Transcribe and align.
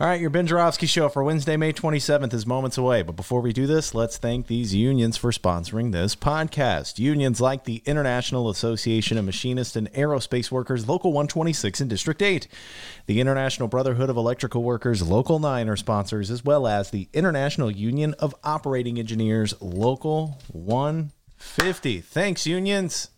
All 0.00 0.06
right, 0.06 0.18
your 0.18 0.30
Ben 0.30 0.46
Joravsky 0.46 0.86
show 0.86 1.10
for 1.10 1.22
Wednesday, 1.22 1.58
May 1.58 1.74
27th 1.74 2.32
is 2.32 2.46
moments 2.46 2.78
away. 2.78 3.02
But 3.02 3.16
before 3.16 3.42
we 3.42 3.52
do 3.52 3.66
this, 3.66 3.94
let's 3.94 4.16
thank 4.16 4.46
these 4.46 4.74
unions 4.74 5.18
for 5.18 5.30
sponsoring 5.30 5.92
this 5.92 6.16
podcast. 6.16 6.98
Unions 6.98 7.38
like 7.38 7.64
the 7.64 7.82
International 7.84 8.48
Association 8.48 9.18
of 9.18 9.26
Machinists 9.26 9.76
and 9.76 9.92
Aerospace 9.92 10.50
Workers, 10.50 10.88
Local 10.88 11.12
126 11.12 11.82
in 11.82 11.88
District 11.88 12.22
8. 12.22 12.48
The 13.04 13.20
International 13.20 13.68
Brotherhood 13.68 14.08
of 14.08 14.16
Electrical 14.16 14.62
Workers, 14.62 15.06
Local 15.06 15.38
9 15.38 15.68
are 15.68 15.76
sponsors, 15.76 16.30
as 16.30 16.42
well 16.42 16.66
as 16.66 16.90
the 16.90 17.10
International 17.12 17.70
Union 17.70 18.14
of 18.14 18.34
Operating 18.42 18.98
Engineers, 18.98 19.52
Local 19.60 20.38
150. 20.50 22.00
Thanks, 22.00 22.46
unions. 22.46 23.10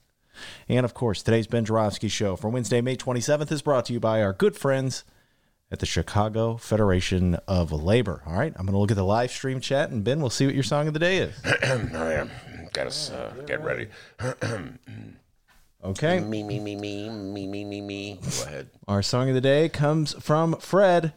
And 0.69 0.85
of 0.85 0.95
course, 0.95 1.23
today's 1.23 1.47
Ben 1.47 1.65
Joravsky 1.65 2.09
show 2.09 2.35
for 2.35 2.51
Wednesday, 2.51 2.81
May 2.81 2.97
27th 2.97 3.53
is 3.53 3.63
brought 3.63 3.85
to 3.85 3.93
you 3.93 4.01
by 4.01 4.21
our 4.21 4.33
good 4.33 4.57
friends 4.57 5.05
at 5.73 5.79
the 5.79 5.87
Chicago 5.87 6.59
Federation 6.59 7.35
of 7.49 7.73
Labor. 7.73 8.23
All 8.27 8.35
right, 8.35 8.53
I'm 8.57 8.67
going 8.67 8.75
to 8.75 8.79
look 8.79 8.91
at 8.91 8.97
the 8.97 9.05
live 9.05 9.31
stream 9.31 9.59
chat, 9.59 9.91
and 9.91 10.05
Ben, 10.05 10.21
we'll 10.21 10.31
see 10.31 10.45
what 10.45 10.55
your 10.55 10.63
song 10.63 10.87
of 10.87 10.93
the 10.93 11.01
day 11.01 11.17
is. 11.17 11.35
I 11.45 12.13
am. 12.13 12.31
Got 12.75 12.87
us 12.87 13.11
uh, 13.11 13.35
get 13.47 13.65
ready. 13.65 13.89
okay. 15.85 16.21
Me 16.21 16.43
me 16.43 16.61
me 16.61 16.77
me 16.77 17.09
me 17.09 17.47
me 17.47 17.65
me 17.65 17.81
me. 17.81 18.21
Go 18.23 18.45
ahead. 18.45 18.69
Our 18.87 19.03
song 19.03 19.31
of 19.31 19.35
the 19.35 19.41
day 19.41 19.69
comes 19.71 20.13
from 20.23 20.57
Fred. 20.57 21.15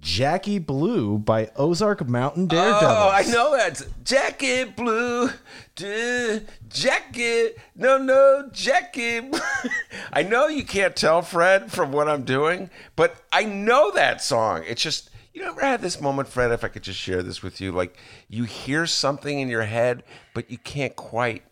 Jackie 0.00 0.58
Blue 0.58 1.18
by 1.18 1.50
Ozark 1.56 2.06
Mountain 2.08 2.46
Daredevils. 2.46 2.82
Oh, 2.82 3.10
I 3.12 3.22
know 3.24 3.56
that. 3.56 3.82
Jacket 4.04 4.76
blue. 4.76 5.30
Duh, 5.74 6.40
jacket. 6.68 7.58
No, 7.74 7.98
no, 7.98 8.48
jacket. 8.52 9.34
I 10.12 10.22
know 10.22 10.48
you 10.48 10.64
can't 10.64 10.94
tell, 10.96 11.22
Fred, 11.22 11.70
from 11.72 11.92
what 11.92 12.08
I'm 12.08 12.24
doing, 12.24 12.70
but 12.96 13.16
I 13.32 13.44
know 13.44 13.90
that 13.92 14.22
song. 14.22 14.64
It's 14.66 14.82
just, 14.82 15.10
you 15.32 15.42
ever 15.42 15.60
had 15.60 15.82
this 15.82 16.00
moment, 16.00 16.28
Fred, 16.28 16.52
if 16.52 16.64
I 16.64 16.68
could 16.68 16.82
just 16.82 16.98
share 16.98 17.22
this 17.22 17.42
with 17.42 17.60
you? 17.60 17.72
Like, 17.72 17.96
you 18.28 18.44
hear 18.44 18.86
something 18.86 19.38
in 19.38 19.48
your 19.48 19.64
head, 19.64 20.04
but 20.34 20.50
you 20.50 20.58
can't 20.58 20.96
quite 20.96 21.42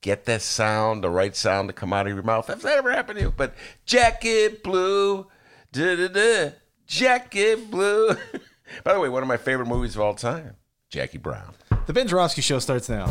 get 0.00 0.24
that 0.24 0.42
sound, 0.42 1.02
the 1.02 1.10
right 1.10 1.34
sound 1.34 1.68
to 1.68 1.72
come 1.72 1.92
out 1.92 2.06
of 2.06 2.12
your 2.12 2.22
mouth. 2.22 2.48
Has 2.48 2.62
that 2.62 2.78
ever 2.78 2.92
happened 2.92 3.18
to 3.18 3.24
you? 3.24 3.34
But 3.34 3.54
jacket 3.86 4.62
blue, 4.62 5.28
da 5.72 5.96
da 5.96 6.08
da, 6.08 6.50
jacket 6.92 7.70
blue. 7.70 8.08
By 8.84 8.92
the 8.92 9.00
way, 9.00 9.08
one 9.08 9.22
of 9.22 9.28
my 9.28 9.38
favorite 9.38 9.66
movies 9.66 9.94
of 9.94 10.02
all 10.02 10.14
time, 10.14 10.56
Jackie 10.90 11.18
Brown. 11.18 11.54
The 11.86 11.92
Ben 11.92 12.06
Joravsky 12.06 12.42
Show 12.42 12.58
starts 12.58 12.88
now. 12.88 13.06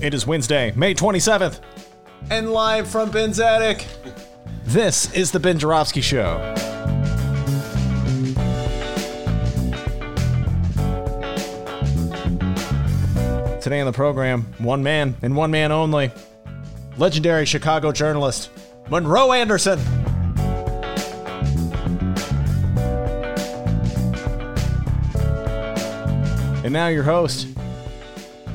It 0.00 0.14
is 0.14 0.26
Wednesday, 0.26 0.72
May 0.74 0.94
27th, 0.94 1.60
and 2.30 2.52
live 2.52 2.88
from 2.88 3.10
Ben's 3.10 3.38
attic. 3.38 3.86
This 4.64 5.12
is 5.12 5.30
the 5.30 5.38
Ben 5.38 5.58
Joravsky 5.58 6.00
Show. 6.00 6.61
Today 13.62 13.78
on 13.78 13.86
the 13.86 13.92
program, 13.92 14.42
one 14.58 14.82
man 14.82 15.14
and 15.22 15.36
one 15.36 15.52
man 15.52 15.70
only 15.70 16.10
legendary 16.98 17.46
Chicago 17.46 17.92
journalist, 17.92 18.50
Monroe 18.90 19.30
Anderson. 19.30 19.78
And 26.64 26.72
now 26.72 26.88
your 26.88 27.04
host, 27.04 27.46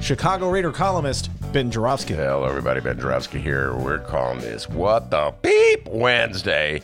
Chicago 0.02 0.50
Reader 0.50 0.74
columnist, 0.74 1.30
Ben 1.54 1.72
Joravsky. 1.72 2.14
Hello, 2.14 2.44
everybody. 2.44 2.82
Ben 2.82 3.00
Joravsky 3.00 3.40
here. 3.40 3.74
We're 3.76 4.00
calling 4.00 4.42
this 4.42 4.68
What 4.68 5.10
the 5.10 5.34
Beep 5.42 5.88
Wednesday. 5.88 6.82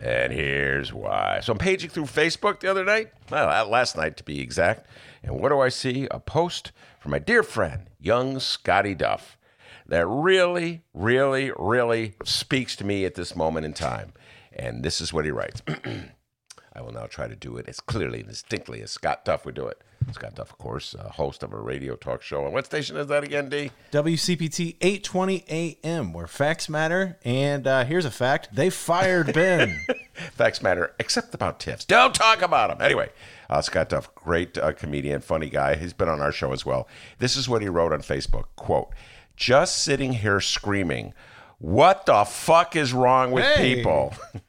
And 0.00 0.32
here's 0.32 0.92
why. 0.92 1.40
So 1.42 1.50
I'm 1.50 1.58
paging 1.58 1.90
through 1.90 2.04
Facebook 2.04 2.60
the 2.60 2.70
other 2.70 2.84
night, 2.84 3.08
well, 3.28 3.68
last 3.68 3.96
night 3.96 4.16
to 4.18 4.22
be 4.22 4.40
exact. 4.40 4.86
And 5.24 5.40
what 5.40 5.48
do 5.48 5.58
I 5.58 5.68
see? 5.68 6.06
A 6.12 6.20
post 6.20 6.70
from 7.00 7.12
my 7.12 7.18
dear 7.18 7.42
friend, 7.42 7.88
young 7.98 8.38
Scotty 8.38 8.94
Duff, 8.94 9.38
that 9.86 10.06
really, 10.06 10.82
really, 10.92 11.50
really 11.58 12.14
speaks 12.24 12.76
to 12.76 12.84
me 12.84 13.04
at 13.04 13.14
this 13.14 13.34
moment 13.34 13.64
in 13.66 13.72
time. 13.72 14.12
And 14.52 14.84
this 14.84 15.00
is 15.00 15.12
what 15.12 15.24
he 15.24 15.30
writes. 15.30 15.62
I 16.72 16.82
will 16.82 16.92
now 16.92 17.06
try 17.06 17.26
to 17.26 17.34
do 17.34 17.56
it 17.56 17.68
as 17.68 17.80
clearly 17.80 18.20
and 18.20 18.28
distinctly 18.28 18.80
as 18.82 18.90
Scott 18.92 19.24
Duff 19.24 19.44
would 19.44 19.54
do 19.54 19.66
it. 19.66 19.82
Scott 20.12 20.34
Duff, 20.34 20.50
of 20.50 20.58
course, 20.58 20.94
uh, 20.94 21.08
host 21.08 21.42
of 21.42 21.52
a 21.52 21.58
radio 21.58 21.96
talk 21.96 22.22
show. 22.22 22.44
And 22.44 22.52
what 22.52 22.66
station 22.66 22.96
is 22.96 23.08
that 23.08 23.24
again, 23.24 23.48
D? 23.48 23.70
WCPT 23.92 24.76
820 24.80 25.44
AM, 25.48 26.12
where 26.12 26.26
facts 26.26 26.68
matter. 26.68 27.18
And 27.24 27.66
uh, 27.66 27.84
here's 27.84 28.04
a 28.04 28.10
fact 28.10 28.50
they 28.52 28.70
fired 28.70 29.32
Ben. 29.32 29.80
Facts 30.34 30.62
matter, 30.62 30.92
except 30.98 31.34
about 31.34 31.60
tips. 31.60 31.86
Don't 31.86 32.14
talk 32.14 32.42
about 32.42 32.68
them. 32.68 32.84
Anyway, 32.84 33.08
uh, 33.50 33.60
Scott 33.60 33.90
Duff, 33.90 34.14
great 34.14 34.56
uh, 34.56 34.72
comedian, 34.72 35.20
funny 35.20 35.50
guy. 35.50 35.74
He's 35.74 35.92
been 35.92 36.08
on 36.08 36.20
our 36.20 36.32
show 36.32 36.52
as 36.52 36.64
well. 36.64 36.88
This 37.18 37.36
is 37.36 37.48
what 37.48 37.60
he 37.60 37.68
wrote 37.68 37.92
on 37.92 38.00
Facebook. 38.00 38.44
Quote, 38.56 38.94
just 39.36 39.82
sitting 39.82 40.14
here 40.14 40.40
screaming, 40.40 41.12
what 41.58 42.06
the 42.06 42.24
fuck 42.24 42.76
is 42.76 42.94
wrong 42.94 43.32
with 43.32 43.44
Hey. 43.44 43.74
people? 43.76 44.14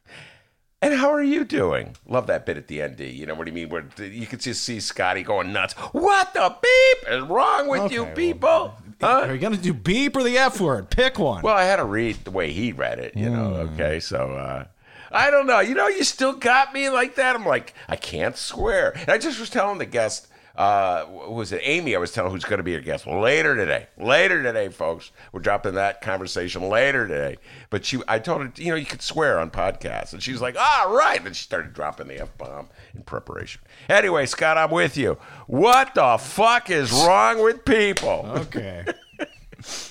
And 0.84 0.96
how 0.96 1.12
are 1.12 1.22
you 1.22 1.46
doing? 1.46 1.96
Love 2.08 2.26
that 2.26 2.44
bit 2.48 2.58
at 2.58 2.68
the 2.68 2.82
end, 2.82 2.96
D. 2.98 3.08
You 3.08 3.28
know 3.28 3.36
what 3.36 3.48
I 3.48 3.52
mean? 3.52 3.70
Where 3.70 3.86
you 4.00 4.26
can 4.26 4.40
just 4.40 4.64
see 4.64 4.80
Scotty 4.80 5.22
going 5.22 5.54
nuts. 5.54 5.74
What 5.74 6.34
the 6.34 6.56
beep 6.60 7.08
is 7.14 7.22
wrong 7.22 7.68
with 7.68 7.92
you 7.92 8.02
Okay, 8.02 8.08
well, 8.08 8.16
people? 8.16 8.74
Huh? 9.00 9.26
Are 9.28 9.34
you 9.34 9.40
going 9.40 9.54
to 9.54 9.62
do 9.62 9.76
beep 9.76 10.16
or 10.16 10.24
the 10.24 10.40
F 10.40 10.60
word? 10.60 10.90
Pick 10.90 11.20
one. 11.20 11.44
Well, 11.44 11.56
I 11.56 11.66
had 11.66 11.76
to 11.76 11.86
read 11.86 12.16
the 12.24 12.32
way 12.32 12.52
he 12.52 12.72
read 12.72 12.98
it, 12.98 13.16
you 13.16 13.30
know. 13.30 13.54
Okay, 13.74 14.00
so 14.00 14.32
uh, 14.34 14.66
I 15.12 15.30
don't 15.30 15.48
know. 15.48 15.60
You 15.60 15.76
know, 15.76 15.88
you 15.88 16.04
still 16.04 16.34
got 16.34 16.74
me 16.74 16.90
like 16.90 17.16
that. 17.16 17.36
I'm 17.36 17.46
like, 17.46 17.74
I 17.88 17.96
can't 17.96 18.38
swear. 18.38 18.92
And 18.96 19.10
I 19.10 19.18
just 19.18 19.40
was 19.40 19.50
telling 19.50 19.78
the 19.78 19.86
guest, 19.86 20.28
uh, 20.56 21.06
was 21.10 21.52
it 21.52 21.62
Amy? 21.64 21.96
I 21.96 22.00
was 22.00 22.12
telling 22.12 22.32
who's 22.32 22.44
going 22.44 22.58
to 22.58 22.64
be 22.64 22.72
your 22.72 22.82
guest 22.82 23.08
later 23.08 23.56
today. 23.56 23.88
Later 23.98 24.44
today, 24.44 24.70
folks. 24.70 25.12
We're 25.32 25.40
dropping 25.40 25.76
that 25.76 26.02
conversation 26.02 26.70
later 26.70 27.08
today. 27.08 27.38
But 27.70 27.86
she, 27.86 28.02
I 28.08 28.20
told 28.20 28.42
her, 28.42 28.52
you 28.56 28.70
know, 28.72 28.76
you 28.76 28.86
could 28.86 29.02
swear 29.02 29.40
on 29.40 29.50
podcasts, 29.50 30.14
and 30.14 30.22
she's 30.22 30.42
like, 30.42 30.56
all 30.60 30.94
right. 30.94 31.24
Then 31.24 31.34
she 31.34 31.44
started 31.44 31.74
dropping 31.74 32.08
the 32.08 32.22
f 32.22 32.38
bomb 32.38 32.68
in 32.94 33.04
preparation. 33.04 33.62
Anyway, 33.90 34.26
Scott, 34.26 34.58
I'm 34.58 34.72
with 34.72 34.98
you. 34.98 35.18
What 35.48 35.96
the 35.96 36.18
fuck 36.20 36.70
is 36.70 36.92
wrong 36.92 37.42
with 37.42 37.64
people? 37.66 38.26
okay. 38.36 38.86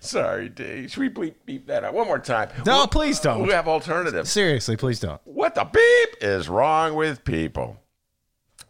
Sorry, 0.00 0.48
D. 0.48 0.88
Should 0.88 1.00
we 1.00 1.08
bleep 1.10 1.34
beep 1.44 1.66
that 1.68 1.84
out 1.84 1.94
one 1.94 2.06
more 2.06 2.18
time? 2.18 2.48
No, 2.64 2.76
We'll- 2.78 2.86
please 2.88 3.20
don't. 3.20 3.42
We 3.46 3.52
have 3.52 3.68
alternatives. 3.68 4.30
Seriously, 4.30 4.76
please 4.76 5.00
don't. 5.00 5.20
What 5.24 5.54
the 5.54 5.64
beep 5.64 6.16
is 6.22 6.48
wrong 6.48 6.94
with 6.94 7.24
people? 7.24 7.78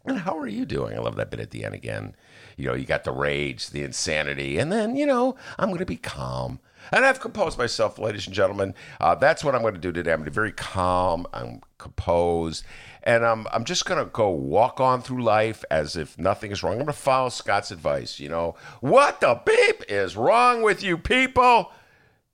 And 0.05 0.19
how 0.21 0.39
are 0.39 0.47
you 0.47 0.65
doing? 0.65 0.95
I 0.97 1.01
love 1.01 1.17
that 1.17 1.31
bit 1.31 1.41
at 1.41 1.51
the 1.51 1.65
end 1.65 1.75
again. 1.75 2.15
You 2.57 2.67
know, 2.69 2.75
you 2.75 2.87
got 2.87 3.05
the 3.05 3.13
rage, 3.13 3.71
the 3.71 3.83
insanity, 3.83 4.57
and 4.59 4.71
then, 4.73 4.95
you 4.97 5.05
know, 5.05 5.37
I'm 5.59 5.69
going 5.69 5.81
to 5.81 5.85
be 5.87 5.97
calm. 5.97 6.61
And 6.93 7.05
I've 7.05 7.19
composed 7.21 7.59
myself, 7.59 7.99
ladies 7.99 8.27
and 8.27 8.35
gentlemen. 8.35 8.73
Uh, 9.01 9.17
that's 9.17 9.43
what 9.43 9.55
I'm 9.57 9.63
going 9.63 9.75
to 9.75 9.81
do 9.81 9.91
today. 9.91 10.13
I'm 10.13 10.19
going 10.19 10.27
to 10.27 10.31
be 10.31 10.35
very 10.35 10.53
calm. 10.53 11.27
I'm 11.35 11.61
composed. 11.79 12.65
And 13.07 13.25
I'm, 13.25 13.47
I'm 13.53 13.65
just 13.65 13.87
to 14.05 14.11
go 14.11 14.31
walk 14.31 14.81
on 14.81 15.01
through 15.01 15.23
life 15.23 15.65
as 15.71 15.95
if 15.95 16.19
nothing 16.19 16.51
is 16.51 16.65
wrong. 16.65 16.73
I'm 16.81 16.87
to 16.87 16.93
follow 16.93 17.29
Scott's 17.29 17.71
advice. 17.71 18.19
You 18.19 18.29
know, 18.29 18.57
what 18.81 19.21
the 19.21 19.41
beep 19.47 19.85
is 19.89 20.17
wrong 20.17 20.61
with 20.61 20.83
you 20.83 20.99
people? 20.99 21.71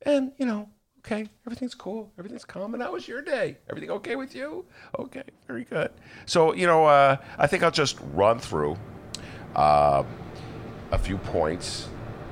And, 0.01 0.31
you 0.37 0.47
know, 0.47 0.69
okay, 1.05 1.29
everything's 1.45 1.75
cool. 1.75 2.11
Everything's 2.17 2.43
calm. 2.43 2.73
And 2.73 2.81
how 2.81 2.91
was 2.91 3.07
your 3.07 3.21
day? 3.21 3.57
Everything 3.69 3.91
okay 3.91 4.15
with 4.15 4.33
you? 4.33 4.65
Okay, 4.97 5.21
very 5.45 5.63
good. 5.63 5.91
So, 6.25 6.55
you 6.55 6.65
know, 6.65 6.85
uh, 6.85 7.17
I 7.37 7.45
think 7.45 7.61
I'll 7.61 7.69
just 7.69 7.99
run 8.11 8.39
through 8.39 8.75
uh, 9.55 10.03
a 10.91 10.97
few 10.97 11.19
points 11.19 11.87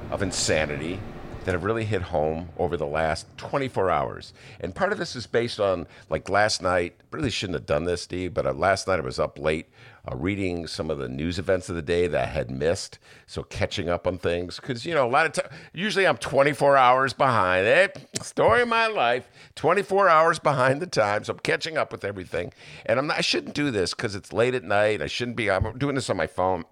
of 0.10 0.24
insanity 0.24 1.00
that 1.46 1.54
have 1.54 1.64
really 1.64 1.86
hit 1.86 2.02
home 2.02 2.50
over 2.58 2.78
the 2.78 2.86
last 2.86 3.26
24 3.38 3.90
hours. 3.90 4.34
And 4.60 4.76
part 4.76 4.92
of 4.92 5.00
this 5.00 5.16
is 5.16 5.26
based 5.26 5.60
on, 5.60 5.88
like 6.10 6.30
last 6.30 6.62
night, 6.62 6.96
really 7.12 7.30
shouldn't 7.30 7.56
have 7.56 7.66
done 7.66 7.86
this, 7.86 8.04
Steve, 8.04 8.34
but 8.34 8.46
uh, 8.46 8.54
last 8.54 8.88
night 8.88 9.00
I 9.00 9.04
was 9.04 9.20
up 9.20 9.40
late 9.40 9.68
uh, 10.10 10.16
reading 10.16 10.68
some 10.68 10.90
of 10.90 10.98
the 10.98 11.10
news 11.10 11.38
events 11.40 11.70
of 11.70 11.76
the 11.76 11.82
day 11.82 12.08
that 12.08 12.22
I 12.22 12.26
had 12.26 12.50
missed. 12.50 13.00
So 13.28 13.44
catching 13.44 13.90
up 13.90 14.08
on 14.08 14.18
things. 14.18 14.58
Because, 14.58 14.86
you 14.86 14.94
know, 14.94 15.06
a 15.06 15.10
lot 15.10 15.26
of 15.26 15.32
times, 15.34 15.54
usually 15.74 16.08
I'm 16.08 16.18
24 16.18 16.78
hours 16.78 17.14
behind 17.14 17.68
it. 17.68 18.08
Story 18.22 18.62
of 18.62 18.68
my 18.68 18.88
life, 18.88 19.28
24 19.56 20.10
hours 20.10 20.40
behind 20.40 20.82
the 20.82 20.88
times. 20.88 21.28
So 21.28 21.34
I'm 21.34 21.40
catching 21.40 21.78
up 21.78 21.92
with 21.92 22.04
everything. 22.04 22.54
And 22.86 23.00
I'm 23.00 23.08
not, 23.08 23.18
I 23.18 23.22
shouldn't 23.22 23.56
do 23.56 23.72
this 23.72 23.94
because 23.94 24.16
it's 24.16 24.34
late 24.34 24.56
at 24.56 24.64
night. 24.64 25.02
I 25.02 25.08
shouldn't 25.08 25.38
be, 25.38 25.50
I'm 25.50 25.78
doing 25.78 25.96
this 25.96 26.10
on 26.10 26.18
my 26.18 26.28
phone. 26.28 26.66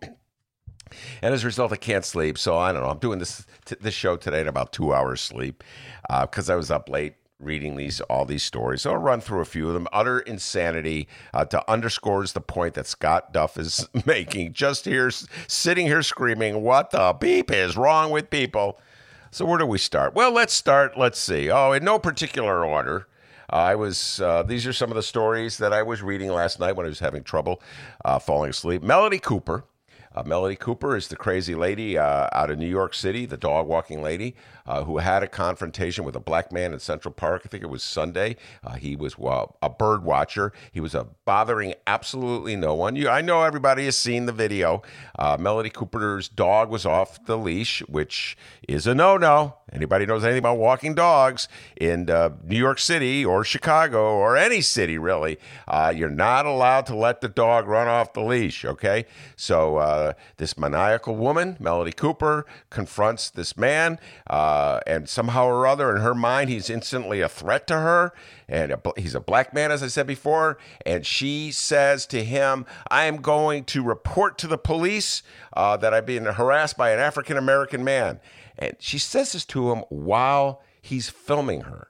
And 1.22 1.34
as 1.34 1.44
a 1.44 1.48
result, 1.48 1.72
I 1.72 1.78
can't 1.78 2.06
sleep. 2.06 2.38
So 2.38 2.58
I 2.58 2.72
don't 2.72 2.84
know. 2.84 2.90
I'm 2.90 3.00
doing 3.00 3.20
this 3.20 3.46
t- 3.66 3.76
this 3.80 3.94
show 3.94 4.18
today 4.18 4.42
in 4.42 4.48
about 4.48 4.72
two 4.72 4.94
hours 4.94 5.22
sleep 5.22 5.64
because 6.22 6.50
uh, 6.50 6.54
I 6.54 6.56
was 6.56 6.72
up 6.72 6.90
late 6.90 7.16
reading 7.40 7.78
these 7.78 8.02
all 8.02 8.26
these 8.26 8.44
stories. 8.44 8.82
So 8.82 8.92
I'll 8.92 8.98
run 8.98 9.22
through 9.22 9.42
a 9.42 9.46
few 9.46 9.68
of 9.68 9.74
them. 9.74 9.88
Utter 9.92 10.20
insanity 10.20 11.08
uh, 11.34 11.46
to 11.46 11.72
underscores 11.72 12.34
the 12.34 12.42
point 12.42 12.74
that 12.76 12.88
Scott 12.88 13.34
Duff 13.34 13.58
is 13.58 13.88
making. 14.06 14.54
Just 14.54 14.86
here, 14.86 15.12
sitting 15.48 15.88
here 15.88 16.04
screaming, 16.04 16.62
"What 16.62 16.92
the 16.92 17.16
beep 17.20 17.52
is 17.52 17.78
wrong 17.78 18.12
with 18.12 18.30
people?" 18.30 18.80
So 19.32 19.46
where 19.46 19.60
do 19.60 19.66
we 19.66 19.78
start? 19.78 20.16
Well, 20.16 20.32
let's 20.32 20.54
start. 20.54 20.98
Let's 20.98 21.20
see. 21.20 21.52
Oh, 21.52 21.72
in 21.72 21.84
no 21.84 22.00
particular 22.00 22.66
order. 22.66 23.08
I 23.50 23.76
was. 23.76 24.22
Uh, 24.22 24.44
these 24.44 24.68
are 24.68 24.74
some 24.74 24.92
of 24.92 24.96
the 24.96 25.04
stories 25.04 25.58
that 25.58 25.74
I 25.74 25.82
was 25.82 26.04
reading 26.04 26.30
last 26.30 26.60
night 26.60 26.76
when 26.76 26.86
I 26.86 26.90
was 26.90 27.00
having 27.00 27.24
trouble 27.24 27.62
uh, 28.06 28.20
falling 28.20 28.52
asleep. 28.52 28.84
Melody 28.84 29.20
Cooper 29.20 29.64
uh, 30.16 30.24
Melody 30.24 30.56
Cooper 30.56 30.96
is 30.96 31.08
the 31.08 31.16
crazy 31.16 31.54
lady 31.54 31.98
uh, 31.98 32.28
out 32.34 32.50
of 32.50 32.58
New 32.58 32.68
York 32.68 32.94
City, 32.94 33.26
the 33.26 33.38
dog 33.38 33.68
walking 33.68 34.02
lady, 34.02 34.36
uh, 34.66 34.84
who 34.84 34.98
had 34.98 35.22
a 35.22 35.28
confrontation 35.28 36.04
with 36.04 36.16
a 36.16 36.20
black 36.20 36.52
man 36.52 36.74
in 36.74 36.80
Central 36.80 37.14
Park. 37.14 37.44
I 37.46 37.48
think 37.48 37.64
it 37.64 37.70
was 37.70 37.84
Sunday. 37.84 38.36
Uh, 38.64 38.74
he 38.74 38.96
was 38.96 39.16
a 39.62 39.70
bird 39.70 40.04
watcher. 40.04 40.52
He 40.72 40.80
was 40.80 40.96
bothering 41.26 41.76
absolutely 41.86 42.56
no 42.56 42.74
one. 42.74 42.96
You, 42.96 43.08
I 43.10 43.22
know 43.22 43.44
everybody 43.44 43.86
has 43.86 43.96
seen 43.96 44.26
the 44.26 44.32
video. 44.32 44.82
Uh, 45.18 45.38
Melody 45.40 45.70
Cooper's 45.70 46.28
dog 46.28 46.70
was 46.70 46.86
off 46.86 47.24
the 47.26 47.38
leash, 47.38 47.82
which 47.88 48.36
is 48.68 48.88
a 48.88 48.96
no 48.96 49.18
no. 49.18 49.56
Anybody 49.72 50.08
knows 50.08 50.24
anything 50.24 50.40
about 50.40 50.58
walking 50.58 50.96
dogs 50.96 51.48
in 51.80 52.10
uh, 52.10 52.30
New 52.44 52.58
York 52.58 52.80
City 52.80 53.24
or 53.24 53.44
Chicago 53.44 54.16
or 54.16 54.36
any 54.36 54.62
city, 54.62 54.98
really, 54.98 55.38
you're 55.94 56.10
not 56.10 56.48
allowed 56.48 56.88
to 56.88 56.96
let 56.96 57.22
the 57.22 57.30
dog 57.30 57.68
run 57.68 57.88
off 57.88 58.14
the 58.14 58.22
leash, 58.22 58.66
okay? 58.66 59.06
So, 59.36 60.09
uh, 60.10 60.14
this 60.38 60.58
maniacal 60.58 61.16
woman, 61.16 61.58
Melody 61.60 61.92
Cooper, 61.92 62.46
confronts 62.70 63.30
this 63.30 63.58
man, 63.58 64.00
uh, 64.28 64.80
and 64.86 65.08
somehow 65.08 65.46
or 65.46 65.68
other, 65.68 65.96
in 65.96 66.02
her 66.02 66.16
mind, 66.16 66.50
he's 66.50 66.70
instantly 66.70 67.22
a 67.22 67.30
threat 67.30 67.68
to 67.68 67.76
her. 67.76 68.14
And 68.48 68.72
a, 68.72 68.82
he's 68.98 69.16
a 69.16 69.20
black 69.20 69.54
man, 69.54 69.72
as 69.72 69.84
I 69.84 69.88
said 69.88 70.08
before. 70.08 70.58
And 70.86 71.06
she 71.06 71.52
says 71.52 72.06
to 72.08 72.24
him, 72.24 72.66
I 72.90 73.06
am 73.06 73.18
going 73.18 73.64
to 73.66 73.84
report 73.84 74.38
to 74.40 74.48
the 74.48 74.58
police 74.58 75.24
uh, 75.54 75.78
that 75.78 75.94
I've 75.94 76.06
been 76.06 76.26
harassed 76.26 76.78
by 76.78 76.92
an 76.92 77.00
African 77.00 77.38
American 77.38 77.84
man. 77.84 78.20
And 78.58 78.76
she 78.80 78.98
says 78.98 79.34
this 79.34 79.46
to 79.46 79.72
him 79.72 79.84
while 79.90 80.62
he's 80.82 81.10
filming 81.10 81.62
her. 81.62 81.90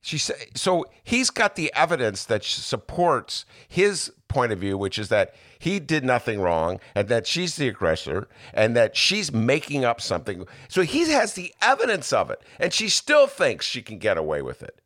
She 0.00 0.18
said, 0.18 0.36
so 0.54 0.84
he's 1.02 1.30
got 1.30 1.56
the 1.56 1.72
evidence 1.74 2.26
that 2.26 2.44
supports 2.44 3.46
his 3.66 4.12
point 4.28 4.52
of 4.52 4.58
view, 4.58 4.76
which 4.76 4.98
is 4.98 5.08
that 5.08 5.34
he 5.64 5.80
did 5.80 6.04
nothing 6.04 6.42
wrong 6.42 6.78
and 6.94 7.08
that 7.08 7.26
she's 7.26 7.56
the 7.56 7.68
aggressor 7.68 8.28
and 8.52 8.76
that 8.76 8.94
she's 8.94 9.32
making 9.32 9.82
up 9.82 9.98
something. 9.98 10.46
So 10.68 10.82
he 10.82 11.10
has 11.10 11.32
the 11.32 11.54
evidence 11.62 12.12
of 12.12 12.30
it 12.30 12.42
and 12.60 12.70
she 12.70 12.90
still 12.90 13.26
thinks 13.26 13.64
she 13.64 13.80
can 13.80 13.96
get 13.96 14.18
away 14.18 14.42
with 14.42 14.62
it. 14.62 14.78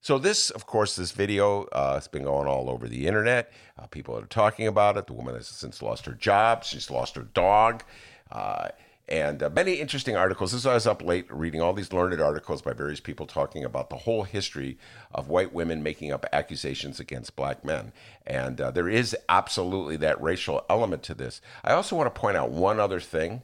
So 0.00 0.18
this, 0.18 0.50
of 0.50 0.66
course, 0.66 0.96
this 0.96 1.12
video 1.12 1.66
uh, 1.66 1.94
has 1.94 2.08
been 2.08 2.24
going 2.24 2.48
all 2.48 2.68
over 2.68 2.88
the 2.88 3.06
internet. 3.06 3.52
Uh, 3.78 3.86
people 3.86 4.18
are 4.18 4.26
talking 4.26 4.66
about 4.66 4.96
it. 4.96 5.06
The 5.06 5.12
woman 5.12 5.36
has 5.36 5.46
since 5.46 5.80
lost 5.80 6.06
her 6.06 6.12
job. 6.12 6.64
She's 6.64 6.90
lost 6.90 7.14
her 7.14 7.22
dog. 7.22 7.84
Uh, 8.32 8.70
and 9.08 9.42
uh, 9.42 9.50
many 9.50 9.74
interesting 9.74 10.16
articles. 10.16 10.52
This 10.52 10.60
is 10.60 10.66
I 10.66 10.74
was 10.74 10.86
up 10.86 11.02
late 11.02 11.26
reading 11.30 11.60
all 11.60 11.74
these 11.74 11.92
learned 11.92 12.20
articles 12.20 12.62
by 12.62 12.72
various 12.72 13.00
people 13.00 13.26
talking 13.26 13.64
about 13.64 13.90
the 13.90 13.96
whole 13.96 14.22
history 14.22 14.78
of 15.12 15.28
white 15.28 15.52
women 15.52 15.82
making 15.82 16.10
up 16.10 16.24
accusations 16.32 16.98
against 17.00 17.36
black 17.36 17.64
men. 17.64 17.92
And 18.26 18.60
uh, 18.60 18.70
there 18.70 18.88
is 18.88 19.14
absolutely 19.28 19.96
that 19.98 20.20
racial 20.22 20.64
element 20.70 21.02
to 21.04 21.14
this. 21.14 21.42
I 21.62 21.72
also 21.72 21.96
want 21.96 22.14
to 22.14 22.18
point 22.18 22.38
out 22.38 22.50
one 22.50 22.80
other 22.80 23.00
thing, 23.00 23.42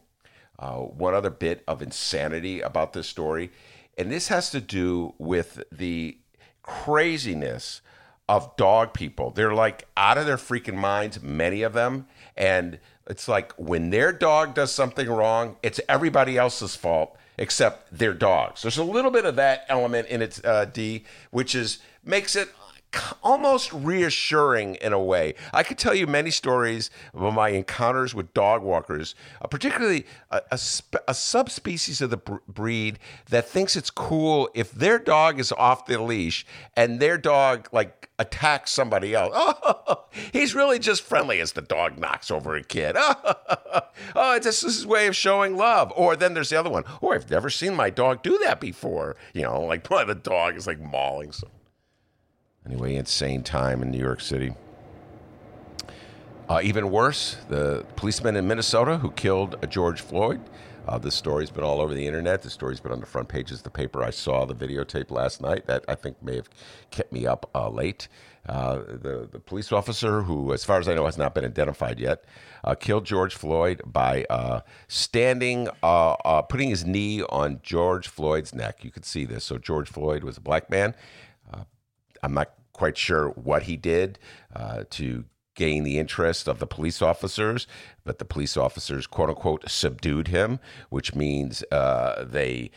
uh, 0.59 0.77
one 0.77 1.15
other 1.15 1.31
bit 1.31 1.63
of 1.69 1.83
insanity 1.83 2.63
about 2.63 2.95
this 2.95 3.07
story. 3.07 3.51
And 3.99 4.11
this 4.11 4.29
has 4.29 4.49
to 4.51 4.63
do 4.63 5.15
with 5.19 5.63
the 5.71 6.17
craziness 6.63 7.83
of 8.31 8.57
dog 8.57 8.95
people. 8.95 9.31
They're 9.31 9.53
like 9.53 9.89
out 9.97 10.17
of 10.17 10.25
their 10.25 10.37
freaking 10.37 10.77
minds, 10.77 11.21
many 11.21 11.63
of 11.63 11.75
them. 11.75 12.07
And 12.35 12.79
it's 13.11 13.29
like 13.29 13.53
when 13.55 13.91
their 13.91 14.13
dog 14.13 14.55
does 14.55 14.73
something 14.73 15.09
wrong, 15.09 15.57
it's 15.63 15.81
everybody 15.89 16.39
else's 16.39 16.77
fault 16.77 17.17
except 17.37 17.97
their 17.97 18.15
dogs. 18.15 18.63
There's 18.63 18.79
a 18.79 18.85
little 18.85 19.11
bit 19.11 19.25
of 19.25 19.37
that 19.37 19.65
element 19.69 20.09
in 20.09 20.23
its 20.23 20.45
uh, 20.45 20.67
D, 20.67 21.05
which 21.31 21.55
is 21.55 21.79
makes 22.05 22.37
it 22.37 22.49
almost 23.23 23.73
reassuring 23.73 24.77
in 24.77 24.93
a 24.93 24.99
way. 24.99 25.35
I 25.53 25.63
could 25.63 25.79
tell 25.79 25.95
you 25.95 26.07
many 26.07 26.31
stories 26.31 26.91
of 27.15 27.35
my 27.35 27.51
encounters 27.51 28.15
with 28.15 28.33
dog 28.35 28.63
walkers, 28.63 29.15
uh, 29.41 29.47
particularly 29.47 30.07
a, 30.31 30.43
a, 30.51 30.59
a, 31.09 31.15
subspecies 31.15 32.01
of 32.01 32.11
the 32.11 32.17
br- 32.17 32.37
breed 32.49 32.99
that 33.29 33.49
thinks 33.49 33.77
it's 33.77 33.91
cool 33.91 34.51
if 34.55 34.73
their 34.73 34.99
dog 34.99 35.39
is 35.39 35.53
off 35.53 35.87
the 35.87 36.01
leash 36.01 36.47
and 36.77 37.01
their 37.01 37.19
dog 37.19 37.69
like 37.73 38.09
attacks 38.19 38.71
somebody 38.71 39.15
else. 39.15 39.35
Oh, 39.91 40.05
he's 40.33 40.55
really 40.55 40.79
just 40.79 41.03
friendly 41.03 41.41
as 41.41 41.53
the 41.53 41.63
dog 41.63 41.99
knocks 41.99 42.31
over 42.31 42.57
a 42.57 42.63
kid. 42.63 42.97
Oh, 44.17 44.35
it's 44.35 44.47
just 44.47 44.63
his 44.63 44.87
way 44.87 45.07
of 45.07 45.15
showing 45.15 45.57
love. 45.57 45.93
Or 45.95 46.17
then 46.17 46.35
there's 46.35 46.51
the 46.51 46.59
other 46.59 46.71
one. 46.71 46.85
Oh, 47.03 47.13
I've 47.13 47.31
never 47.31 47.51
seen 47.51 47.75
my 47.75 47.91
dog 47.91 48.23
do 48.23 48.39
that 48.45 48.61
before. 48.61 49.17
You 49.35 49.43
know, 49.43 49.61
like 49.63 49.87
the 49.89 50.21
dog 50.21 50.57
is 50.57 50.67
like 50.67 50.81
mauling 50.81 51.33
someone. 51.33 51.60
Anyway, 52.67 52.95
insane 52.95 53.43
time 53.43 53.83
in 53.83 53.91
New 53.91 53.99
York 53.99 54.21
City. 54.21 54.53
Uh, 56.49 56.61
even 56.63 56.91
worse, 56.91 57.37
the 57.49 57.87
policeman 57.97 58.37
in 58.37 58.47
Minnesota 58.47 58.99
who 58.99 59.11
killed 59.13 59.57
George 59.71 60.01
Floyd. 60.01 60.41
Uh, 60.87 60.99
this 60.99 61.15
story's 61.15 61.51
been 61.51 61.63
all 61.63 61.81
over 61.81 61.95
the 61.95 62.07
internet. 62.07 62.43
The 62.43 62.51
story's 62.51 62.81
been 62.81 62.91
on 62.91 63.01
the 63.01 63.07
front 63.07 63.29
pages 63.29 63.59
of 63.59 63.65
the 63.65 63.71
paper. 63.71 64.03
I 64.03 64.11
saw 64.11 64.45
the 64.45 64.55
videotape 64.55 65.11
last 65.11 65.41
night. 65.41 65.67
That 65.67 65.85
I 65.87 65.95
think 65.95 66.21
may 66.23 66.37
have 66.37 66.51
kept 66.91 67.13
me 67.13 67.27
up 67.27 67.49
uh, 67.55 67.69
late. 67.69 68.09
Uh, 68.49 68.79
the, 68.79 69.29
the 69.31 69.39
police 69.39 69.71
officer, 69.71 70.23
who, 70.23 70.53
as 70.53 70.65
far 70.65 70.81
as 70.81 70.89
I 70.89 70.95
know, 70.95 71.05
has 71.05 71.19
not 71.19 71.35
been 71.35 71.45
identified 71.45 72.01
yet, 72.01 72.25
uh, 72.65 72.75
killed 72.75 73.05
George 73.05 73.35
Floyd 73.35 73.83
by 73.85 74.25
uh, 74.31 74.61
standing, 74.89 75.69
uh, 75.83 76.43
putting 76.43 76.71
his 76.71 76.85
knee 76.85 77.23
on 77.23 77.61
George 77.63 78.09
Floyd's 78.09 78.55
neck. 78.55 78.83
You 78.83 78.91
could 78.91 79.05
see 79.05 79.25
this. 79.25 79.45
So 79.45 79.59
George 79.59 79.89
Floyd 79.89 80.25
was 80.25 80.39
a 80.39 80.41
black 80.41 80.71
man. 80.71 80.95
I'm 82.23 82.35
not 82.35 82.53
quite 82.73 82.97
sure 82.97 83.29
what 83.31 83.65
he 83.65 83.77
did 83.77 84.19
uh, 84.55 84.85
to 84.91 85.25
gain 85.55 85.85
the 85.85 85.99
interest 85.99 86.49
of 86.49 86.59
the 86.59 86.67
police 86.67 87.03
officers, 87.03 87.67
but 88.05 88.19
the 88.19 88.25
police 88.25 88.57
officers, 88.57 89.07
quote 89.07 89.29
unquote, 89.29 89.69
subdued 89.69 90.29
him, 90.29 90.59
which 90.89 91.15
means 91.15 91.63
uh, 91.71 92.25
they 92.25 92.71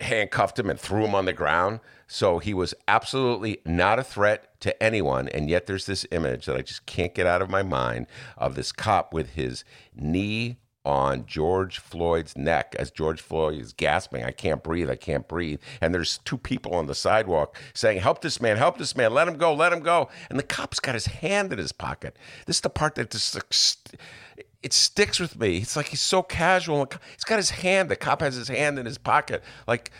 handcuffed 0.00 0.58
him 0.58 0.68
and 0.68 0.80
threw 0.80 1.04
him 1.04 1.14
on 1.14 1.24
the 1.24 1.32
ground. 1.32 1.80
So 2.06 2.38
he 2.38 2.52
was 2.52 2.74
absolutely 2.88 3.58
not 3.64 3.98
a 3.98 4.04
threat 4.04 4.60
to 4.60 4.82
anyone. 4.82 5.28
And 5.28 5.48
yet 5.48 5.66
there's 5.66 5.86
this 5.86 6.04
image 6.10 6.46
that 6.46 6.56
I 6.56 6.62
just 6.62 6.84
can't 6.86 7.14
get 7.14 7.26
out 7.26 7.42
of 7.42 7.50
my 7.50 7.62
mind 7.62 8.06
of 8.36 8.54
this 8.54 8.72
cop 8.72 9.14
with 9.14 9.30
his 9.30 9.64
knee 9.94 10.58
on 10.84 11.26
George 11.26 11.78
Floyd's 11.78 12.36
neck 12.36 12.74
as 12.78 12.90
George 12.90 13.20
Floyd 13.20 13.60
is 13.60 13.72
gasping, 13.72 14.24
I 14.24 14.30
can't 14.30 14.62
breathe, 14.62 14.90
I 14.90 14.96
can't 14.96 15.26
breathe. 15.26 15.60
And 15.80 15.94
there's 15.94 16.18
two 16.18 16.36
people 16.36 16.74
on 16.74 16.86
the 16.86 16.94
sidewalk 16.94 17.56
saying, 17.72 18.00
Help 18.00 18.20
this 18.20 18.40
man, 18.40 18.56
help 18.56 18.78
this 18.78 18.96
man, 18.96 19.14
let 19.14 19.28
him 19.28 19.36
go, 19.36 19.54
let 19.54 19.72
him 19.72 19.80
go. 19.80 20.08
And 20.28 20.38
the 20.38 20.44
cop's 20.44 20.80
got 20.80 20.94
his 20.94 21.06
hand 21.06 21.52
in 21.52 21.58
his 21.58 21.72
pocket. 21.72 22.16
This 22.46 22.56
is 22.56 22.62
the 22.62 22.70
part 22.70 22.94
that 22.96 23.10
just 23.10 23.96
it 24.62 24.72
sticks 24.72 25.20
with 25.20 25.38
me. 25.38 25.58
It's 25.58 25.76
like 25.76 25.86
he's 25.86 26.00
so 26.00 26.22
casual. 26.22 26.88
He's 27.14 27.24
got 27.24 27.36
his 27.36 27.50
hand, 27.50 27.90
the 27.90 27.96
cop 27.96 28.20
has 28.20 28.34
his 28.34 28.48
hand 28.48 28.78
in 28.78 28.86
his 28.86 28.98
pocket, 28.98 29.42
like 29.66 29.90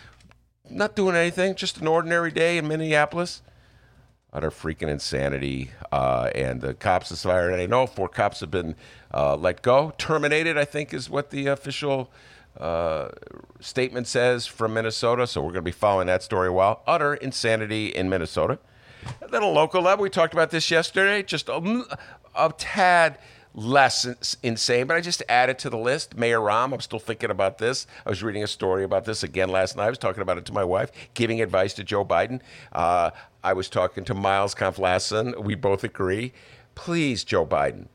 not 0.69 0.95
doing 0.95 1.15
anything, 1.15 1.55
just 1.55 1.79
an 1.79 1.87
ordinary 1.87 2.31
day 2.31 2.57
in 2.57 2.67
Minneapolis 2.67 3.41
utter 4.35 4.51
freaking 4.51 4.89
insanity. 4.89 5.71
Uh, 5.91 6.29
and 6.35 6.61
the 6.61 6.73
cops, 6.73 7.11
as 7.11 7.25
as 7.25 7.59
I 7.59 7.65
know, 7.65 7.87
four 7.87 8.09
cops 8.09 8.41
have 8.41 8.51
been 8.51 8.75
uh, 9.13 9.35
let 9.37 9.61
go, 9.61 9.93
terminated. 9.97 10.57
I 10.57 10.65
think 10.65 10.93
is 10.93 11.09
what 11.09 11.29
the 11.29 11.47
official 11.47 12.11
uh, 12.59 13.09
statement 13.61 14.07
says 14.07 14.45
from 14.45 14.73
Minnesota. 14.73 15.25
So 15.25 15.41
we're 15.41 15.51
going 15.51 15.55
to 15.55 15.61
be 15.61 15.71
following 15.71 16.07
that 16.07 16.21
story 16.21 16.49
a 16.49 16.51
while. 16.51 16.83
Utter 16.85 17.15
insanity 17.15 17.87
in 17.87 18.09
Minnesota. 18.09 18.59
Then 19.29 19.41
a 19.41 19.49
local 19.49 19.81
level, 19.81 20.03
we 20.03 20.09
talked 20.09 20.33
about 20.33 20.51
this 20.51 20.69
yesterday. 20.69 21.23
Just 21.23 21.47
a, 21.47 21.85
a 22.35 22.53
tad 22.57 23.17
less 23.55 24.35
insane, 24.43 24.85
but 24.85 24.97
I 24.97 25.01
just 25.01 25.23
added 25.29 25.57
to 25.59 25.69
the 25.69 25.77
list. 25.77 26.17
Mayor 26.17 26.39
Rahm, 26.39 26.73
I'm 26.73 26.81
still 26.81 26.99
thinking 26.99 27.31
about 27.31 27.57
this. 27.57 27.87
I 28.05 28.09
was 28.09 28.21
reading 28.21 28.43
a 28.43 28.47
story 28.47 28.83
about 28.83 29.05
this 29.05 29.23
again 29.23 29.49
last 29.49 29.77
night. 29.77 29.85
I 29.85 29.89
was 29.89 29.97
talking 29.97 30.21
about 30.21 30.37
it 30.37 30.45
to 30.45 30.53
my 30.53 30.63
wife, 30.63 30.91
giving 31.13 31.41
advice 31.41 31.73
to 31.75 31.83
Joe 31.83 32.03
Biden. 32.03 32.41
Uh, 32.73 33.11
I 33.43 33.53
was 33.53 33.69
talking 33.69 34.03
to 34.05 34.13
Miles 34.13 34.53
Konflassen. 34.53 35.41
We 35.41 35.55
both 35.55 35.83
agree. 35.83 36.33
Please, 36.75 37.23
Joe 37.23 37.45
Biden, 37.45 37.87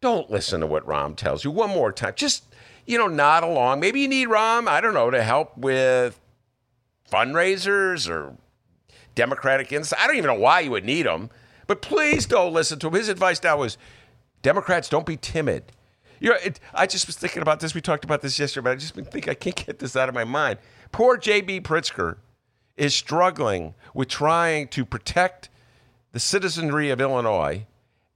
don't 0.00 0.30
listen 0.30 0.60
to 0.60 0.66
what 0.66 0.86
Rahm 0.86 1.14
tells 1.14 1.44
you 1.44 1.50
one 1.50 1.70
more 1.70 1.92
time. 1.92 2.14
Just, 2.16 2.44
you 2.86 2.96
know, 2.96 3.06
nod 3.06 3.44
along. 3.44 3.80
Maybe 3.80 4.00
you 4.00 4.08
need 4.08 4.28
Rahm, 4.28 4.66
I 4.66 4.80
don't 4.80 4.94
know, 4.94 5.10
to 5.10 5.22
help 5.22 5.58
with 5.58 6.18
fundraisers 7.12 8.08
or 8.08 8.36
Democratic. 9.14 9.70
I 9.72 10.06
don't 10.06 10.16
even 10.16 10.28
know 10.28 10.40
why 10.40 10.60
you 10.60 10.70
would 10.70 10.86
need 10.86 11.04
him, 11.04 11.28
but 11.66 11.82
please 11.82 12.24
don't 12.24 12.54
listen 12.54 12.78
to 12.78 12.86
him. 12.86 12.94
His 12.94 13.10
advice 13.10 13.42
now 13.42 13.62
is 13.62 13.76
Democrats, 14.42 14.88
don't 14.88 15.06
be 15.06 15.16
timid. 15.16 15.64
You 16.20 16.30
know, 16.30 16.36
it, 16.44 16.60
I 16.74 16.86
just 16.86 17.06
was 17.06 17.16
thinking 17.16 17.42
about 17.42 17.60
this. 17.60 17.74
We 17.74 17.80
talked 17.80 18.04
about 18.04 18.20
this 18.20 18.38
yesterday, 18.38 18.64
but 18.64 18.70
I 18.72 18.74
just 18.76 18.94
been 18.94 19.04
thinking 19.04 19.30
I 19.30 19.34
can't 19.34 19.56
get 19.56 19.78
this 19.78 19.96
out 19.96 20.08
of 20.08 20.14
my 20.14 20.24
mind. 20.24 20.58
Poor 20.92 21.16
J.B. 21.16 21.62
Pritzker 21.62 22.16
is 22.76 22.94
struggling 22.94 23.74
with 23.94 24.08
trying 24.08 24.68
to 24.68 24.84
protect 24.84 25.48
the 26.12 26.20
citizenry 26.20 26.90
of 26.90 27.00
Illinois 27.00 27.66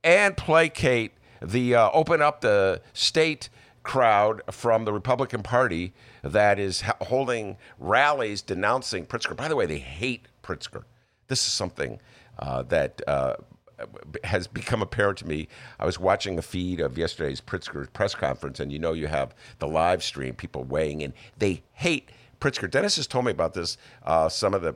and 0.02 0.36
placate 0.36 1.12
the 1.40 1.74
uh, 1.74 1.90
open 1.92 2.20
up 2.20 2.40
the 2.40 2.80
state 2.92 3.48
crowd 3.82 4.42
from 4.50 4.84
the 4.84 4.92
Republican 4.92 5.42
Party 5.42 5.92
that 6.22 6.58
is 6.58 6.82
holding 7.02 7.56
rallies 7.78 8.42
denouncing 8.42 9.06
Pritzker. 9.06 9.36
By 9.36 9.48
the 9.48 9.56
way, 9.56 9.66
they 9.66 9.78
hate 9.78 10.26
Pritzker. 10.42 10.84
This 11.28 11.46
is 11.46 11.52
something 11.52 12.00
uh, 12.38 12.62
that 12.64 13.00
uh, 13.06 13.36
has 14.24 14.46
become 14.46 14.82
apparent 14.82 15.18
to 15.18 15.26
me. 15.26 15.48
I 15.78 15.86
was 15.86 15.98
watching 15.98 16.38
a 16.38 16.42
feed 16.42 16.80
of 16.80 16.96
yesterday's 16.98 17.40
Pritzker 17.40 17.92
press 17.92 18.14
conference, 18.14 18.60
and 18.60 18.72
you 18.72 18.78
know 18.78 18.92
you 18.92 19.06
have 19.06 19.34
the 19.58 19.68
live 19.68 20.02
stream, 20.02 20.34
people 20.34 20.64
weighing 20.64 21.00
in. 21.00 21.12
They 21.38 21.62
hate 21.72 22.10
Pritzker. 22.40 22.70
Dennis 22.70 22.96
has 22.96 23.06
told 23.06 23.24
me 23.24 23.30
about 23.30 23.54
this. 23.54 23.76
Uh, 24.02 24.28
some 24.28 24.54
of 24.54 24.62
the 24.62 24.74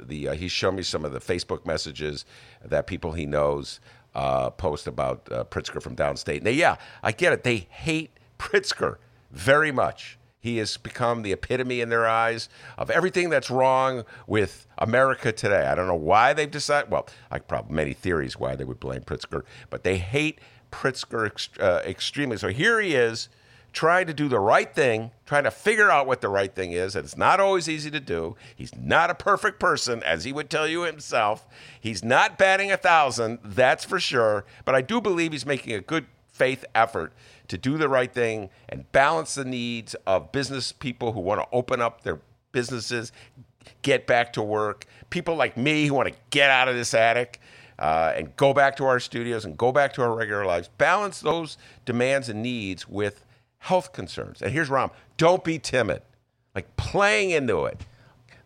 the 0.00 0.28
uh, 0.28 0.34
he's 0.34 0.52
shown 0.52 0.76
me 0.76 0.82
some 0.82 1.04
of 1.04 1.12
the 1.12 1.20
Facebook 1.20 1.66
messages 1.66 2.24
that 2.64 2.86
people 2.86 3.12
he 3.12 3.26
knows 3.26 3.80
uh, 4.14 4.50
post 4.50 4.86
about 4.86 5.28
uh, 5.30 5.44
Pritzker 5.44 5.82
from 5.82 5.96
downstate. 5.96 6.42
They, 6.42 6.52
yeah, 6.52 6.76
I 7.02 7.12
get 7.12 7.32
it. 7.32 7.44
They 7.44 7.68
hate 7.70 8.10
Pritzker 8.38 8.96
very 9.30 9.72
much. 9.72 10.18
He 10.40 10.56
has 10.56 10.78
become 10.78 11.22
the 11.22 11.32
epitome 11.32 11.82
in 11.82 11.90
their 11.90 12.08
eyes 12.08 12.48
of 12.78 12.90
everything 12.90 13.28
that's 13.28 13.50
wrong 13.50 14.04
with 14.26 14.66
America 14.78 15.32
today. 15.32 15.66
I 15.66 15.74
don't 15.74 15.86
know 15.86 15.94
why 15.94 16.32
they've 16.32 16.50
decided. 16.50 16.90
Well, 16.90 17.06
I 17.30 17.38
probably 17.38 17.74
many 17.76 17.92
theories 17.92 18.38
why 18.38 18.56
they 18.56 18.64
would 18.64 18.80
blame 18.80 19.02
Pritzker, 19.02 19.42
but 19.68 19.84
they 19.84 19.98
hate 19.98 20.38
Pritzker 20.72 21.26
ex- 21.26 21.50
uh, 21.60 21.82
extremely. 21.84 22.38
So 22.38 22.48
here 22.48 22.80
he 22.80 22.94
is 22.94 23.28
trying 23.72 24.06
to 24.06 24.14
do 24.14 24.28
the 24.28 24.40
right 24.40 24.74
thing, 24.74 25.10
trying 25.26 25.44
to 25.44 25.50
figure 25.50 25.90
out 25.90 26.06
what 26.06 26.20
the 26.20 26.28
right 26.28 26.54
thing 26.54 26.72
is. 26.72 26.96
And 26.96 27.04
it's 27.04 27.16
not 27.16 27.38
always 27.38 27.68
easy 27.68 27.90
to 27.90 28.00
do. 28.00 28.34
He's 28.56 28.74
not 28.74 29.10
a 29.10 29.14
perfect 29.14 29.60
person, 29.60 30.02
as 30.02 30.24
he 30.24 30.32
would 30.32 30.50
tell 30.50 30.66
you 30.66 30.82
himself. 30.82 31.46
He's 31.80 32.02
not 32.02 32.38
batting 32.38 32.72
a 32.72 32.76
thousand, 32.76 33.38
that's 33.44 33.84
for 33.84 34.00
sure. 34.00 34.44
But 34.64 34.74
I 34.74 34.82
do 34.82 35.00
believe 35.00 35.32
he's 35.32 35.46
making 35.46 35.74
a 35.74 35.80
good 35.80 36.06
faith 36.32 36.64
effort 36.74 37.12
to 37.50 37.58
do 37.58 37.76
the 37.76 37.88
right 37.88 38.12
thing 38.12 38.48
and 38.68 38.90
balance 38.92 39.34
the 39.34 39.44
needs 39.44 39.94
of 40.06 40.32
business 40.32 40.72
people 40.72 41.12
who 41.12 41.20
want 41.20 41.40
to 41.40 41.46
open 41.52 41.80
up 41.80 42.02
their 42.02 42.20
businesses, 42.52 43.12
get 43.82 44.06
back 44.06 44.32
to 44.32 44.42
work, 44.42 44.86
people 45.10 45.34
like 45.34 45.56
me 45.56 45.86
who 45.86 45.94
want 45.94 46.08
to 46.08 46.14
get 46.30 46.48
out 46.48 46.68
of 46.68 46.74
this 46.74 46.94
attic. 46.94 47.40
Uh, 47.78 48.12
and 48.14 48.36
go 48.36 48.52
back 48.52 48.76
to 48.76 48.84
our 48.84 49.00
studios 49.00 49.46
and 49.46 49.56
go 49.56 49.72
back 49.72 49.94
to 49.94 50.02
our 50.02 50.14
regular 50.14 50.44
lives. 50.44 50.68
Balance 50.76 51.20
those 51.20 51.56
demands 51.86 52.28
and 52.28 52.42
needs 52.42 52.86
with 52.86 53.24
health 53.56 53.94
concerns. 53.94 54.42
And 54.42 54.52
here's 54.52 54.68
Rahm 54.68 54.90
don't 55.16 55.42
be 55.42 55.58
timid, 55.58 56.02
like 56.54 56.76
playing 56.76 57.30
into 57.30 57.64
it, 57.64 57.86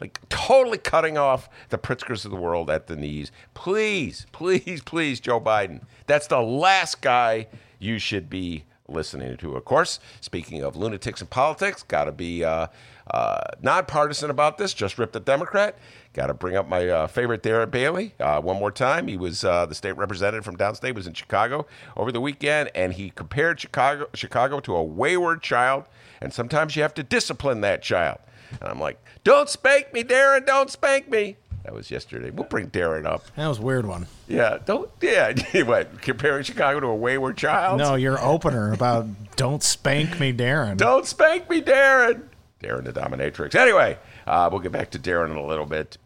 like 0.01 0.21
totally 0.29 0.79
cutting 0.79 1.19
off 1.19 1.49
the 1.71 1.79
Pritzkers 1.79 2.25
of 2.25 2.31
the 2.31 2.37
world 2.37 2.71
at 2.71 2.87
the 2.87 2.95
knees. 2.95 3.33
Please, 3.55 4.25
please, 4.31 4.83
please, 4.85 5.19
Joe 5.19 5.41
Biden. 5.41 5.83
That's 6.07 6.29
the 6.29 6.41
last 6.41 7.01
guy 7.01 7.49
you 7.81 7.99
should 7.99 8.31
be 8.31 8.65
listening 8.89 9.37
to. 9.39 9.57
Of 9.57 9.65
course, 9.65 10.01
speaking 10.21 10.63
of 10.63 10.77
lunatics 10.77 11.21
and 11.21 11.31
politics, 11.31 11.83
got 11.83 12.05
to 12.05 12.13
be 12.13 12.45
uh, 12.45 12.69
uh, 13.11 13.41
nonpartisan 13.63 14.31
about 14.31 14.59
this. 14.59 14.75
Just 14.75 14.99
ripped 14.99 15.17
a 15.17 15.21
Democrat. 15.21 15.79
Got 16.13 16.29
to 16.29 16.35
bring 16.35 16.57
up 16.57 16.69
my 16.69 16.89
uh, 16.89 17.07
favorite 17.07 17.43
Darren 17.43 17.71
Bailey 17.71 18.15
uh, 18.21 18.41
one 18.41 18.59
more 18.59 18.71
time. 18.71 19.09
He 19.09 19.17
was 19.17 19.45
uh, 19.45 19.67
the 19.67 19.75
state 19.75 19.97
representative 19.97 20.45
from 20.45 20.57
downstate. 20.57 20.95
Was 20.95 21.07
in 21.07 21.15
Chicago 21.15 21.67
over 21.97 22.13
the 22.13 22.21
weekend, 22.21 22.71
and 22.75 22.93
he 22.93 23.11
compared 23.11 23.61
Chicago 23.61 24.07
Chicago 24.15 24.61
to 24.61 24.77
a 24.77 24.83
wayward 24.83 25.43
child. 25.43 25.85
And 26.21 26.33
sometimes 26.33 26.77
you 26.77 26.83
have 26.83 26.95
to 26.95 27.03
discipline 27.03 27.61
that 27.63 27.83
child. 27.83 28.19
And 28.61 28.71
I'm 28.71 28.81
like, 28.81 29.03
don't 29.25 29.49
spank 29.49 29.93
me, 29.93 30.05
Darren. 30.05 30.47
Don't 30.47 30.71
spank 30.71 31.11
me. 31.11 31.37
That 31.65 31.73
was 31.73 31.91
yesterday. 31.91 32.31
We'll 32.31 32.47
bring 32.47 32.69
Darren 32.69 33.07
up. 33.07 33.25
That 33.37 33.49
was 33.49 33.59
a 33.59 33.63
weird 33.63 33.87
one. 33.87 34.07
Yeah, 34.29 34.59
don't. 34.65 34.91
Yeah, 35.01 35.33
what? 35.65 36.03
Comparing 36.03 36.45
Chicago 36.45 36.81
to 36.81 36.87
a 36.89 36.95
wayward 36.95 37.39
child? 37.39 37.79
No, 37.79 37.95
your 37.95 38.21
opener 38.21 38.73
about 38.73 39.07
don't 39.37 39.63
spank 39.63 40.21
me, 40.21 40.33
Darren. 40.33 40.77
Don't 40.77 41.07
spank 41.07 41.49
me, 41.49 41.63
Darren. 41.63 42.29
Darren 42.63 42.85
the 42.85 42.93
Dominatrix. 42.93 43.55
Anyway, 43.55 43.99
uh, 44.27 44.49
we'll 44.53 44.61
get 44.61 44.73
back 44.73 44.91
to 44.91 44.99
Darren 44.99 45.31
in 45.31 45.37
a 45.37 45.47
little 45.47 45.67
bit. 45.67 45.97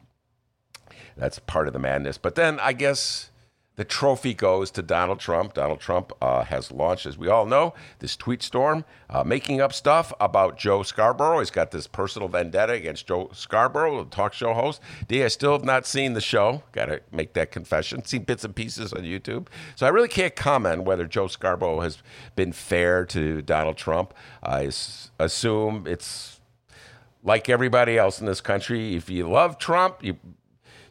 That's 1.17 1.41
part 1.41 1.67
of 1.67 1.73
the 1.73 1.81
madness. 1.81 2.19
But 2.19 2.37
then 2.37 2.61
I 2.61 2.73
guess 2.73 3.31
the 3.79 3.85
trophy 3.85 4.35
goes 4.35 4.73
to 4.73 4.83
Donald 4.83 5.21
Trump. 5.21 5.55
Donald 5.55 5.79
Trump 5.79 6.13
uh, 6.21 6.43
has 6.43 6.73
launched, 6.73 7.07
as 7.07 7.17
we 7.17 7.29
all 7.29 7.47
know, 7.47 7.75
this 8.01 8.17
tweet 8.17 8.43
storm, 8.43 8.85
uh, 9.09 9.23
making 9.23 9.61
up 9.61 9.73
stuff 9.73 10.13
about 10.19 10.59
Joe 10.59 10.83
Scarborough. 10.83 11.39
He's 11.39 11.53
got 11.53 11.71
this 11.71 11.87
personal 11.87 12.27
vendetta 12.27 12.73
against 12.73 13.07
Joe 13.07 13.31
Scarborough, 13.33 14.03
the 14.03 14.11
talk 14.11 14.33
show 14.33 14.53
host. 14.53 14.83
D, 15.07 15.23
I 15.23 15.29
still 15.29 15.53
have 15.53 15.65
not 15.65 15.87
seen 15.87 16.15
the 16.15 16.21
show. 16.21 16.65
Got 16.73 16.87
to 16.87 17.01
make 17.13 17.35
that 17.35 17.53
confession. 17.53 18.05
Seen 18.05 18.25
bits 18.25 18.43
and 18.43 18.55
pieces 18.55 18.93
on 18.93 19.03
YouTube. 19.03 19.47
So 19.77 19.87
I 19.87 19.91
really 19.91 20.09
can't 20.09 20.35
comment 20.35 20.83
whether 20.83 21.07
Joe 21.07 21.29
Scarborough 21.29 21.83
has 21.83 21.99
been 22.35 22.51
fair 22.51 23.05
to 23.07 23.43
Donald 23.43 23.77
Trump. 23.77 24.13
I 24.43 24.73
assume 25.21 25.87
it's 25.87 26.41
like 27.23 27.49
everybody 27.49 27.97
else 27.97 28.19
in 28.19 28.27
this 28.27 28.41
country. 28.41 28.97
If 28.97 29.09
you 29.09 29.29
love 29.29 29.57
Trump, 29.57 30.03
you 30.03 30.17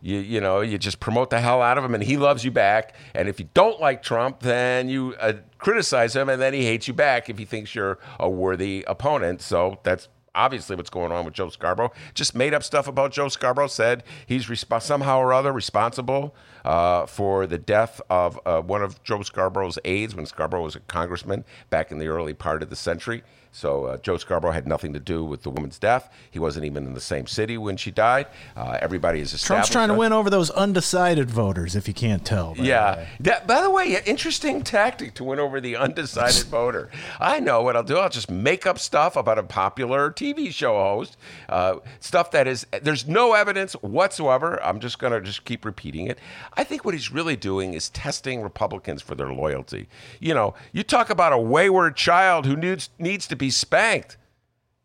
you 0.02 0.20
you 0.20 0.42
know 0.42 0.62
you 0.62 0.78
just 0.78 1.00
promote 1.00 1.30
the 1.30 1.40
hell 1.40 1.62
out 1.62 1.78
of 1.78 1.84
him 1.84 1.94
and 1.94 2.04
he 2.04 2.18
loves 2.18 2.44
you 2.44 2.52
back. 2.52 2.96
And 3.14 3.28
if 3.28 3.40
you 3.40 3.50
don't 3.54 3.80
like 3.80 4.04
trump 4.04 4.42
then 4.42 4.90
you 4.90 5.16
uh, 5.20 5.34
criticize 5.58 6.16
him 6.16 6.30
and 6.30 6.42
then 6.42 6.54
he 6.54 6.66
hates 6.66 6.88
you 6.88 6.94
back 6.94 7.30
if 7.30 7.38
he 7.38 7.46
thinks 7.46 7.74
you're 7.76 8.00
a 8.20 8.30
worthy 8.30 8.84
opponent. 8.88 9.42
So 9.42 9.80
that's 9.84 10.08
obviously 10.36 10.76
what's 10.76 10.90
going 10.90 11.12
on 11.12 11.26
with 11.26 11.34
joe 11.34 11.50
scarborough. 11.50 11.92
Just 12.14 12.36
made 12.36 12.54
up 12.54 12.64
stuff 12.64 12.88
about 12.88 13.12
joe 13.12 13.28
scarborough 13.28 13.68
said 13.68 14.04
he's 14.26 14.46
resp- 14.48 14.82
somehow 14.82 15.20
or 15.20 15.34
other 15.34 15.52
responsible 15.52 16.36
uh, 16.64 17.06
for 17.06 17.48
the 17.48 17.58
death 17.58 18.02
of 18.10 18.40
uh, 18.46 18.62
one 18.62 18.84
of 18.84 19.04
joe 19.04 19.22
scarborough's 19.24 19.80
aides 19.86 20.16
when 20.16 20.26
scarborough 20.26 20.64
was 20.64 20.76
a 20.76 20.80
congressman 20.82 21.44
back 21.70 21.92
in 21.92 21.98
the 21.98 22.08
early 22.08 22.34
part 22.34 22.62
of 22.62 22.70
the 22.70 22.76
century 22.76 23.24
so 23.52 23.86
uh, 23.86 23.98
Joe 23.98 24.18
Scarborough 24.18 24.52
had 24.52 24.68
nothing 24.68 24.94
to 24.94 25.00
do 25.00 25.24
with 25.24 25.44
the 25.44 25.50
woman's 25.50 25.80
death. 25.80 26.12
He 26.30 26.40
wasn't 26.40 26.66
even 26.66 26.86
in 26.86 26.94
the 26.94 27.02
same 27.02 27.28
city 27.28 27.58
when 27.58 27.78
she 27.78 27.92
died. 27.92 28.28
Uh, 28.56 28.78
everybody 28.82 29.20
is 29.20 29.34
established. 29.34 29.48
Trump's 29.48 29.70
trying 29.70 29.90
to 29.90 29.94
win 29.94 30.14
over 30.14 30.30
those 30.30 30.50
undecided 30.52 31.30
voters, 31.30 31.76
if 31.76 31.88
you 31.88 31.94
can't 31.94 32.26
tell. 32.26 32.56
Yeah. 32.58 33.06
That, 33.20 33.48
by 33.48 33.62
the 33.62 33.70
way, 33.70 33.98
interesting 34.06 34.62
tactic 34.62 35.14
to 35.16 35.24
win 35.24 35.40
over 35.40 35.60
the 35.60 35.76
undecided 35.76 36.44
voter. 36.50 36.90
I 37.20 37.40
know 37.40 37.62
what 37.62 37.76
I'll 37.76 37.84
do. 37.84 37.98
I'll 37.98 38.10
just 38.10 38.30
make 38.30 38.66
up 38.66 38.80
stuff 38.80 39.16
about 39.16 39.38
a 39.38 39.44
popular 39.44 40.12
TV 40.12 40.52
show 40.52 40.74
host, 40.74 41.18
uh, 41.50 41.78
stuff 42.00 42.32
that 42.32 42.48
is 42.48 42.66
there's 42.82 43.08
no 43.08 43.34
evidence 43.34 43.74
whatsoever. 43.74 44.62
I'm 44.64 44.80
just 44.80 45.00
going 45.00 45.14
to 45.14 45.22
just 45.22 45.46
keep 45.46 45.66
repeating 45.66 46.08
it. 46.08 46.20
I 46.56 46.64
think 46.64 46.86
what 46.86 46.94
he's 46.94 47.12
really 47.12 47.36
doing 47.36 47.74
is 47.74 47.90
testing 47.90 48.42
Republicans 48.42 49.02
for 49.02 49.16
their 49.16 49.32
loyalty. 49.32 49.88
You 50.20 50.34
know, 50.34 50.54
you 50.72 50.84
talk 50.84 51.10
about 51.10 51.34
a 51.34 51.38
wayward 51.38 51.96
child 51.96 52.46
who 52.46 52.56
needs 52.56 52.90
needs 53.00 53.28
to 53.28 53.36
be 53.36 53.47
spanked. 53.50 54.18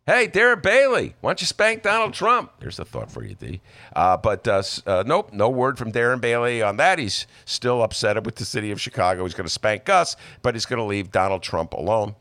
Hey, 0.05 0.27
Darren 0.27 0.61
Bailey, 0.61 1.15
why 1.21 1.31
don't 1.31 1.41
you 1.41 1.47
spank 1.47 1.85
Donald 1.85 2.13
Trump? 2.13 2.51
There's 2.59 2.81
a 2.81 2.85
thought 2.85 3.09
for 3.09 3.25
you, 3.25 3.37
D. 3.37 3.61
Uh, 3.95 4.17
but 4.17 4.49
uh, 4.49 4.63
uh, 4.85 5.05
nope, 5.07 5.33
no 5.33 5.49
word 5.49 5.79
from 5.79 5.93
Darren 5.93 6.21
Bailey 6.21 6.61
on 6.61 6.77
that. 6.79 6.99
He's 6.99 7.29
still 7.45 7.85
upset 7.85 8.25
with 8.25 8.35
the 8.35 8.45
city 8.45 8.73
of 8.73 8.81
Chicago. 8.81 9.23
He's 9.23 9.35
going 9.35 9.47
to 9.47 9.53
spank 9.53 9.89
us, 9.89 10.17
but 10.43 10.57
he's 10.57 10.67
going 10.67 10.79
to 10.79 10.85
leave 10.85 11.13
Donald 11.13 11.43
Trump 11.43 11.73
alone. 11.73 12.17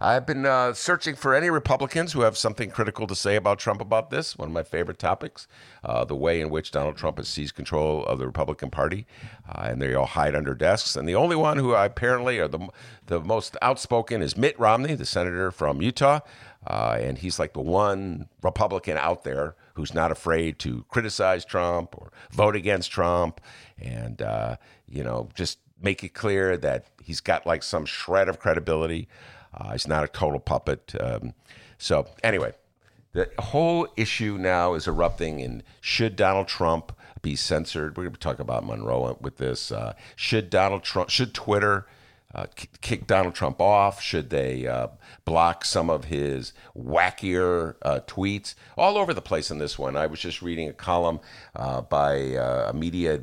I've 0.00 0.26
been 0.26 0.44
uh, 0.44 0.72
searching 0.74 1.14
for 1.14 1.34
any 1.34 1.50
Republicans 1.50 2.12
who 2.12 2.22
have 2.22 2.36
something 2.36 2.70
critical 2.70 3.06
to 3.06 3.14
say 3.14 3.36
about 3.36 3.58
Trump 3.58 3.80
about 3.80 4.10
this. 4.10 4.36
One 4.36 4.48
of 4.48 4.54
my 4.54 4.62
favorite 4.62 4.98
topics, 4.98 5.46
uh, 5.84 6.04
the 6.04 6.16
way 6.16 6.40
in 6.40 6.50
which 6.50 6.70
Donald 6.70 6.96
Trump 6.96 7.18
has 7.18 7.28
seized 7.28 7.54
control 7.54 8.04
of 8.06 8.18
the 8.18 8.26
Republican 8.26 8.70
Party, 8.70 9.06
uh, 9.48 9.68
and 9.70 9.80
they 9.80 9.94
all 9.94 10.06
hide 10.06 10.34
under 10.34 10.54
desks. 10.54 10.96
And 10.96 11.08
the 11.08 11.14
only 11.14 11.36
one 11.36 11.58
who 11.58 11.74
apparently 11.74 12.38
are 12.38 12.48
the 12.48 12.68
the 13.06 13.20
most 13.20 13.56
outspoken 13.60 14.22
is 14.22 14.36
Mitt 14.36 14.58
Romney, 14.58 14.94
the 14.94 15.04
senator 15.04 15.50
from 15.50 15.82
Utah, 15.82 16.20
uh, 16.66 16.98
and 17.00 17.18
he's 17.18 17.38
like 17.38 17.52
the 17.52 17.60
one 17.60 18.28
Republican 18.42 18.96
out 18.96 19.24
there 19.24 19.54
who's 19.74 19.94
not 19.94 20.10
afraid 20.10 20.58
to 20.60 20.84
criticize 20.88 21.44
Trump 21.44 21.94
or 21.98 22.12
vote 22.32 22.56
against 22.56 22.90
Trump, 22.90 23.40
and 23.78 24.22
uh, 24.22 24.56
you 24.88 25.04
know 25.04 25.28
just 25.34 25.58
make 25.80 26.02
it 26.02 26.14
clear 26.14 26.56
that 26.56 26.86
he's 27.02 27.20
got 27.20 27.46
like 27.46 27.62
some 27.62 27.84
shred 27.84 28.28
of 28.28 28.38
credibility. 28.38 29.08
Uh, 29.56 29.72
he's 29.72 29.86
not 29.86 30.04
a 30.04 30.08
total 30.08 30.40
puppet. 30.40 30.94
Um, 31.00 31.34
so 31.78 32.06
anyway, 32.22 32.54
the 33.12 33.30
whole 33.38 33.86
issue 33.96 34.36
now 34.38 34.74
is 34.74 34.88
erupting 34.88 35.40
in 35.40 35.62
should 35.80 36.16
Donald 36.16 36.48
Trump 36.48 36.92
be 37.22 37.36
censored? 37.36 37.96
We're 37.96 38.04
going 38.04 38.14
to 38.14 38.20
talk 38.20 38.38
about 38.38 38.66
Monroe 38.66 39.16
with 39.20 39.38
this. 39.38 39.70
Uh, 39.70 39.94
should 40.16 40.50
Donald 40.50 40.82
Trump, 40.82 41.10
should 41.10 41.32
Twitter 41.32 41.86
uh, 42.34 42.46
kick 42.80 43.06
Donald 43.06 43.34
Trump 43.34 43.60
off? 43.60 44.02
Should 44.02 44.30
they 44.30 44.66
uh, 44.66 44.88
block 45.24 45.64
some 45.64 45.88
of 45.88 46.06
his 46.06 46.52
wackier 46.76 47.76
uh, 47.82 48.00
tweets? 48.06 48.54
All 48.76 48.98
over 48.98 49.14
the 49.14 49.22
place 49.22 49.50
in 49.50 49.58
this 49.58 49.78
one. 49.78 49.96
I 49.96 50.06
was 50.06 50.18
just 50.18 50.42
reading 50.42 50.68
a 50.68 50.72
column 50.72 51.20
uh, 51.54 51.82
by 51.82 52.34
uh, 52.34 52.70
a 52.70 52.72
media 52.72 53.20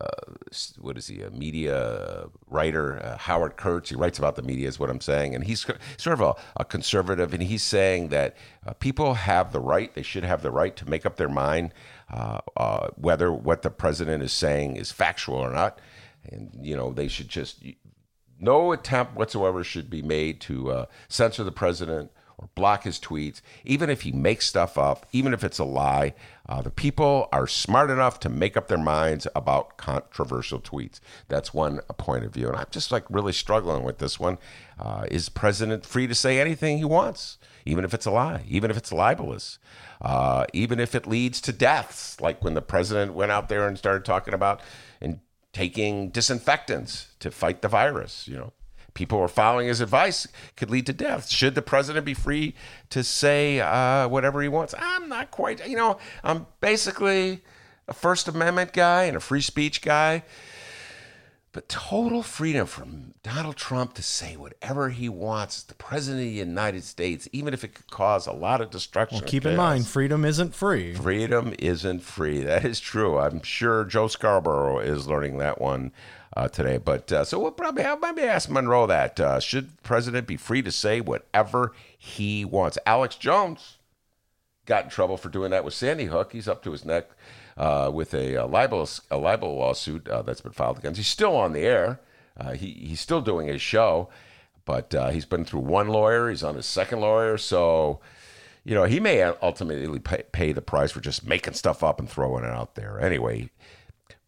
uh, 0.00 0.32
what 0.78 0.96
is 0.96 1.06
he, 1.06 1.22
a 1.22 1.30
media 1.30 2.26
writer, 2.48 3.04
uh, 3.04 3.16
Howard 3.18 3.56
Kurtz. 3.56 3.90
He 3.90 3.96
writes 3.96 4.18
about 4.18 4.36
the 4.36 4.42
media, 4.42 4.68
is 4.68 4.78
what 4.78 4.90
I'm 4.90 5.00
saying. 5.00 5.34
And 5.34 5.44
he's 5.44 5.66
sort 5.96 6.14
of 6.14 6.20
a, 6.20 6.34
a 6.56 6.64
conservative, 6.64 7.34
and 7.34 7.42
he's 7.42 7.62
saying 7.62 8.08
that 8.08 8.36
uh, 8.66 8.72
people 8.74 9.14
have 9.14 9.52
the 9.52 9.60
right, 9.60 9.92
they 9.94 10.02
should 10.02 10.24
have 10.24 10.42
the 10.42 10.50
right 10.50 10.74
to 10.76 10.88
make 10.88 11.04
up 11.04 11.16
their 11.16 11.28
mind 11.28 11.72
uh, 12.12 12.40
uh, 12.56 12.88
whether 12.96 13.32
what 13.32 13.62
the 13.62 13.70
president 13.70 14.22
is 14.22 14.32
saying 14.32 14.76
is 14.76 14.90
factual 14.90 15.36
or 15.36 15.52
not. 15.52 15.80
And, 16.24 16.50
you 16.60 16.76
know, 16.76 16.92
they 16.92 17.08
should 17.08 17.28
just, 17.28 17.64
no 18.38 18.72
attempt 18.72 19.16
whatsoever 19.16 19.62
should 19.64 19.88
be 19.88 20.02
made 20.02 20.40
to 20.42 20.70
uh, 20.70 20.86
censor 21.08 21.44
the 21.44 21.52
president 21.52 22.10
or 22.38 22.48
block 22.54 22.84
his 22.84 22.98
tweets, 22.98 23.42
even 23.64 23.90
if 23.90 24.02
he 24.02 24.12
makes 24.12 24.46
stuff 24.46 24.78
up, 24.78 25.06
even 25.12 25.34
if 25.34 25.44
it's 25.44 25.58
a 25.58 25.64
lie. 25.64 26.14
Uh, 26.50 26.60
the 26.60 26.70
people 26.70 27.28
are 27.32 27.46
smart 27.46 27.90
enough 27.90 28.18
to 28.18 28.28
make 28.28 28.56
up 28.56 28.66
their 28.66 28.76
minds 28.76 29.24
about 29.36 29.76
controversial 29.76 30.58
tweets. 30.58 30.98
That's 31.28 31.54
one 31.54 31.78
point 31.96 32.24
of 32.24 32.34
view. 32.34 32.48
And 32.48 32.56
I'm 32.56 32.66
just 32.72 32.90
like 32.90 33.04
really 33.08 33.32
struggling 33.32 33.84
with 33.84 33.98
this 33.98 34.18
one. 34.18 34.36
Uh, 34.76 35.06
is 35.12 35.28
president 35.28 35.86
free 35.86 36.08
to 36.08 36.14
say 36.14 36.40
anything 36.40 36.78
he 36.78 36.84
wants, 36.84 37.38
even 37.64 37.84
if 37.84 37.94
it's 37.94 38.06
a 38.06 38.10
lie, 38.10 38.42
even 38.48 38.68
if 38.68 38.76
it's 38.76 38.90
libelous, 38.90 39.60
uh, 40.00 40.44
even 40.52 40.80
if 40.80 40.96
it 40.96 41.06
leads 41.06 41.40
to 41.42 41.52
deaths, 41.52 42.20
like 42.20 42.42
when 42.42 42.54
the 42.54 42.62
president 42.62 43.14
went 43.14 43.30
out 43.30 43.48
there 43.48 43.68
and 43.68 43.78
started 43.78 44.04
talking 44.04 44.34
about 44.34 44.60
and 45.00 45.20
taking 45.52 46.10
disinfectants 46.10 47.08
to 47.20 47.30
fight 47.30 47.62
the 47.62 47.68
virus, 47.68 48.26
you 48.26 48.36
know? 48.36 48.52
People 48.94 49.18
are 49.20 49.28
following 49.28 49.68
his 49.68 49.80
advice 49.80 50.26
could 50.56 50.70
lead 50.70 50.86
to 50.86 50.92
death. 50.92 51.28
Should 51.28 51.54
the 51.54 51.62
president 51.62 52.04
be 52.04 52.14
free 52.14 52.54
to 52.90 53.02
say 53.02 53.60
uh, 53.60 54.08
whatever 54.08 54.42
he 54.42 54.48
wants? 54.48 54.74
I'm 54.78 55.08
not 55.08 55.30
quite, 55.30 55.66
you 55.68 55.76
know, 55.76 55.98
I'm 56.24 56.46
basically 56.60 57.42
a 57.88 57.94
First 57.94 58.28
Amendment 58.28 58.72
guy 58.72 59.04
and 59.04 59.16
a 59.16 59.20
free 59.20 59.40
speech 59.40 59.82
guy. 59.82 60.22
But 61.52 61.68
total 61.68 62.22
freedom 62.22 62.64
from 62.68 63.14
Donald 63.24 63.56
Trump 63.56 63.94
to 63.94 64.04
say 64.04 64.36
whatever 64.36 64.90
he 64.90 65.08
wants, 65.08 65.64
the 65.64 65.74
president 65.74 66.22
of 66.22 66.26
the 66.26 66.38
United 66.38 66.84
States, 66.84 67.28
even 67.32 67.52
if 67.52 67.64
it 67.64 67.74
could 67.74 67.90
cause 67.90 68.28
a 68.28 68.32
lot 68.32 68.60
of 68.60 68.70
destruction. 68.70 69.18
Well, 69.18 69.28
keep 69.28 69.44
in 69.44 69.56
mind, 69.56 69.88
freedom 69.88 70.24
isn't 70.24 70.54
free. 70.54 70.94
Freedom 70.94 71.52
isn't 71.58 72.04
free. 72.04 72.44
That 72.44 72.64
is 72.64 72.78
true. 72.78 73.18
I'm 73.18 73.42
sure 73.42 73.84
Joe 73.84 74.06
Scarborough 74.06 74.78
is 74.78 75.08
learning 75.08 75.38
that 75.38 75.60
one 75.60 75.90
uh, 76.36 76.48
today. 76.48 76.78
But 76.78 77.10
uh, 77.12 77.24
so 77.24 77.38
we'll 77.38 77.50
probably 77.50 77.82
have, 77.82 78.00
maybe 78.00 78.22
ask 78.22 78.48
Monroe 78.48 78.86
that 78.86 79.18
uh, 79.20 79.40
should 79.40 79.70
the 79.70 79.82
president 79.82 80.26
be 80.26 80.36
free 80.36 80.62
to 80.62 80.72
say 80.72 81.00
whatever 81.00 81.72
he 81.96 82.44
wants? 82.44 82.78
Alex 82.86 83.16
Jones 83.16 83.78
got 84.66 84.84
in 84.84 84.90
trouble 84.90 85.16
for 85.16 85.28
doing 85.28 85.50
that 85.50 85.64
with 85.64 85.74
Sandy 85.74 86.06
Hook. 86.06 86.32
He's 86.32 86.48
up 86.48 86.62
to 86.64 86.72
his 86.72 86.84
neck 86.84 87.10
uh, 87.56 87.90
with 87.92 88.14
a, 88.14 88.34
a, 88.34 88.46
libel 88.46 88.88
a 89.10 89.16
libel 89.16 89.56
lawsuit 89.56 90.08
uh, 90.08 90.22
that's 90.22 90.40
been 90.40 90.52
filed 90.52 90.78
against. 90.78 90.98
He's 90.98 91.06
still 91.06 91.36
on 91.36 91.52
the 91.52 91.60
air. 91.60 92.00
Uh, 92.36 92.52
he 92.52 92.70
he's 92.72 93.00
still 93.00 93.20
doing 93.20 93.48
his 93.48 93.60
show, 93.60 94.08
but 94.64 94.94
he's 95.12 95.26
been 95.26 95.44
through 95.44 95.60
one 95.60 95.88
lawyer. 95.88 96.30
He's 96.30 96.42
on 96.42 96.54
his 96.54 96.64
second 96.64 97.00
lawyer, 97.00 97.36
so 97.36 98.00
you 98.64 98.74
know, 98.74 98.84
he 98.84 99.00
may 99.00 99.22
ultimately 99.22 99.98
pay, 99.98 100.52
the 100.52 100.60
price 100.60 100.92
for 100.92 101.00
just 101.00 101.26
making 101.26 101.54
stuff 101.54 101.82
up 101.82 101.98
and 101.98 102.08
throwing 102.08 102.44
it 102.44 102.50
out 102.50 102.74
there. 102.74 103.00
Anyway, 103.00 103.48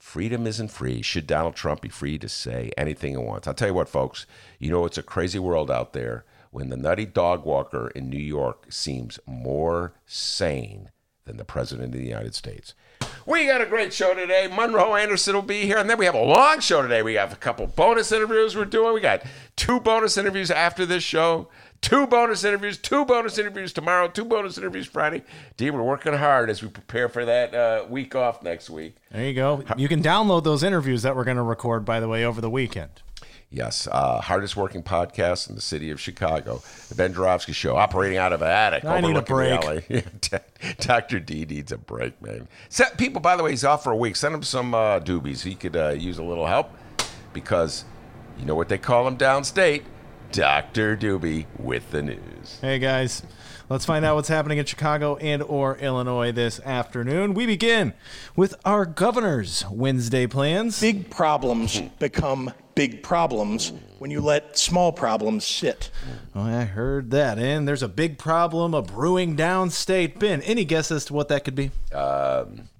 Freedom 0.02 0.48
isn't 0.48 0.72
free. 0.72 1.00
Should 1.00 1.28
Donald 1.28 1.54
Trump 1.54 1.80
be 1.80 1.88
free 1.88 2.18
to 2.18 2.28
say 2.28 2.72
anything 2.76 3.12
he 3.12 3.16
wants? 3.16 3.46
I'll 3.46 3.54
tell 3.54 3.68
you 3.68 3.74
what, 3.74 3.88
folks, 3.88 4.26
you 4.58 4.68
know, 4.68 4.84
it's 4.84 4.98
a 4.98 5.02
crazy 5.02 5.38
world 5.38 5.70
out 5.70 5.92
there 5.92 6.24
when 6.50 6.70
the 6.70 6.76
nutty 6.76 7.06
dog 7.06 7.46
walker 7.46 7.88
in 7.94 8.10
New 8.10 8.18
York 8.18 8.66
seems 8.68 9.20
more 9.26 9.94
sane 10.04 10.90
than 11.24 11.36
the 11.36 11.44
President 11.44 11.94
of 11.94 12.00
the 12.00 12.06
United 12.06 12.34
States. 12.34 12.74
We 13.26 13.46
got 13.46 13.60
a 13.60 13.66
great 13.66 13.94
show 13.94 14.12
today. 14.12 14.48
Monroe 14.48 14.96
Anderson 14.96 15.36
will 15.36 15.42
be 15.42 15.66
here. 15.66 15.78
And 15.78 15.88
then 15.88 15.98
we 15.98 16.04
have 16.04 16.16
a 16.16 16.20
long 16.20 16.58
show 16.58 16.82
today. 16.82 17.02
We 17.02 17.14
have 17.14 17.32
a 17.32 17.36
couple 17.36 17.68
bonus 17.68 18.10
interviews 18.10 18.56
we're 18.56 18.64
doing. 18.64 18.94
We 18.94 19.00
got 19.00 19.22
two 19.54 19.78
bonus 19.78 20.18
interviews 20.18 20.50
after 20.50 20.84
this 20.84 21.04
show 21.04 21.48
two 21.82 22.06
bonus 22.06 22.44
interviews, 22.44 22.78
two 22.78 23.04
bonus 23.04 23.36
interviews 23.36 23.72
tomorrow, 23.72 24.08
two 24.08 24.24
bonus 24.24 24.56
interviews 24.56 24.86
Friday. 24.86 25.22
Dean, 25.58 25.74
we're 25.74 25.82
working 25.82 26.14
hard 26.14 26.48
as 26.48 26.62
we 26.62 26.68
prepare 26.68 27.08
for 27.08 27.24
that 27.26 27.54
uh, 27.54 27.84
week 27.90 28.14
off 28.14 28.42
next 28.42 28.70
week. 28.70 28.96
There 29.10 29.26
you 29.26 29.34
go. 29.34 29.62
You 29.76 29.88
can 29.88 30.02
download 30.02 30.44
those 30.44 30.62
interviews 30.62 31.02
that 31.02 31.14
we're 31.14 31.24
going 31.24 31.36
to 31.36 31.42
record, 31.42 31.84
by 31.84 32.00
the 32.00 32.08
way, 32.08 32.24
over 32.24 32.40
the 32.40 32.48
weekend. 32.48 33.02
Yes, 33.50 33.86
uh, 33.92 34.18
hardest 34.22 34.56
working 34.56 34.82
podcast 34.82 35.50
in 35.50 35.54
the 35.54 35.60
city 35.60 35.90
of 35.90 36.00
Chicago, 36.00 36.62
the 36.88 36.94
Ben 36.94 37.12
Joravsky 37.12 37.52
Show, 37.52 37.76
operating 37.76 38.16
out 38.16 38.32
of 38.32 38.40
an 38.40 38.48
attic. 38.48 38.86
I 38.86 39.02
need 39.02 39.14
a 39.14 39.20
break. 39.20 39.60
Dr. 40.78 41.20
D 41.20 41.44
needs 41.44 41.70
a 41.70 41.76
break, 41.76 42.20
man. 42.22 42.48
Set 42.70 42.96
people, 42.96 43.20
by 43.20 43.36
the 43.36 43.42
way, 43.42 43.50
he's 43.50 43.64
off 43.64 43.84
for 43.84 43.92
a 43.92 43.96
week. 43.96 44.16
Send 44.16 44.34
him 44.34 44.42
some 44.42 44.74
uh, 44.74 45.00
doobies. 45.00 45.42
He 45.42 45.54
could 45.54 45.76
uh, 45.76 45.90
use 45.90 46.16
a 46.16 46.22
little 46.22 46.46
help 46.46 46.70
because 47.34 47.84
you 48.38 48.46
know 48.46 48.54
what 48.54 48.70
they 48.70 48.78
call 48.78 49.06
him 49.06 49.18
downstate 49.18 49.82
Dr. 50.32 50.96
Doobie 50.96 51.44
with 51.58 51.90
the 51.90 52.02
news. 52.02 52.58
Hey 52.62 52.78
guys, 52.78 53.22
let's 53.68 53.84
find 53.84 54.02
out 54.02 54.16
what's 54.16 54.28
happening 54.28 54.56
in 54.56 54.64
Chicago 54.64 55.16
and 55.16 55.42
or 55.42 55.76
Illinois 55.76 56.32
this 56.32 56.58
afternoon. 56.60 57.34
We 57.34 57.44
begin 57.44 57.92
with 58.34 58.54
our 58.64 58.86
governor's 58.86 59.62
Wednesday 59.70 60.26
plans. 60.26 60.80
Big 60.80 61.10
problems 61.10 61.78
become 61.98 62.50
big 62.74 63.02
problems 63.02 63.74
when 63.98 64.10
you 64.10 64.22
let 64.22 64.56
small 64.56 64.90
problems 64.90 65.46
sit. 65.46 65.90
Oh, 66.34 66.40
I 66.40 66.64
heard 66.64 67.10
that. 67.10 67.38
And 67.38 67.68
there's 67.68 67.82
a 67.82 67.88
big 67.88 68.16
problem, 68.16 68.72
a 68.72 68.80
brewing 68.80 69.36
downstate. 69.36 70.18
Ben, 70.18 70.40
any 70.42 70.64
guess 70.64 70.90
as 70.90 71.04
to 71.06 71.12
what 71.12 71.28
that 71.28 71.44
could 71.44 71.54
be? 71.54 71.70
Um, 71.94 72.70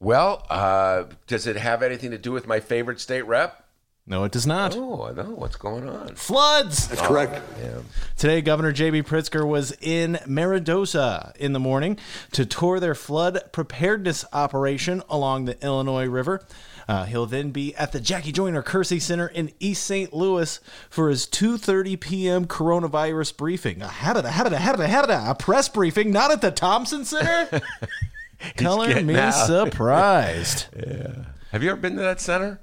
well, 0.00 0.46
uh, 0.50 1.04
does 1.26 1.46
it 1.46 1.56
have 1.56 1.82
anything 1.82 2.10
to 2.10 2.18
do 2.18 2.30
with 2.30 2.46
my 2.46 2.60
favorite 2.60 3.00
state 3.00 3.22
rep? 3.22 3.64
No, 4.04 4.24
it 4.24 4.32
does 4.32 4.48
not. 4.48 4.76
Oh, 4.76 5.04
I 5.04 5.12
know 5.12 5.30
what's 5.30 5.54
going 5.54 5.88
on. 5.88 6.16
Floods. 6.16 6.88
That's 6.88 7.00
correct. 7.00 7.40
Oh, 7.40 7.62
yeah. 7.62 7.78
Today, 8.16 8.40
Governor 8.42 8.72
J.B. 8.72 9.04
Pritzker 9.04 9.46
was 9.46 9.76
in 9.80 10.18
Meredosia 10.26 11.32
in 11.38 11.52
the 11.52 11.60
morning 11.60 11.96
to 12.32 12.44
tour 12.44 12.80
their 12.80 12.96
flood 12.96 13.40
preparedness 13.52 14.24
operation 14.32 15.04
along 15.08 15.44
the 15.44 15.62
Illinois 15.64 16.06
River. 16.06 16.44
Uh, 16.88 17.04
he'll 17.04 17.26
then 17.26 17.52
be 17.52 17.76
at 17.76 17.92
the 17.92 18.00
Jackie 18.00 18.32
Joyner 18.32 18.62
Kersee 18.62 19.00
Center 19.00 19.28
in 19.28 19.52
East 19.60 19.84
St. 19.84 20.12
Louis 20.12 20.58
for 20.90 21.08
his 21.08 21.24
2:30 21.26 22.00
p.m. 22.00 22.44
coronavirus 22.46 23.36
briefing. 23.36 23.82
A 23.82 23.88
habit, 23.88 24.24
a 24.24 24.30
habit, 24.30 24.52
a 24.52 24.58
habit, 24.58 24.80
a 24.80 24.88
habit, 24.88 25.10
a 25.10 25.34
press 25.36 25.68
briefing, 25.68 26.10
not 26.10 26.32
at 26.32 26.40
the 26.40 26.50
Thompson 26.50 27.04
Center. 27.04 27.62
Color 28.56 29.00
me 29.02 29.14
out. 29.14 29.30
surprised. 29.30 30.66
yeah. 30.76 31.26
Have 31.52 31.62
you 31.62 31.70
ever 31.70 31.80
been 31.80 31.94
to 31.94 32.02
that 32.02 32.20
center? 32.20 32.60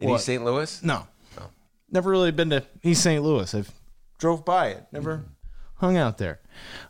In? 0.00 0.10
East 0.10 0.26
St. 0.26 0.44
Louis? 0.44 0.82
No. 0.82 1.06
no. 1.36 1.44
Never 1.90 2.10
really 2.10 2.32
been 2.32 2.50
to 2.50 2.64
East 2.82 3.02
St. 3.02 3.22
Louis. 3.22 3.54
I've 3.54 3.70
drove 4.18 4.44
by 4.44 4.68
it. 4.68 4.86
Never 4.92 5.18
mm-hmm. 5.18 5.26
hung 5.76 5.96
out 5.96 6.18
there. 6.18 6.40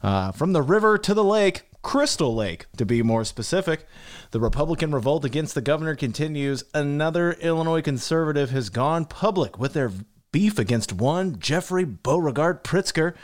Uh, 0.03 0.33
from 0.33 0.53
the 0.53 0.63
river 0.63 0.99
to 0.99 1.15
the 1.15 1.25
lake, 1.25 1.65
Crystal 1.83 2.35
Lake, 2.35 2.67
to 2.77 2.85
be 2.85 3.03
more 3.03 3.25
specific. 3.25 3.87
The 4.33 4.41
Republican 4.41 4.93
revolt 4.93 5.25
against 5.25 5.55
the 5.55 5.61
governor 5.61 5.95
continues. 5.95 6.65
Another 6.75 7.33
Illinois 7.35 7.83
conservative 7.83 8.51
has 8.51 8.71
gone 8.71 9.05
public 9.05 9.59
with 9.59 9.73
their 9.73 9.93
beef 10.33 10.59
against 10.59 10.93
one 10.93 11.39
Jeffrey 11.39 11.85
Beauregard 11.85 12.65
Pritzker. 12.65 13.15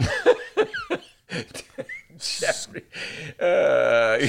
Jeffrey. 2.19 2.85
Uh, 3.41 4.29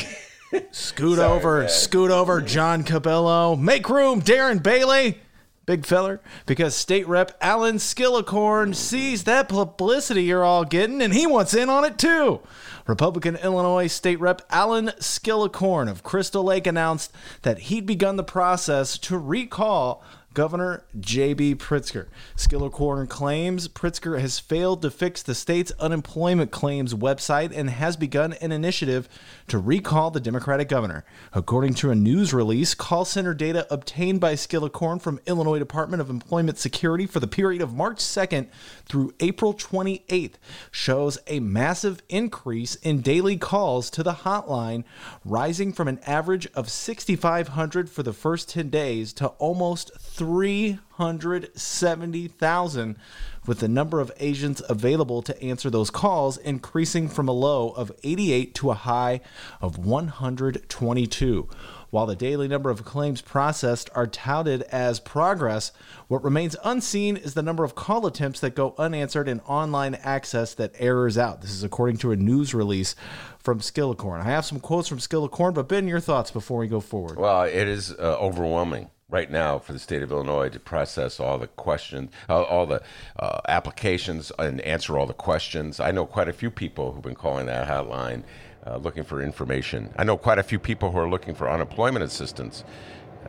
scoot 0.71 1.17
Sorry, 1.17 1.31
over, 1.31 1.59
man. 1.61 1.69
scoot 1.69 2.09
over, 2.09 2.41
John 2.41 2.83
Cabello. 2.83 3.55
Make 3.55 3.87
room, 3.89 4.21
Darren 4.21 4.63
Bailey 4.63 5.19
big 5.65 5.85
feller, 5.85 6.21
because 6.45 6.75
State 6.75 7.07
Rep 7.07 7.37
Allen 7.39 7.77
Skillicorn 7.77 8.75
sees 8.75 9.23
that 9.23 9.47
publicity 9.47 10.23
you're 10.23 10.43
all 10.43 10.65
getting 10.65 11.01
and 11.01 11.13
he 11.13 11.25
wants 11.25 11.53
in 11.53 11.69
on 11.69 11.85
it 11.85 11.97
too. 11.97 12.41
Republican 12.85 13.37
Illinois 13.37 13.87
State 13.87 14.19
Rep 14.19 14.41
Allen 14.49 14.91
Skillicorn 14.99 15.89
of 15.89 16.03
Crystal 16.03 16.43
Lake 16.43 16.67
announced 16.67 17.13
that 17.43 17.59
he'd 17.59 17.85
begun 17.85 18.17
the 18.17 18.23
process 18.23 18.97
to 18.97 19.17
recall 19.17 20.03
Governor 20.33 20.83
J.B. 20.99 21.55
Pritzker. 21.55 22.07
Skillicorn 22.35 23.07
claims 23.07 23.67
Pritzker 23.67 24.19
has 24.19 24.39
failed 24.39 24.81
to 24.81 24.89
fix 24.89 25.21
the 25.21 25.35
state's 25.35 25.71
unemployment 25.79 26.51
claims 26.51 26.93
website 26.93 27.55
and 27.55 27.69
has 27.69 27.95
begun 27.95 28.33
an 28.33 28.51
initiative 28.51 29.07
to 29.47 29.57
recall 29.57 30.09
the 30.09 30.19
Democratic 30.19 30.69
governor. 30.69 31.05
According 31.33 31.75
to 31.75 31.91
a 31.91 31.95
news 31.95 32.33
release, 32.33 32.73
call 32.73 33.05
center 33.05 33.33
data 33.33 33.67
obtained 33.71 34.19
by 34.19 34.33
Skillicorn 34.33 35.01
from 35.01 35.19
Illinois 35.25 35.59
Department 35.59 36.01
of 36.01 36.09
Employment 36.09 36.57
Security 36.57 37.05
for 37.05 37.19
the 37.19 37.27
period 37.27 37.61
of 37.61 37.75
March 37.75 37.97
2nd 37.97 38.47
through 38.85 39.13
April 39.19 39.53
28th 39.53 40.33
shows 40.71 41.17
a 41.27 41.39
massive 41.39 42.01
increase 42.09 42.75
in 42.75 43.01
daily 43.01 43.37
calls 43.37 43.89
to 43.91 44.03
the 44.03 44.13
hotline, 44.13 44.83
rising 45.23 45.73
from 45.73 45.87
an 45.87 45.99
average 46.05 46.47
of 46.55 46.69
6,500 46.69 47.89
for 47.89 48.03
the 48.03 48.13
first 48.13 48.49
10 48.49 48.69
days 48.69 49.13
to 49.13 49.27
almost 49.27 49.91
370,000, 50.23 52.97
with 53.45 53.59
the 53.59 53.67
number 53.67 53.99
of 53.99 54.09
agents 54.19 54.61
available 54.69 55.21
to 55.21 55.43
answer 55.43 55.69
those 55.69 55.89
calls 55.89 56.37
increasing 56.37 57.09
from 57.09 57.27
a 57.27 57.33
low 57.33 57.71
of 57.71 57.91
88 58.03 58.55
to 58.55 58.71
a 58.71 58.73
high 58.73 59.19
of 59.59 59.77
122. 59.77 61.49
While 61.89 62.05
the 62.05 62.15
daily 62.15 62.47
number 62.47 62.69
of 62.69 62.85
claims 62.85 63.21
processed 63.21 63.89
are 63.93 64.07
touted 64.07 64.61
as 64.63 65.01
progress, 65.01 65.73
what 66.07 66.23
remains 66.23 66.55
unseen 66.63 67.17
is 67.17 67.33
the 67.33 67.43
number 67.43 67.65
of 67.65 67.75
call 67.75 68.07
attempts 68.07 68.39
that 68.39 68.55
go 68.55 68.73
unanswered 68.77 69.27
and 69.27 69.41
online 69.45 69.95
access 69.95 70.53
that 70.55 70.71
errors 70.79 71.17
out. 71.17 71.41
This 71.41 71.51
is 71.51 71.65
according 71.65 71.97
to 71.97 72.11
a 72.11 72.15
news 72.15 72.53
release 72.53 72.95
from 73.37 73.59
Skillicorn. 73.59 74.21
I 74.21 74.29
have 74.29 74.45
some 74.45 74.61
quotes 74.61 74.87
from 74.87 74.99
Skillicorn, 74.99 75.53
but 75.53 75.67
Ben, 75.67 75.85
your 75.87 75.99
thoughts 75.99 76.31
before 76.31 76.59
we 76.59 76.67
go 76.67 76.79
forward. 76.79 77.19
Well, 77.19 77.43
it 77.43 77.67
is 77.67 77.91
uh, 77.91 78.17
overwhelming 78.19 78.89
right 79.13 79.29
now 79.29 79.59
for 79.59 79.71
the 79.71 79.79
state 79.79 80.01
of 80.01 80.11
Illinois 80.11 80.49
to 80.49 80.59
process 80.59 81.19
all 81.19 81.37
the 81.37 81.47
questions, 81.47 82.11
uh, 82.27 82.41
all 82.41 82.65
the 82.65 82.81
uh, 83.19 83.39
applications, 83.47 84.31
and 84.39 84.59
answer 84.61 84.97
all 84.97 85.05
the 85.05 85.13
questions. 85.13 85.79
I 85.79 85.91
know 85.91 86.05
quite 86.05 86.27
a 86.27 86.33
few 86.33 86.49
people 86.49 86.91
who've 86.91 87.03
been 87.03 87.15
calling 87.15 87.45
that 87.45 87.67
hotline 87.67 88.23
uh, 88.65 88.77
looking 88.77 89.03
for 89.03 89.21
information. 89.21 89.93
I 89.97 90.03
know 90.03 90.17
quite 90.17 90.39
a 90.39 90.43
few 90.43 90.57
people 90.57 90.91
who 90.91 90.97
are 90.97 91.09
looking 91.09 91.35
for 91.35 91.49
unemployment 91.49 92.03
assistance. 92.03 92.63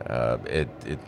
Uh, 0.07 0.39
it, 0.47 0.67
it, 0.85 0.99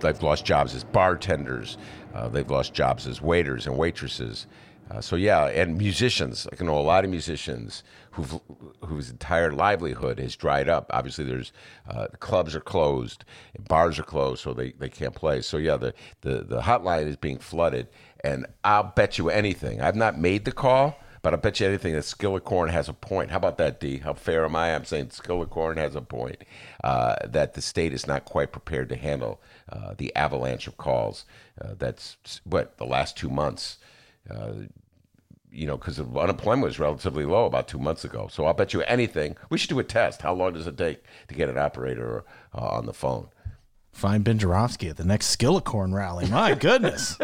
they've 0.00 0.22
lost 0.22 0.44
jobs 0.44 0.74
as 0.74 0.84
bartenders. 0.84 1.78
Uh, 2.14 2.28
they've 2.28 2.50
lost 2.50 2.74
jobs 2.74 3.06
as 3.06 3.22
waiters 3.22 3.66
and 3.66 3.78
waitresses. 3.78 4.46
Uh, 4.90 5.00
so 5.00 5.16
yeah, 5.16 5.46
and 5.46 5.76
musicians. 5.76 6.46
I 6.52 6.62
know 6.62 6.78
a 6.78 6.80
lot 6.80 7.04
of 7.04 7.10
musicians 7.10 7.82
who've, 8.12 8.38
whose 8.84 9.10
entire 9.10 9.50
livelihood 9.50 10.20
has 10.20 10.36
dried 10.36 10.68
up. 10.68 10.90
Obviously, 10.92 11.24
there's 11.24 11.52
uh, 11.88 12.06
clubs 12.20 12.54
are 12.54 12.60
closed, 12.60 13.24
bars 13.68 13.98
are 13.98 14.04
closed, 14.04 14.42
so 14.42 14.52
they, 14.52 14.72
they 14.72 14.88
can't 14.88 15.14
play. 15.14 15.40
So 15.42 15.56
yeah, 15.56 15.76
the, 15.76 15.92
the 16.20 16.44
the 16.44 16.60
hotline 16.60 17.06
is 17.06 17.16
being 17.16 17.38
flooded, 17.38 17.88
and 18.22 18.46
I'll 18.62 18.92
bet 18.94 19.18
you 19.18 19.28
anything. 19.28 19.80
I've 19.80 19.96
not 19.96 20.18
made 20.18 20.44
the 20.44 20.52
call, 20.52 20.96
but 21.20 21.34
I 21.34 21.36
bet 21.36 21.58
you 21.58 21.66
anything 21.66 21.94
that 21.94 22.04
Skillicorn 22.04 22.70
has 22.70 22.88
a 22.88 22.92
point. 22.92 23.30
How 23.30 23.38
about 23.38 23.58
that, 23.58 23.80
D? 23.80 23.98
How 23.98 24.14
fair 24.14 24.44
am 24.44 24.54
I? 24.54 24.72
I'm 24.72 24.84
saying 24.84 25.08
Skillicorn 25.08 25.76
has 25.76 25.96
a 25.96 26.00
point 26.00 26.44
uh, 26.84 27.16
that 27.26 27.54
the 27.54 27.60
state 27.60 27.92
is 27.92 28.06
not 28.06 28.24
quite 28.24 28.52
prepared 28.52 28.88
to 28.90 28.96
handle 28.96 29.40
uh, 29.68 29.94
the 29.98 30.14
avalanche 30.14 30.68
of 30.68 30.76
calls. 30.76 31.24
Uh, 31.60 31.74
that's 31.76 32.16
what 32.44 32.78
the 32.78 32.86
last 32.86 33.16
two 33.16 33.28
months. 33.28 33.78
Uh, 34.30 34.52
you 35.50 35.66
know, 35.66 35.76
because 35.76 35.98
unemployment 35.98 36.64
was 36.64 36.78
relatively 36.78 37.24
low 37.24 37.46
about 37.46 37.66
two 37.66 37.78
months 37.78 38.04
ago. 38.04 38.28
So 38.30 38.44
I'll 38.44 38.52
bet 38.52 38.74
you 38.74 38.82
anything. 38.82 39.36
We 39.48 39.56
should 39.56 39.70
do 39.70 39.78
a 39.78 39.84
test. 39.84 40.20
How 40.20 40.34
long 40.34 40.52
does 40.52 40.66
it 40.66 40.76
take 40.76 41.02
to 41.28 41.34
get 41.34 41.48
an 41.48 41.56
operator 41.56 42.24
uh, 42.54 42.66
on 42.66 42.84
the 42.84 42.92
phone? 42.92 43.28
Find 43.92 44.22
Ben 44.22 44.38
Joravsky 44.38 44.90
at 44.90 44.98
the 44.98 45.04
next 45.04 45.34
Skillicorn 45.34 45.94
rally. 45.94 46.26
My 46.26 46.54
goodness. 46.68 47.16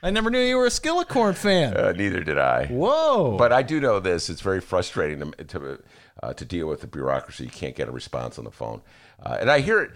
I 0.00 0.10
never 0.10 0.30
knew 0.30 0.38
you 0.38 0.56
were 0.56 0.66
a 0.66 0.70
Skillicorn 0.70 1.34
fan. 1.34 1.76
Uh, 1.76 1.90
neither 1.90 2.22
did 2.22 2.38
I. 2.38 2.66
Whoa. 2.66 3.36
But 3.36 3.52
I 3.52 3.62
do 3.62 3.80
know 3.80 3.98
this. 3.98 4.30
It's 4.30 4.40
very 4.40 4.60
frustrating 4.60 5.32
to, 5.32 5.44
to, 5.44 5.82
uh, 6.22 6.32
to 6.34 6.44
deal 6.44 6.68
with 6.68 6.82
the 6.82 6.86
bureaucracy. 6.86 7.42
You 7.44 7.50
can't 7.50 7.74
get 7.74 7.88
a 7.88 7.92
response 7.92 8.38
on 8.38 8.44
the 8.44 8.52
phone. 8.52 8.82
Uh, 9.20 9.38
and 9.40 9.50
I 9.50 9.58
hear 9.58 9.80
it, 9.82 9.90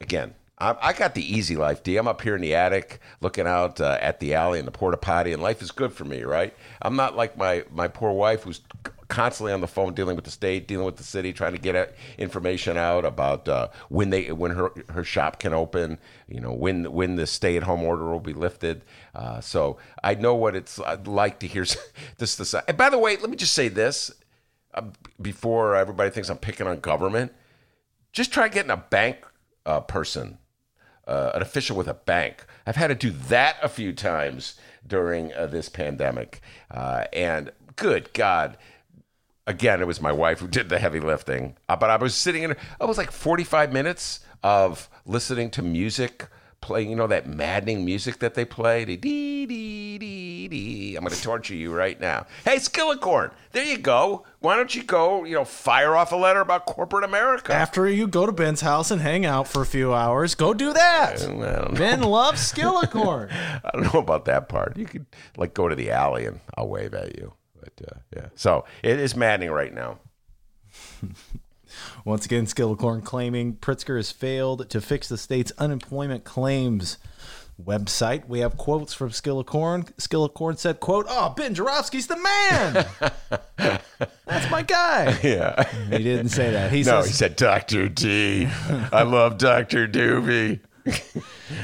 again, 0.00 0.34
I, 0.60 0.92
got 0.92 1.14
the 1.14 1.36
easy 1.36 1.56
life, 1.56 1.82
D. 1.82 1.96
I'm 1.96 2.06
up 2.06 2.20
here 2.20 2.36
in 2.36 2.42
the 2.42 2.54
attic 2.54 3.00
looking 3.20 3.46
out 3.46 3.80
uh, 3.80 3.98
at 4.00 4.20
the 4.20 4.34
alley 4.34 4.58
and 4.58 4.68
the 4.68 4.72
porta 4.72 4.98
potty, 4.98 5.32
and 5.32 5.42
life 5.42 5.62
is 5.62 5.70
good 5.70 5.92
for 5.92 6.04
me, 6.04 6.22
right? 6.22 6.54
I'm 6.82 6.96
not 6.96 7.16
like 7.16 7.36
my, 7.36 7.64
my 7.72 7.88
poor 7.88 8.12
wife 8.12 8.42
who's 8.42 8.60
constantly 9.10 9.52
on 9.52 9.60
the 9.60 9.66
phone 9.66 9.92
dealing 9.92 10.16
with 10.16 10.24
the 10.24 10.30
state, 10.30 10.66
dealing 10.66 10.86
with 10.86 10.96
the 10.96 11.02
city, 11.02 11.32
trying 11.32 11.52
to 11.52 11.58
get 11.58 11.94
information 12.16 12.76
out 12.76 13.04
about 13.04 13.48
uh, 13.48 13.68
when 13.88 14.10
they 14.10 14.32
when 14.32 14.52
her 14.52 14.70
her 14.88 15.04
shop 15.04 15.38
can 15.38 15.52
open, 15.52 15.98
you 16.28 16.40
know, 16.40 16.52
when 16.52 16.90
when 16.92 17.16
the 17.16 17.26
stay 17.26 17.56
at 17.56 17.64
home 17.64 17.82
order 17.82 18.04
will 18.04 18.20
be 18.20 18.32
lifted. 18.32 18.82
Uh, 19.14 19.40
so 19.40 19.76
I 20.02 20.14
know 20.14 20.34
what 20.34 20.56
it's 20.56 20.78
like 21.04 21.40
to 21.40 21.46
hear 21.46 21.66
this. 22.18 22.36
This. 22.36 22.54
And 22.54 22.76
by 22.76 22.88
the 22.88 22.98
way, 22.98 23.16
let 23.16 23.28
me 23.28 23.36
just 23.36 23.52
say 23.54 23.68
this 23.68 24.10
uh, 24.72 24.82
before 25.20 25.76
everybody 25.76 26.10
thinks 26.10 26.30
I'm 26.30 26.38
picking 26.38 26.66
on 26.66 26.80
government. 26.80 27.32
Just 28.12 28.32
try 28.32 28.48
getting 28.48 28.70
a 28.70 28.76
bank 28.76 29.18
uh, 29.66 29.80
person 29.80 30.38
uh, 31.10 31.32
an 31.34 31.42
official 31.42 31.76
with 31.76 31.88
a 31.88 31.94
bank. 31.94 32.44
I've 32.66 32.76
had 32.76 32.88
to 32.88 32.94
do 32.94 33.10
that 33.10 33.56
a 33.62 33.68
few 33.68 33.92
times 33.92 34.54
during 34.86 35.32
uh, 35.34 35.46
this 35.46 35.68
pandemic. 35.68 36.40
Uh, 36.70 37.04
and 37.12 37.50
good 37.76 38.12
God, 38.12 38.56
again, 39.46 39.80
it 39.80 39.86
was 39.86 40.00
my 40.00 40.12
wife 40.12 40.38
who 40.40 40.48
did 40.48 40.68
the 40.68 40.78
heavy 40.78 41.00
lifting. 41.00 41.56
Uh, 41.68 41.76
but 41.76 41.90
I 41.90 41.96
was 41.96 42.14
sitting 42.14 42.44
in, 42.44 42.52
it 42.52 42.58
was 42.80 42.98
like 42.98 43.10
45 43.10 43.72
minutes 43.72 44.20
of 44.42 44.88
listening 45.04 45.50
to 45.50 45.62
music 45.62 46.28
playing, 46.60 46.90
you 46.90 46.96
know, 46.96 47.06
that 47.06 47.26
maddening 47.26 47.84
music 47.84 48.18
that 48.18 48.34
they 48.34 48.44
play. 48.44 48.84
Dee, 48.84 48.96
dee, 48.96 49.46
dee, 49.98 50.48
dee. 50.48 50.96
I'm 50.96 51.04
going 51.04 51.14
to 51.14 51.22
torture 51.22 51.54
you 51.54 51.72
right 51.74 51.98
now. 52.00 52.26
Hey, 52.44 52.56
Skillicorn, 52.56 53.32
there 53.52 53.64
you 53.64 53.78
go. 53.78 54.24
Why 54.40 54.56
don't 54.56 54.74
you 54.74 54.82
go, 54.82 55.24
you 55.24 55.34
know, 55.34 55.44
fire 55.44 55.96
off 55.96 56.12
a 56.12 56.16
letter 56.16 56.40
about 56.40 56.66
corporate 56.66 57.04
America? 57.04 57.52
After 57.52 57.88
you 57.88 58.06
go 58.06 58.26
to 58.26 58.32
Ben's 58.32 58.60
house 58.60 58.90
and 58.90 59.00
hang 59.00 59.24
out 59.24 59.48
for 59.48 59.62
a 59.62 59.66
few 59.66 59.94
hours, 59.94 60.34
go 60.34 60.54
do 60.54 60.72
that. 60.72 61.74
Ben 61.76 62.02
loves 62.02 62.52
Skillicorn. 62.52 63.32
I 63.64 63.70
don't 63.72 63.92
know 63.92 64.00
about 64.00 64.26
that 64.26 64.48
part. 64.48 64.76
You 64.76 64.86
could, 64.86 65.06
like, 65.36 65.54
go 65.54 65.68
to 65.68 65.74
the 65.74 65.90
alley 65.90 66.26
and 66.26 66.40
I'll 66.56 66.68
wave 66.68 66.94
at 66.94 67.16
you. 67.18 67.34
But, 67.58 67.72
uh, 67.86 67.98
yeah. 68.16 68.26
So 68.34 68.64
it 68.82 68.98
is 68.98 69.14
maddening 69.16 69.50
right 69.50 69.72
now. 69.74 69.98
Once 72.04 72.24
again, 72.24 72.46
Skillicorn 72.46 73.04
claiming 73.04 73.54
Pritzker 73.54 73.96
has 73.96 74.10
failed 74.10 74.68
to 74.70 74.80
fix 74.80 75.08
the 75.08 75.18
state's 75.18 75.52
unemployment 75.58 76.24
claims 76.24 76.98
website. 77.64 78.26
We 78.26 78.40
have 78.40 78.56
quotes 78.56 78.94
from 78.94 79.10
Skillicorn. 79.10 79.92
Skillicorn 79.96 80.58
said, 80.58 80.80
quote, 80.80 81.06
Oh, 81.08 81.30
Ben 81.36 81.54
Joravsky's 81.54 82.06
the 82.06 82.16
man. 82.16 82.86
That's 84.26 84.50
my 84.50 84.62
guy. 84.62 85.18
Yeah. 85.22 85.68
He 85.90 86.02
didn't 86.02 86.30
say 86.30 86.50
that. 86.52 86.72
He 86.72 86.78
no, 86.78 87.02
says, 87.02 87.06
he 87.06 87.12
said 87.12 87.36
Dr. 87.36 87.88
D. 87.88 88.46
I 88.92 89.02
love 89.02 89.38
Dr. 89.38 89.86
Doobie. 89.86 90.60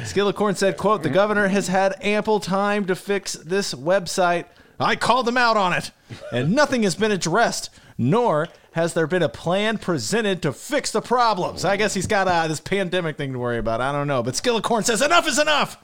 Skillicorn 0.02 0.57
said, 0.57 0.76
quote, 0.76 1.02
the 1.02 1.09
governor 1.09 1.48
has 1.48 1.68
had 1.68 1.96
ample 2.02 2.40
time 2.40 2.85
to 2.87 2.94
fix 2.94 3.33
this 3.33 3.74
website. 3.74 4.44
I 4.79 4.96
called 4.96 5.26
him 5.26 5.38
out 5.38 5.57
on 5.57 5.72
it, 5.72 5.90
and 6.33 6.52
nothing 6.52 6.83
has 6.83 6.94
been 6.94 7.11
addressed, 7.11 7.70
nor 7.96 8.48
has 8.77 8.93
there 8.93 9.07
been 9.07 9.23
a 9.23 9.29
plan 9.29 9.79
presented 9.79 10.43
to 10.43 10.53
fix 10.53 10.93
the 10.93 11.01
problems? 11.01 11.65
I 11.65 11.79
guess 11.79 11.95
he's 11.95 12.07
got 12.07 12.29
uh, 12.29 12.47
this 12.47 12.61
pandemic 12.61 13.17
thing 13.17 13.33
to 13.33 13.39
worry 13.39 13.57
about. 13.57 13.81
I 13.81 13.91
don't 13.91 14.07
know. 14.07 14.23
But 14.23 14.35
Skillicorn 14.35 14.85
says 14.85 15.01
enough 15.01 15.27
is 15.27 15.39
enough. 15.39 15.83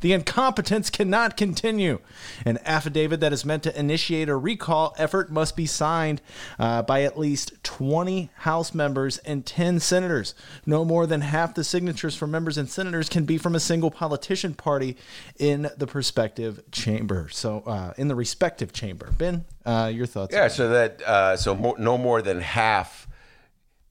The 0.00 0.12
incompetence 0.12 0.90
cannot 0.90 1.36
continue. 1.36 2.00
An 2.44 2.58
affidavit 2.64 3.20
that 3.20 3.32
is 3.32 3.44
meant 3.44 3.62
to 3.64 3.78
initiate 3.78 4.28
a 4.28 4.36
recall 4.36 4.94
effort 4.98 5.30
must 5.30 5.56
be 5.56 5.66
signed 5.66 6.20
uh, 6.58 6.82
by 6.82 7.02
at 7.02 7.18
least 7.18 7.52
20 7.62 8.30
House 8.36 8.74
members 8.74 9.18
and 9.18 9.44
10 9.44 9.80
senators. 9.80 10.34
No 10.64 10.84
more 10.84 11.06
than 11.06 11.22
half 11.22 11.54
the 11.54 11.64
signatures 11.64 12.16
from 12.16 12.30
members 12.30 12.58
and 12.58 12.68
senators 12.68 13.08
can 13.08 13.24
be 13.24 13.38
from 13.38 13.54
a 13.54 13.60
single 13.60 13.90
politician 13.90 14.54
party 14.54 14.96
in 15.38 15.68
the 15.76 15.86
prospective 15.86 16.62
chamber. 16.70 17.28
So, 17.30 17.62
uh, 17.66 17.94
in 17.96 18.08
the 18.08 18.14
respective 18.14 18.72
chamber. 18.72 19.12
Ben, 19.16 19.44
uh, 19.64 19.90
your 19.92 20.06
thoughts? 20.06 20.34
Yeah, 20.34 20.48
so 20.48 20.68
that 20.68 21.02
uh, 21.02 21.36
so 21.36 21.54
mo- 21.54 21.76
no 21.78 21.98
more 21.98 22.22
than 22.22 22.40
half 22.40 23.08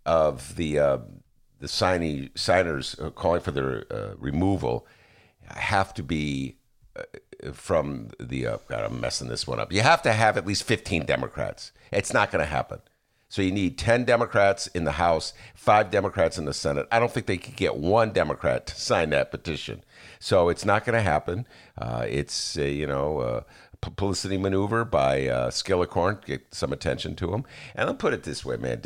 of 0.06 0.56
the 0.56 0.80
uh, 0.80 0.98
the 1.60 1.68
signee, 1.68 2.38
signers 2.38 2.96
calling 3.16 3.42
for 3.42 3.52
their 3.52 3.86
uh, 3.92 4.16
removal 4.18 4.86
have 5.48 5.94
to 5.96 6.04
be 6.04 6.58
uh, 6.96 7.04
from 7.54 8.10
the. 8.20 8.48
Uh, 8.48 8.58
God, 8.68 8.84
I'm 8.84 9.00
messing 9.00 9.28
this 9.28 9.48
one 9.48 9.60
up. 9.60 9.72
You 9.72 9.82
have 9.82 10.02
to 10.04 10.14
have 10.14 10.38
at 10.38 10.46
least 10.46 10.64
15 10.64 11.06
Democrats. 11.06 11.72
It's 11.92 12.14
not 12.14 12.32
going 12.32 12.44
to 12.44 12.50
happen. 12.50 12.80
So 13.28 13.42
you 13.42 13.52
need 13.52 13.78
10 13.78 14.06
Democrats 14.06 14.68
in 14.68 14.86
the 14.86 14.94
House, 14.94 15.34
five 15.56 15.92
Democrats 15.92 16.38
in 16.38 16.46
the 16.46 16.54
Senate. 16.54 16.88
I 16.92 17.00
don't 17.00 17.12
think 17.12 17.26
they 17.26 17.38
could 17.38 17.56
get 17.56 17.76
one 17.76 18.12
Democrat 18.12 18.68
to 18.68 18.80
sign 18.80 19.10
that 19.10 19.32
petition. 19.32 19.84
So 20.20 20.48
it's 20.50 20.64
not 20.64 20.86
going 20.86 20.96
to 20.96 21.02
happen. 21.02 21.48
Uh, 21.78 22.06
it's, 22.08 22.58
uh, 22.58 22.62
you 22.62 22.88
know, 22.88 23.20
uh, 23.20 23.42
publicity 23.82 24.38
maneuver 24.38 24.86
by 24.86 25.28
uh, 25.28 25.50
Skillicorn, 25.50 26.24
get 26.24 26.54
some 26.54 26.72
attention 26.72 27.16
to 27.18 27.34
him. 27.34 27.44
And 27.76 27.90
I'll 27.90 27.96
put 27.96 28.14
it 28.14 28.24
this 28.24 28.46
way, 28.46 28.58
man, 28.58 28.82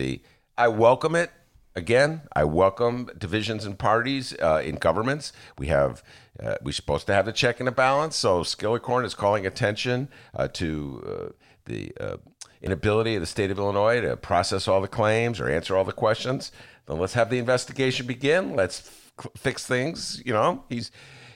I 0.58 0.67
welcome 0.67 1.15
it 1.15 1.32
again, 1.76 2.22
I 2.36 2.43
welcome 2.43 3.10
divisions 3.17 3.65
and 3.65 3.78
parties 3.78 4.34
uh, 4.41 4.62
in 4.65 4.76
governments. 4.76 5.32
We 5.58 5.67
have 5.67 6.04
uh, 6.41 6.56
we're 6.62 6.71
supposed 6.71 7.08
to 7.08 7.13
have 7.13 7.25
the 7.25 7.32
check 7.32 7.60
and 7.60 7.67
the 7.67 7.71
balance. 7.71 8.15
So 8.15 8.41
Skillicorn 8.41 9.06
is 9.06 9.13
calling 9.13 9.45
attention 9.45 10.10
uh, 10.36 10.47
to 10.49 11.04
uh, 11.06 11.34
the 11.65 11.91
uh, 11.99 12.17
inability 12.62 13.15
of 13.15 13.21
the 13.21 13.28
state 13.28 13.52
of 13.52 13.58
Illinois 13.58 14.02
to 14.02 14.17
process 14.17 14.67
all 14.67 14.82
the 14.82 14.88
claims 14.88 15.39
or 15.39 15.49
answer 15.49 15.75
all 15.75 15.84
the 15.84 15.91
questions. 15.91 16.52
Then 16.86 16.99
let's 16.99 17.13
have 17.13 17.30
the 17.30 17.38
investigation 17.38 18.08
begin. 18.08 18.56
Let's 18.56 18.88
f- 19.17 19.28
fix 19.38 19.65
things. 19.65 20.21
You 20.25 20.34
know, 20.34 20.63
he's. 20.69 20.91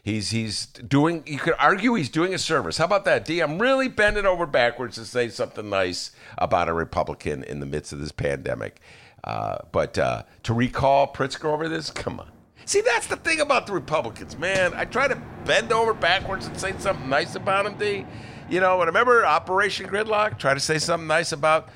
He's 0.06 0.32
he's 0.32 0.66
doing. 0.66 1.24
You 1.26 1.38
could 1.38 1.54
argue 1.58 1.94
he's 1.94 2.10
doing 2.10 2.34
a 2.34 2.38
service. 2.38 2.78
How 2.78 2.84
about 2.84 3.06
that, 3.06 3.24
D? 3.24 3.40
I'm 3.40 3.58
really 3.58 3.88
bending 3.88 4.26
over 4.26 4.46
backwards 4.46 4.96
to 4.96 5.06
say 5.06 5.30
something 5.30 5.70
nice 5.70 6.12
about 6.38 6.68
a 6.68 6.74
Republican 6.74 7.42
in 7.42 7.62
the 7.62 7.66
midst 7.66 7.94
of 7.94 8.02
this 8.02 8.12
pandemic. 8.12 8.82
Uh, 9.24 9.60
but 9.72 9.98
uh, 9.98 10.24
to 10.44 10.54
recall 10.54 11.14
Pritzker 11.14 11.46
over 11.46 11.70
this, 11.70 11.90
come 11.90 12.20
on. 12.20 12.30
See, 12.66 12.82
that's 12.82 13.08
the 13.08 13.18
thing 13.18 13.42
about 13.42 13.68
the 13.68 13.74
Republicans, 13.74 14.38
man. 14.38 14.74
I 14.74 14.86
try 14.86 15.08
to 15.08 15.22
bend 15.46 15.72
over 15.72 15.94
backwards 15.94 16.46
and 16.46 16.60
say 16.60 16.74
something 16.78 17.10
nice 17.10 17.36
about 17.36 17.66
them, 17.66 17.78
D. 17.78 18.06
You 18.50 18.60
know, 18.60 18.80
and 18.82 18.88
remember 18.88 19.26
Operation 19.26 19.88
Gridlock? 19.88 20.38
Try 20.38 20.54
to 20.54 20.60
say 20.60 20.78
something 20.78 21.08
nice 21.08 21.32
about 21.32 21.70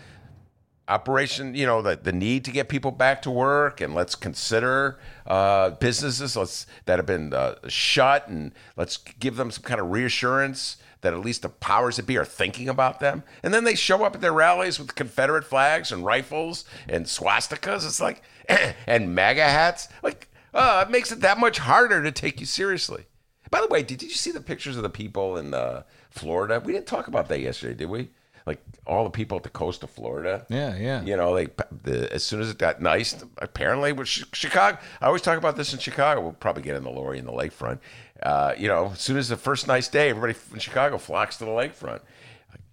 operation 0.87 1.53
you 1.53 1.65
know 1.65 1.81
the, 1.81 1.97
the 1.97 2.13
need 2.13 2.45
to 2.45 2.51
get 2.51 2.69
people 2.69 2.91
back 2.91 3.21
to 3.21 3.29
work 3.29 3.81
and 3.81 3.93
let's 3.93 4.15
consider 4.15 4.97
uh, 5.25 5.71
businesses 5.71 6.37
let's 6.37 6.65
that 6.85 6.97
have 6.97 7.05
been 7.05 7.33
uh, 7.33 7.55
shut 7.67 8.27
and 8.29 8.53
let's 8.77 8.97
give 8.97 9.35
them 9.35 9.51
some 9.51 9.63
kind 9.63 9.81
of 9.81 9.91
reassurance 9.91 10.77
that 11.01 11.13
at 11.13 11.19
least 11.19 11.41
the 11.41 11.49
powers 11.49 11.97
that 11.97 12.05
be 12.05 12.17
are 12.17 12.23
thinking 12.25 12.69
about 12.69 13.01
them 13.01 13.23
and 13.43 13.53
then 13.53 13.65
they 13.65 13.75
show 13.75 14.05
up 14.05 14.15
at 14.15 14.21
their 14.21 14.31
rallies 14.31 14.79
with 14.79 14.95
confederate 14.95 15.43
flags 15.43 15.91
and 15.91 16.05
rifles 16.05 16.63
and 16.87 17.05
swastikas 17.05 17.85
it's 17.85 17.99
like 17.99 18.21
and 18.87 19.13
maga 19.13 19.43
hats 19.43 19.89
like 20.01 20.26
uh, 20.53 20.83
it 20.87 20.91
makes 20.91 21.11
it 21.11 21.21
that 21.21 21.39
much 21.39 21.59
harder 21.59 22.03
to 22.03 22.11
take 22.11 22.39
you 22.39 22.45
seriously 22.45 23.05
by 23.49 23.61
the 23.61 23.67
way 23.67 23.83
did 23.83 24.01
you 24.01 24.09
see 24.09 24.31
the 24.31 24.41
pictures 24.41 24.77
of 24.77 24.83
the 24.83 24.89
people 24.89 25.37
in 25.37 25.53
uh, 25.53 25.83
florida 26.09 26.61
we 26.63 26.73
didn't 26.73 26.87
talk 26.87 27.07
about 27.07 27.27
that 27.27 27.39
yesterday 27.39 27.73
did 27.73 27.89
we 27.89 28.09
like 28.47 28.63
all 28.87 29.03
the 29.03 29.09
people 29.09 29.35
at 29.35 29.43
the 29.43 29.49
coast 29.49 29.83
of 29.83 29.89
Florida. 29.89 30.45
Yeah, 30.49 30.75
yeah. 30.77 31.03
You 31.03 31.17
know, 31.17 31.31
like 31.31 31.59
the, 31.83 32.11
as 32.13 32.23
soon 32.23 32.39
as 32.39 32.49
it 32.49 32.57
got 32.57 32.81
nice, 32.81 33.13
apparently 33.39 33.91
with 33.91 34.07
Chicago. 34.07 34.79
I 35.01 35.07
always 35.07 35.21
talk 35.21 35.37
about 35.37 35.57
this 35.57 35.73
in 35.73 35.79
Chicago. 35.79 36.21
We'll 36.21 36.31
probably 36.31 36.63
get 36.63 36.75
in 36.77 36.83
the 36.83 36.89
lorry 36.89 37.19
in 37.19 37.25
the 37.25 37.33
lakefront. 37.33 37.79
Uh, 38.23 38.53
you 38.57 38.69
know, 38.69 38.91
as 38.93 39.01
soon 39.01 39.17
as 39.17 39.27
the 39.27 39.35
first 39.35 39.67
nice 39.67 39.89
day, 39.89 40.09
everybody 40.09 40.33
in 40.53 40.59
Chicago 40.59 40.97
flocks 40.97 41.35
to 41.37 41.45
the 41.45 41.51
lakefront. 41.51 41.99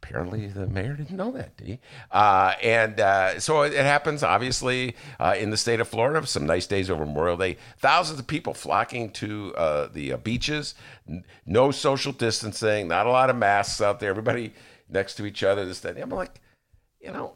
Apparently, 0.05 0.47
the 0.49 0.67
mayor 0.67 0.95
didn't 0.95 1.17
know 1.17 1.31
that, 1.31 1.57
did 1.57 1.67
he? 1.67 1.79
Uh, 2.11 2.53
and 2.63 3.01
uh, 3.01 3.41
so 3.41 3.63
it, 3.63 3.73
happens, 3.73 4.23
obviously, 4.23 4.95
uh, 5.19 5.35
in 5.39 5.49
the 5.49 5.57
state 5.57 5.81
of 5.81 5.89
Florida. 5.89 6.27
Some 6.27 6.45
nice 6.45 6.67
days 6.67 6.91
over 6.91 7.07
Memorial 7.07 7.39
Day. 7.39 7.57
Thousands 7.79 8.21
of 8.21 8.27
people 8.27 8.53
flocking 8.53 9.11
to 9.13 9.55
uh, 9.57 9.89
the 9.91 10.13
uh, 10.13 10.17
beaches. 10.19 10.75
No 11.47 11.71
social 11.71 12.13
distancing. 12.13 12.87
Not 12.87 13.07
a 13.07 13.11
lot 13.11 13.31
of 13.31 13.37
masks 13.37 13.81
out 13.81 13.99
there. 13.99 14.11
Everybody 14.11 14.53
next 14.91 15.15
to 15.15 15.25
each 15.25 15.43
other. 15.43 15.65
This, 15.65 15.81
that. 15.81 15.97
I'm 15.97 16.11
like, 16.11 16.39
you 17.01 17.11
know, 17.11 17.33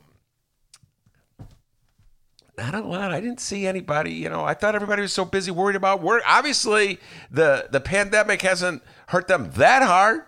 not 2.58 2.74
a 2.74 2.82
lot. 2.82 3.12
I 3.12 3.20
didn't 3.20 3.40
see 3.40 3.66
anybody. 3.66 4.12
You 4.12 4.28
know, 4.28 4.44
I 4.44 4.52
thought 4.52 4.74
everybody 4.74 5.00
was 5.00 5.14
so 5.14 5.24
busy 5.24 5.50
worried 5.50 5.76
about 5.76 6.02
work. 6.02 6.22
Obviously, 6.26 7.00
the 7.30 7.68
the 7.70 7.80
pandemic 7.80 8.42
hasn't 8.42 8.82
hurt 9.06 9.26
them 9.26 9.52
that 9.52 9.82
hard. 9.82 10.24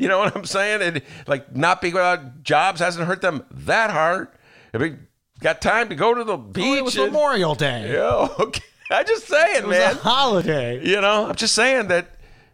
You 0.00 0.08
know 0.08 0.18
what 0.18 0.34
I'm 0.34 0.46
saying? 0.46 0.80
And 0.80 1.02
like 1.26 1.54
not 1.54 1.82
being 1.82 1.92
without 1.92 2.18
uh, 2.20 2.22
jobs 2.42 2.80
hasn't 2.80 3.06
hurt 3.06 3.20
them 3.20 3.44
that 3.50 3.90
hard. 3.90 4.28
I 4.72 4.78
mean, 4.78 5.06
got 5.40 5.60
time 5.60 5.90
to 5.90 5.94
go 5.94 6.14
to 6.14 6.24
the 6.24 6.38
beach. 6.38 6.64
Oh, 6.64 6.74
it 6.74 6.84
was 6.84 6.96
and, 6.96 7.12
Memorial 7.12 7.54
Day. 7.54 7.92
Yeah, 7.92 8.28
okay. 8.38 8.62
I'm 8.90 9.06
just 9.06 9.28
saying, 9.28 9.56
it 9.58 9.66
was 9.66 9.76
man. 9.76 9.92
A 9.92 9.98
holiday. 9.98 10.84
You 10.84 11.02
know, 11.02 11.26
I'm 11.26 11.34
just 11.34 11.54
saying 11.54 11.88
that 11.88 12.08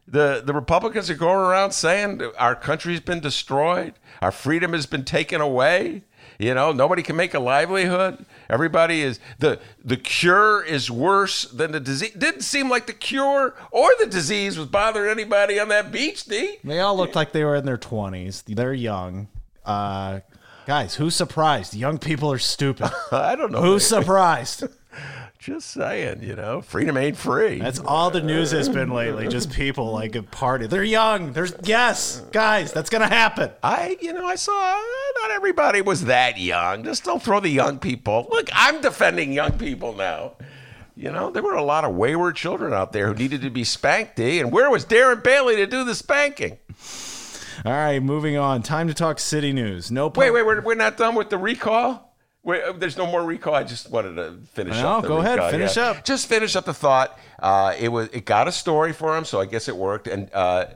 the 0.09 0.42
the 0.44 0.52
Republicans 0.52 1.09
are 1.09 1.14
going 1.14 1.38
around 1.38 1.70
saying 1.70 2.20
our 2.37 2.56
country's 2.56 3.00
been 3.00 3.20
destroyed, 3.20 3.94
our 4.20 4.32
freedom 4.32 4.72
has 4.72 4.87
been 4.87 5.04
taken 5.04 5.40
away. 5.40 6.02
You 6.40 6.52
know, 6.52 6.72
nobody 6.72 7.02
can 7.02 7.14
make 7.14 7.32
a 7.32 7.38
livelihood. 7.38 8.26
Everybody 8.48 9.02
is 9.02 9.20
the 9.38 9.59
the 9.85 9.96
cure 9.96 10.62
is 10.62 10.90
worse 10.90 11.42
than 11.42 11.72
the 11.72 11.80
disease. 11.80 12.12
Didn't 12.12 12.42
seem 12.42 12.68
like 12.68 12.87
the 12.87 12.92
cure 12.92 13.54
or 13.70 13.90
the 13.98 14.06
disease 14.06 14.59
was 14.59 14.68
bothering 14.68 15.11
anybody 15.11 15.59
on 15.59 15.68
that 15.68 15.92
beach, 15.92 16.24
D. 16.24 16.59
They 16.64 16.80
all 16.80 16.96
looked 16.96 17.14
like 17.16 17.32
they 17.32 17.44
were 17.44 17.56
in 17.56 17.66
their 17.66 17.78
twenties. 17.78 18.42
They're 18.46 18.72
young. 18.72 19.28
Uh, 19.64 20.20
guys, 20.66 20.94
who's 20.94 21.14
surprised? 21.16 21.74
Young 21.74 21.98
people 21.98 22.30
are 22.30 22.38
stupid. 22.38 22.90
I 23.12 23.35
don't 23.35 23.52
know. 23.52 23.62
Who's 23.62 23.87
surprised? 23.87 24.64
Just 25.46 25.70
saying, 25.70 26.24
you 26.24 26.35
know, 26.35 26.61
freedom 26.61 26.96
ain't 26.96 27.16
free. 27.16 27.61
That's 27.61 27.78
all 27.78 28.11
the 28.11 28.20
news 28.20 28.50
has 28.50 28.68
been 28.68 28.90
lately. 28.90 29.28
Just 29.28 29.52
people 29.52 29.92
like 29.92 30.16
a 30.16 30.24
party. 30.24 30.66
They're 30.66 30.82
young. 30.82 31.32
There's 31.35 31.54
yes, 31.62 32.20
guys, 32.32 32.72
that's 32.72 32.90
gonna 32.90 33.06
happen. 33.06 33.52
I, 33.62 33.96
you 34.00 34.12
know, 34.12 34.26
I 34.26 34.35
saw 34.35 34.50
uh, 34.52 35.22
not 35.22 35.30
everybody 35.30 35.82
was 35.82 36.06
that 36.06 36.37
young. 36.37 36.82
Just 36.82 37.04
don't 37.04 37.22
throw 37.22 37.38
the 37.38 37.48
young 37.48 37.78
people. 37.78 38.26
Look, 38.28 38.48
I'm 38.52 38.80
defending 38.80 39.32
young 39.32 39.52
people 39.56 39.92
now. 39.92 40.32
You 40.96 41.12
know, 41.12 41.30
there 41.30 41.44
were 41.44 41.54
a 41.54 41.62
lot 41.62 41.85
of 41.85 41.94
wayward 41.94 42.35
children 42.35 42.72
out 42.72 42.92
there 42.92 43.06
who 43.06 43.14
needed 43.14 43.42
to 43.42 43.50
be 43.50 43.62
spanked, 43.62 44.16
D. 44.16 44.40
And 44.40 44.50
where 44.50 44.68
was 44.68 44.85
Darren 44.85 45.22
Bailey 45.22 45.54
to 45.54 45.66
do 45.68 45.85
the 45.85 45.94
spanking? 45.94 46.59
All 47.64 47.70
right, 47.70 48.02
moving 48.02 48.37
on. 48.37 48.62
Time 48.62 48.88
to 48.88 48.94
talk 48.94 49.20
city 49.20 49.52
news. 49.52 49.92
No. 49.92 50.09
Wait, 50.09 50.32
wait, 50.32 50.44
we're, 50.44 50.61
we're 50.61 50.74
not 50.74 50.96
done 50.96 51.14
with 51.14 51.30
the 51.30 51.38
recall. 51.38 52.15
Wait, 52.46 52.62
uh, 52.62 52.72
there's 52.72 52.96
no 52.96 53.06
more 53.06 53.24
recall. 53.24 53.54
I 53.54 53.64
just 53.64 53.90
wanted 53.90 54.14
to 54.14 54.38
finish 54.52 54.76
no, 54.76 54.88
up. 54.88 55.02
No, 55.02 55.09
go 55.09 55.16
recall. 55.18 55.38
ahead, 55.38 55.50
finish 55.50 55.76
yeah. 55.76 55.90
up. 55.90 56.04
Just 56.04 56.28
finish 56.28 56.54
up 56.54 56.64
the 56.64 56.72
thought. 56.72 57.18
Uh, 57.40 57.74
it 57.76 57.88
was 57.88 58.09
it 58.12 58.24
got 58.24 58.46
a 58.46 58.52
story 58.52 58.92
for 58.92 59.16
him, 59.16 59.24
so 59.24 59.40
I 59.40 59.46
guess 59.46 59.66
it 59.66 59.76
worked. 59.76 60.06
And 60.06 60.30
uh, 60.32 60.66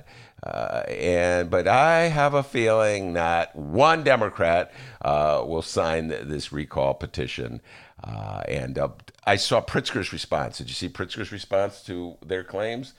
uh, 0.43 0.83
and 0.89 1.49
but 1.49 1.69
I 1.69 2.09
have 2.09 2.35
a 2.35 2.43
feeling 2.43 3.13
that 3.13 3.55
one 3.55 4.03
Democrat 4.03 4.73
uh, 5.01 5.45
will 5.47 5.63
sign 5.63 6.09
this 6.09 6.53
recall 6.53 6.93
petition. 6.93 7.61
Uh, 8.03 8.43
and 8.49 8.77
I 9.25 9.37
saw 9.37 9.61
Pritzker's 9.61 10.13
response. 10.13 10.59
Did 10.59 10.71
you 10.71 10.75
see 10.75 10.89
Pritzker's 10.89 11.31
response 11.31 11.83
to 11.83 12.17
their 12.27 12.43
claims? 12.43 12.95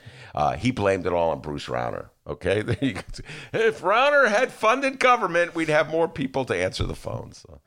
he 0.59 0.71
blamed 0.71 1.05
it 1.05 1.11
all 1.11 1.31
on 1.31 1.41
Bruce 1.41 1.65
Rauner. 1.65 2.07
Okay, 2.25 2.59
if 3.51 3.81
Rauner 3.81 4.29
had 4.29 4.53
funded 4.53 4.97
government, 4.97 5.55
we'd 5.55 5.67
have 5.67 5.89
more 5.89 6.07
people 6.07 6.45
to 6.45 6.55
answer 6.55 6.85
the 6.85 6.95
phones. 6.95 7.39
So. 7.39 7.59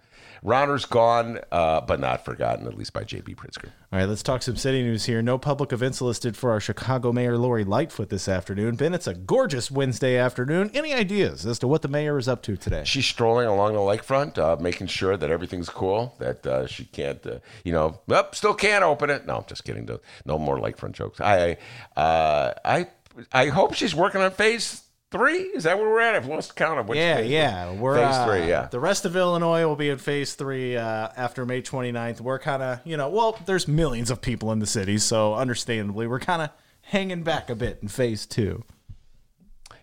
Rauner's 0.45 0.85
gone, 0.85 1.41
uh, 1.51 1.81
but 1.81 1.99
not 1.99 2.23
forgotten, 2.23 2.67
at 2.67 2.77
least 2.77 2.93
by 2.93 3.03
J.B. 3.03 3.35
Pritzker. 3.35 3.71
All 3.91 3.99
right, 3.99 4.05
let's 4.05 4.23
talk 4.23 4.43
some 4.43 4.57
city 4.57 4.83
news 4.83 5.07
here. 5.07 5.23
No 5.23 5.39
public 5.39 5.73
events 5.73 6.03
listed 6.03 6.37
for 6.37 6.51
our 6.51 6.61
Chicago 6.61 7.13
Mayor 7.13 7.39
Lori 7.39 7.65
Lightfoot 7.65 8.11
this 8.11 8.29
afternoon. 8.29 8.77
Ben, 8.77 8.93
it's 8.93 9.07
a 9.07 9.15
gorgeous 9.15 9.71
Wednesday 9.71 10.19
afternoon. 10.19 10.71
Any 10.75 10.93
ideas 10.93 11.47
as 11.47 11.59
to 11.61 11.67
what 11.67 11.81
the 11.81 11.89
mayor 11.89 12.19
is 12.19 12.29
up 12.29 12.43
to 12.43 12.59
today? 12.59 12.83
She's 12.85 13.07
strolling 13.07 13.47
along 13.47 13.73
the 13.73 13.79
lakefront, 13.79 14.37
uh, 14.37 14.57
making 14.61 14.89
sure 14.89 15.17
that 15.17 15.31
everything's 15.31 15.71
cool, 15.71 16.15
that 16.19 16.47
uh, 16.47 16.67
she 16.67 16.85
can't, 16.85 17.27
uh, 17.27 17.39
you 17.65 17.73
know, 17.73 17.99
oh, 18.11 18.29
still 18.33 18.55
can't 18.55 18.85
open 18.85 19.09
it. 19.09 19.27
No, 19.27 19.39
I'm 19.39 19.47
just 19.47 19.65
kidding. 19.65 19.89
No 20.27 20.39
more 20.39 20.59
lakefront 20.59 20.93
jokes. 20.93 21.23
I, 21.23 21.57
uh, 21.97 22.53
I, 22.63 22.89
I 23.33 23.47
hope 23.47 23.73
she's 23.73 23.95
working 23.95 24.21
on 24.21 24.31
phase 24.31 24.84
three? 25.15 25.43
Is 25.55 25.63
that 25.63 25.79
where 25.79 25.89
we're 25.89 26.01
at? 26.01 26.17
I've 26.17 26.27
lost 26.27 26.57
count 26.57 26.81
of 26.81 26.89
which. 26.89 26.99
Yeah, 26.99 27.17
phase 27.19 27.31
yeah. 27.31 27.73
We're 27.73 27.95
phase 27.95 28.15
uh, 28.17 28.27
three. 28.27 28.49
Yeah. 28.49 28.67
The 28.67 28.81
rest 28.81 29.05
of 29.05 29.15
Illinois 29.15 29.65
will 29.65 29.77
be 29.77 29.89
in 29.89 29.99
phase 29.99 30.35
three 30.35 30.77
uh, 30.77 31.09
after 31.17 31.47
May 31.47 31.63
29th. 31.63 32.21
We're 32.21 32.41
kind 32.41 32.63
of, 32.63 32.81
you 32.85 32.97
know, 32.97 33.09
well, 33.09 33.39
there's 33.47 33.69
millions 33.69 34.11
of 34.11 34.21
people 34.21 34.51
in 34.51 34.59
the 34.59 34.67
city, 34.67 34.99
so 34.99 35.35
understandably, 35.35 36.09
we're 36.09 36.19
kind 36.19 36.43
of 36.43 36.51
hanging 36.83 37.23
back 37.23 37.49
a 37.49 37.55
bit 37.55 37.79
in 37.81 37.87
phase 37.87 38.27
two. 38.27 38.65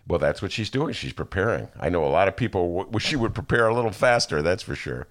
Well, 0.06 0.18
that's 0.18 0.42
what 0.42 0.52
she's 0.52 0.68
doing. 0.68 0.92
She's 0.92 1.14
preparing. 1.14 1.68
I 1.80 1.88
know 1.88 2.04
a 2.04 2.08
lot 2.08 2.28
of 2.28 2.36
people 2.36 2.84
wish 2.90 3.06
she 3.06 3.16
would 3.16 3.34
prepare 3.34 3.68
a 3.68 3.74
little 3.74 3.92
faster. 3.92 4.42
That's 4.42 4.62
for 4.62 4.74
sure. 4.74 5.06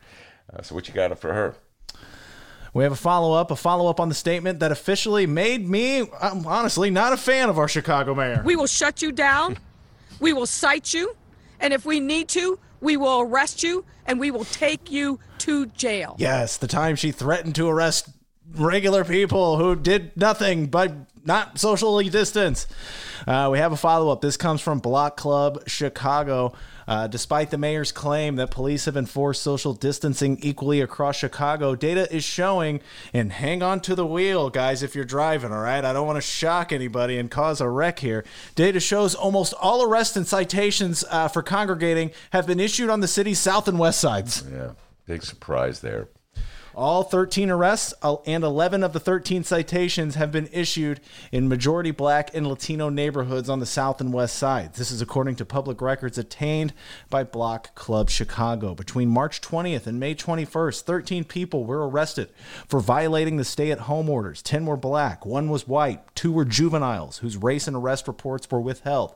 Uh, 0.54 0.62
so, 0.62 0.76
what 0.76 0.88
you 0.88 0.94
got 0.94 1.18
for 1.18 1.34
her? 1.34 1.56
We 2.74 2.84
have 2.84 2.94
a 2.94 2.98
follow 2.98 3.34
up, 3.34 3.52
a 3.52 3.56
follow 3.56 3.90
up 3.90 4.00
on 4.00 4.08
the 4.08 4.16
statement 4.16 4.60
that 4.60 4.72
officially 4.72 5.26
made 5.26 5.68
me, 5.68 6.08
I'm 6.22 6.46
honestly 6.46 6.90
not 6.90 7.12
a 7.12 7.18
fan 7.18 7.50
of 7.50 7.58
our 7.58 7.68
Chicago 7.68 8.16
mayor. 8.16 8.44
We 8.46 8.56
will 8.56 8.68
shut 8.68 9.02
you 9.02 9.12
down. 9.12 9.58
We 10.22 10.32
will 10.32 10.46
cite 10.46 10.94
you, 10.94 11.16
and 11.60 11.74
if 11.74 11.86
we 11.86 12.00
need 12.00 12.30
to, 12.30 12.58
we 12.80 12.96
will 12.96 13.22
arrest 13.22 13.64
you 13.64 13.86
and 14.06 14.20
we 14.20 14.32
will 14.32 14.46
take 14.46 14.92
you 14.92 15.20
to 15.40 15.68
jail. 15.68 16.16
Yes, 16.18 16.58
the 16.58 16.68
time 16.68 16.96
she 16.96 17.12
threatened 17.12 17.56
to 17.56 17.68
arrest 17.68 18.10
regular 18.54 19.06
people 19.06 19.58
who 19.58 19.76
did 19.76 20.16
nothing 20.18 20.68
but 20.68 20.94
not 21.24 21.60
socially 21.60 22.10
distance. 22.10 22.68
Uh, 23.28 23.50
we 23.52 23.60
have 23.60 23.72
a 23.72 23.78
follow 23.78 24.12
up. 24.12 24.22
This 24.22 24.38
comes 24.38 24.62
from 24.62 24.80
Block 24.80 25.16
Club 25.16 25.64
Chicago. 25.68 26.54
Uh, 26.88 27.08
despite 27.08 27.52
the 27.52 27.58
mayor's 27.58 27.92
claim 27.92 28.36
that 28.36 28.52
police 28.52 28.86
have 28.86 28.98
enforced 28.98 29.42
social 29.42 29.74
distancing 29.74 30.38
equally 30.42 30.82
across 30.82 31.16
Chicago, 31.16 31.76
data 31.76 32.14
is 32.14 32.24
showing, 32.24 32.82
and 33.14 33.32
hang 33.32 33.62
on 33.62 33.80
to 33.82 33.96
the 33.96 34.06
wheel, 34.06 34.50
guys, 34.50 34.84
if 34.84 34.96
you're 34.96 35.06
driving, 35.06 35.52
all 35.52 35.62
right? 35.62 35.84
I 35.84 35.94
don't 35.94 36.08
want 36.08 36.18
to 36.18 36.22
shock 36.22 36.72
anybody 36.72 37.18
and 37.18 37.30
cause 37.30 37.62
a 37.62 37.70
wreck 37.70 38.00
here. 38.00 38.24
Data 38.56 38.80
shows 38.80 39.16
almost 39.16 39.54
all 39.62 39.84
arrests 39.84 40.18
and 40.18 40.28
citations 40.28 41.04
uh, 41.10 41.28
for 41.28 41.44
congregating 41.44 42.12
have 42.32 42.48
been 42.48 42.60
issued 42.60 42.90
on 42.90 43.00
the 43.00 43.08
city's 43.08 43.40
south 43.40 43.68
and 43.68 43.80
west 43.80 44.00
sides. 44.00 44.44
Yeah, 44.52 44.72
big 45.06 45.24
surprise 45.24 45.82
there. 45.82 46.08
All 46.74 47.04
13 47.04 47.50
arrests 47.50 47.94
uh, 48.02 48.18
and 48.26 48.44
11 48.44 48.84
of 48.84 48.94
the 48.94 49.00
13 49.00 49.44
citations 49.44 50.16
have 50.16 50.32
been 50.32 50.48
issued 50.54 51.02
in 51.32 51.50
majority 51.50 51.92
black 51.92 52.34
and 52.34 52.48
Latino 52.48 52.88
neighborhoods 52.90 53.50
on 53.50 53.60
the 53.60 53.66
south 53.66 54.00
and 54.00 54.14
west 54.14 54.38
sides. 54.38 54.78
This 54.78 54.92
is 54.92 55.02
according 55.02 55.36
to 55.36 55.46
public 55.46 55.82
records 55.82 56.18
attained 56.18 56.74
by 57.10 57.24
Block 57.24 57.76
Club 57.76 58.10
Chicago. 58.10 58.74
Between 58.74 59.10
March 59.10 59.42
20th 59.42 59.86
and 59.86 60.00
May 60.00 60.16
21st, 60.16 60.82
13 60.84 61.24
people 61.26 61.66
were 61.66 61.88
arrested 61.88 62.30
for 62.68 62.80
violating 62.80 63.38
the 63.38 63.44
stay 63.44 63.72
at 63.72 63.80
home 63.82 64.10
orders. 64.10 64.42
10 64.42 64.66
were 64.66 64.78
black, 64.78 65.26
one 65.26 65.50
was 65.50 65.68
white, 65.68 66.02
two 66.16 66.32
were 66.32 66.46
juveniles 66.46 67.18
whose 67.18 67.36
race 67.36 67.68
and 67.68 67.76
arrest 67.76 68.08
reports 68.08 68.50
were 68.50 68.62
withheld. 68.62 69.16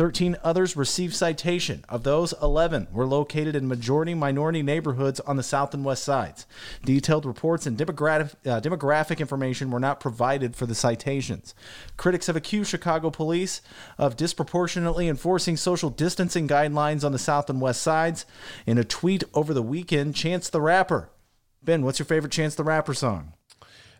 13 0.00 0.34
others 0.42 0.78
received 0.78 1.14
citation. 1.14 1.84
Of 1.86 2.04
those, 2.04 2.32
11 2.40 2.88
were 2.90 3.04
located 3.04 3.54
in 3.54 3.68
majority 3.68 4.14
minority 4.14 4.62
neighborhoods 4.62 5.20
on 5.20 5.36
the 5.36 5.42
south 5.42 5.74
and 5.74 5.84
west 5.84 6.04
sides. 6.04 6.46
Detailed 6.82 7.26
reports 7.26 7.66
and 7.66 7.76
demographic, 7.76 8.34
uh, 8.46 8.62
demographic 8.62 9.18
information 9.18 9.70
were 9.70 9.78
not 9.78 10.00
provided 10.00 10.56
for 10.56 10.64
the 10.64 10.74
citations. 10.74 11.54
Critics 11.98 12.28
have 12.28 12.36
accused 12.36 12.70
Chicago 12.70 13.10
police 13.10 13.60
of 13.98 14.16
disproportionately 14.16 15.06
enforcing 15.06 15.58
social 15.58 15.90
distancing 15.90 16.48
guidelines 16.48 17.04
on 17.04 17.12
the 17.12 17.18
south 17.18 17.50
and 17.50 17.60
west 17.60 17.82
sides. 17.82 18.24
In 18.64 18.78
a 18.78 18.84
tweet 18.84 19.22
over 19.34 19.52
the 19.52 19.62
weekend, 19.62 20.14
Chance 20.14 20.48
the 20.48 20.62
Rapper. 20.62 21.10
Ben, 21.62 21.84
what's 21.84 21.98
your 21.98 22.06
favorite 22.06 22.32
Chance 22.32 22.54
the 22.54 22.64
Rapper 22.64 22.94
song? 22.94 23.34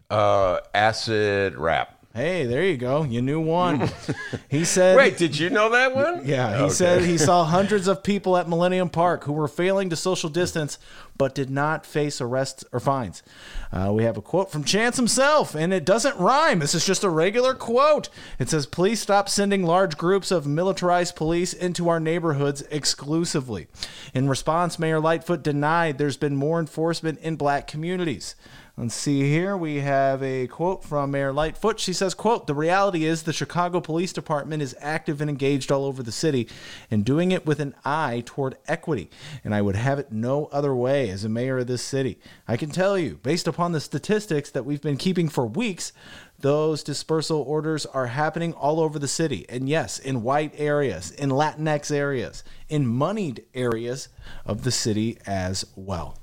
Uh, 0.09 0.61
acid 0.73 1.57
rap. 1.57 2.00
Hey, 2.13 2.45
there 2.45 2.65
you 2.65 2.77
go. 2.77 3.05
You 3.05 3.23
knew 3.23 3.41
one. 3.41 3.89
he 4.49 4.65
said. 4.65 4.97
Wait, 4.97 5.17
did 5.17 5.39
you 5.39 5.49
know 5.49 5.71
that 5.71 5.95
one? 5.95 6.23
Yeah, 6.27 6.57
he 6.57 6.63
Okay. 6.65 6.73
said 6.73 7.03
he 7.05 7.17
saw 7.17 7.45
hundreds 7.57 7.87
of 7.87 8.03
people 8.03 8.37
at 8.37 8.49
Millennium 8.49 8.89
Park 8.89 9.25
who 9.25 9.33
were 9.33 9.47
failing 9.47 9.91
to 9.91 9.97
social 9.97 10.29
distance 10.29 10.77
but 11.17 11.35
did 11.37 11.51
not 11.51 11.87
face 11.87 12.21
arrests 12.21 12.65
or 12.73 12.81
fines. 12.81 13.23
Uh, 13.71 13.93
we 13.95 14.03
have 14.05 14.17
a 14.17 14.23
quote 14.23 14.51
from 14.51 14.65
Chance 14.65 14.97
himself, 14.97 15.55
and 15.55 15.73
it 15.73 15.85
doesn't 15.85 16.17
rhyme. 16.17 16.59
This 16.59 16.75
is 16.75 16.85
just 16.85 17.05
a 17.05 17.11
regular 17.11 17.55
quote. 17.55 18.09
It 18.41 18.49
says, 18.49 18.67
Please 18.67 19.01
stop 19.01 19.29
sending 19.29 19.63
large 19.63 19.97
groups 19.97 20.31
of 20.33 20.47
militarized 20.47 21.15
police 21.15 21.53
into 21.53 21.89
our 21.89 22.01
neighborhoods 22.01 22.63
exclusively. 22.73 23.69
In 24.15 24.29
response, 24.29 24.79
Mayor 24.81 24.99
Lightfoot 24.99 25.43
denied 25.45 25.99
there's 25.99 26.17
been 26.17 26.35
more 26.37 26.59
enforcement 26.59 27.21
in 27.21 27.37
black 27.37 27.67
communities. 27.69 28.35
Let's 28.81 28.95
see 28.95 29.29
here. 29.29 29.59
We 29.59 29.81
have 29.81 30.23
a 30.23 30.47
quote 30.47 30.83
from 30.83 31.11
Mayor 31.11 31.35
Lightfoot. 31.35 31.79
She 31.79 31.93
says, 31.93 32.15
quote, 32.15 32.47
the 32.47 32.55
reality 32.55 33.05
is 33.05 33.25
the 33.25 33.33
Chicago 33.35 33.79
Police 33.79 34.11
Department 34.11 34.63
is 34.63 34.75
active 34.81 35.21
and 35.21 35.29
engaged 35.29 35.71
all 35.71 35.85
over 35.85 36.03
the 36.03 36.11
city 36.11 36.49
and 36.91 37.05
doing 37.05 37.31
it 37.31 37.45
with 37.45 37.61
an 37.61 37.75
eye 37.85 38.23
toward 38.25 38.57
equity. 38.67 39.11
And 39.45 39.55
I 39.55 39.61
would 39.61 39.77
have 39.77 39.99
it 39.99 40.13
no 40.13 40.47
other 40.47 40.75
way 40.75 41.11
as 41.11 41.25
a 41.25 41.29
mayor 41.29 41.59
of 41.59 41.67
this 41.67 41.83
city. 41.83 42.21
I 42.49 42.57
can 42.57 42.71
tell 42.71 42.97
you, 42.97 43.17
based 43.23 43.47
upon 43.47 43.73
the 43.73 43.81
statistics 43.81 44.51
that 44.53 44.65
we've 44.65 44.81
been 44.81 44.97
keeping 44.97 45.29
for 45.29 45.45
weeks, 45.45 45.93
those 46.39 46.83
dispersal 46.83 47.43
orders 47.43 47.85
are 47.85 48.07
happening 48.07 48.55
all 48.55 48.81
over 48.81 48.99
the 48.99 49.07
city. 49.07 49.45
And 49.51 49.69
yes, 49.69 49.99
in 49.99 50.23
white 50.23 50.55
areas, 50.57 51.11
in 51.11 51.29
Latinx 51.29 51.95
areas, 51.95 52.45
in 52.71 52.87
moneyed 52.87 53.45
areas 53.53 54.09
of 54.47 54.63
the 54.63 54.73
city 54.73 55.19
as 55.27 55.67
well. 55.77 56.20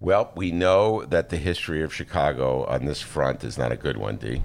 Well, 0.00 0.30
we 0.36 0.52
know 0.52 1.04
that 1.06 1.28
the 1.28 1.36
history 1.36 1.82
of 1.82 1.92
Chicago 1.92 2.64
on 2.66 2.84
this 2.84 3.00
front 3.00 3.42
is 3.42 3.58
not 3.58 3.72
a 3.72 3.76
good 3.76 3.96
one, 3.96 4.16
D. 4.16 4.44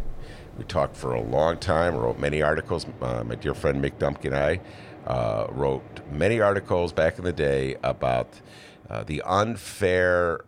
We 0.58 0.64
talked 0.64 0.96
for 0.96 1.14
a 1.14 1.22
long 1.22 1.58
time, 1.58 1.96
wrote 1.96 2.18
many 2.18 2.42
articles. 2.42 2.88
Uh, 3.00 3.24
my 3.24 3.36
dear 3.36 3.54
friend 3.54 3.84
Mick 3.84 4.00
Dumke 4.00 4.26
and 4.26 4.36
I 4.36 4.62
uh, 5.06 5.46
wrote 5.52 6.00
many 6.12 6.42
articles 6.42 6.92
back 6.92 7.20
in 7.20 7.24
the 7.24 7.34
day 7.34 7.76
about 7.84 8.42
uh, 8.90 9.04
the 9.04 9.22
unfair 9.28 10.44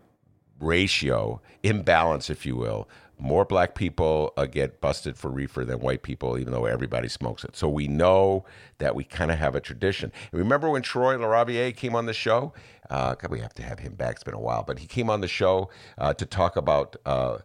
ratio, 0.59 1.39
imbalance, 1.61 2.31
if 2.31 2.43
you 2.43 2.55
will. 2.55 2.89
More 3.19 3.45
black 3.45 3.75
people 3.75 4.33
uh, 4.35 4.45
get 4.45 4.81
busted 4.81 5.17
for 5.17 5.29
reefer 5.29 5.63
than 5.63 5.79
white 5.79 6.01
people, 6.01 6.37
even 6.37 6.51
though 6.51 6.65
everybody 6.65 7.09
smokes 7.09 7.43
it. 7.43 7.55
So 7.55 7.69
we 7.69 7.87
know 7.87 8.43
that 8.79 8.95
we 8.95 9.03
kind 9.03 9.31
of 9.31 9.37
have 9.37 9.55
a 9.55 9.61
tradition. 9.61 10.11
And 10.31 10.39
remember 10.39 10.69
when 10.69 10.81
Troy 10.81 11.15
LaRaviere 11.15 11.75
came 11.75 11.95
on 11.95 12.07
the 12.07 12.13
show? 12.13 12.53
Uh, 12.89 13.15
we 13.29 13.39
have 13.39 13.53
to 13.55 13.63
have 13.63 13.79
him 13.79 13.93
back. 13.95 14.15
It's 14.15 14.23
been 14.23 14.33
a 14.33 14.39
while, 14.39 14.63
but 14.63 14.79
he 14.79 14.87
came 14.87 15.09
on 15.09 15.21
the 15.21 15.27
show 15.27 15.69
uh, 15.97 16.13
to 16.13 16.25
talk 16.25 16.55
about 16.55 16.95
uh, 17.05 17.39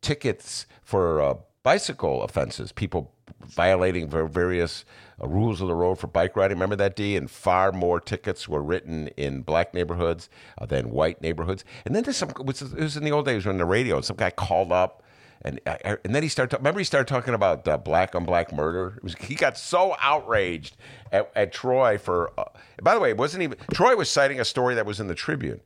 tickets 0.00 0.66
for 0.82 1.20
uh, 1.20 1.34
bicycle 1.62 2.22
offenses, 2.22 2.72
people 2.72 3.12
violating 3.46 4.08
various 4.08 4.84
uh, 5.22 5.28
rules 5.28 5.60
of 5.60 5.68
the 5.68 5.74
road 5.74 5.98
for 5.98 6.06
bike 6.06 6.36
riding. 6.36 6.56
Remember 6.56 6.76
that, 6.76 6.96
D? 6.96 7.16
And 7.16 7.30
far 7.30 7.72
more 7.72 8.00
tickets 8.00 8.48
were 8.48 8.62
written 8.62 9.08
in 9.16 9.42
black 9.42 9.74
neighborhoods 9.74 10.28
uh, 10.58 10.66
than 10.66 10.90
white 10.90 11.20
neighborhoods. 11.20 11.64
And 11.84 11.94
then 11.94 12.02
there's 12.02 12.16
some, 12.16 12.30
it 12.30 12.46
was, 12.46 12.96
in 12.96 13.04
the 13.04 13.12
old 13.12 13.26
days 13.26 13.46
on 13.46 13.58
the 13.58 13.64
radio, 13.64 13.96
and 13.96 14.04
some 14.04 14.16
guy 14.16 14.30
called 14.30 14.72
up. 14.72 15.02
And, 15.44 15.60
uh, 15.66 15.96
and 16.04 16.14
then 16.14 16.22
he 16.22 16.28
started. 16.28 16.56
Remember, 16.56 16.78
he 16.80 16.84
started 16.84 17.08
talking 17.08 17.34
about 17.34 17.66
uh, 17.66 17.76
black 17.76 18.14
on 18.14 18.24
black 18.24 18.52
murder. 18.52 18.98
Was, 19.02 19.14
he 19.16 19.34
got 19.34 19.58
so 19.58 19.96
outraged 20.00 20.76
at, 21.10 21.30
at 21.34 21.52
Troy 21.52 21.98
for. 21.98 22.32
Uh, 22.38 22.44
by 22.82 22.94
the 22.94 23.00
way, 23.00 23.10
it 23.10 23.16
wasn't 23.16 23.42
even 23.42 23.58
Troy 23.72 23.96
was 23.96 24.08
citing 24.08 24.40
a 24.40 24.44
story 24.44 24.74
that 24.76 24.86
was 24.86 25.00
in 25.00 25.08
the 25.08 25.14
Tribune 25.14 25.60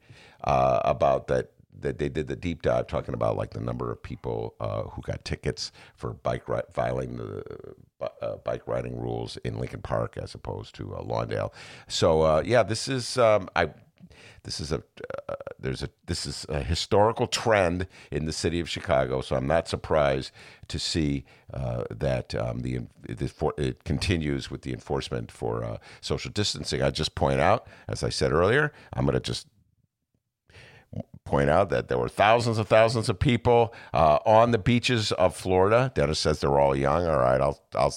uh, 0.44 0.80
about 0.84 1.26
that 1.28 1.50
that 1.78 1.98
they 1.98 2.08
did 2.08 2.26
the 2.26 2.36
deep 2.36 2.62
dive 2.62 2.86
talking 2.86 3.12
about 3.12 3.36
like 3.36 3.50
the 3.50 3.60
number 3.60 3.92
of 3.92 4.02
people 4.02 4.54
uh, 4.60 4.84
who 4.84 5.02
got 5.02 5.22
tickets 5.26 5.72
for 5.94 6.14
bike 6.14 6.48
ri- 6.48 6.62
violating 6.72 7.18
the 7.18 7.42
uh, 8.22 8.36
bike 8.36 8.66
riding 8.66 8.98
rules 8.98 9.36
in 9.44 9.58
Lincoln 9.58 9.82
Park 9.82 10.16
as 10.16 10.34
opposed 10.34 10.74
to 10.76 10.94
uh, 10.94 11.02
Lawndale. 11.02 11.52
So 11.86 12.40
yeah, 12.40 12.62
this 12.62 12.88
is 12.88 13.18
um, 13.18 13.48
I. 13.54 13.70
This 14.42 14.60
is 14.60 14.72
a 14.72 14.82
uh, 15.28 15.34
there's 15.58 15.82
a 15.82 15.90
this 16.06 16.26
is 16.26 16.46
a 16.48 16.62
historical 16.62 17.26
trend 17.26 17.86
in 18.10 18.26
the 18.26 18.32
city 18.32 18.60
of 18.60 18.68
Chicago. 18.68 19.20
So 19.20 19.36
I'm 19.36 19.46
not 19.46 19.68
surprised 19.68 20.30
to 20.68 20.78
see 20.78 21.24
uh, 21.52 21.84
that 21.90 22.34
um, 22.34 22.60
the 22.60 22.80
it, 23.08 23.30
for, 23.30 23.54
it 23.56 23.84
continues 23.84 24.50
with 24.50 24.62
the 24.62 24.72
enforcement 24.72 25.30
for 25.30 25.64
uh, 25.64 25.78
social 26.00 26.30
distancing. 26.30 26.82
I 26.82 26.90
just 26.90 27.14
point 27.14 27.40
out, 27.40 27.66
as 27.88 28.02
I 28.02 28.08
said 28.10 28.32
earlier, 28.32 28.72
I'm 28.92 29.04
going 29.04 29.14
to 29.14 29.20
just 29.20 29.46
point 31.24 31.50
out 31.50 31.70
that 31.70 31.88
there 31.88 31.98
were 31.98 32.08
thousands 32.08 32.58
and 32.58 32.66
thousands 32.66 33.08
of 33.08 33.18
people 33.18 33.74
uh, 33.92 34.18
on 34.24 34.52
the 34.52 34.58
beaches 34.58 35.12
of 35.12 35.34
Florida. 35.34 35.92
Dennis 35.94 36.18
says 36.18 36.40
they're 36.40 36.58
all 36.58 36.76
young. 36.76 37.06
All 37.06 37.18
right, 37.18 37.40
I'll 37.40 37.60
I'll 37.74 37.94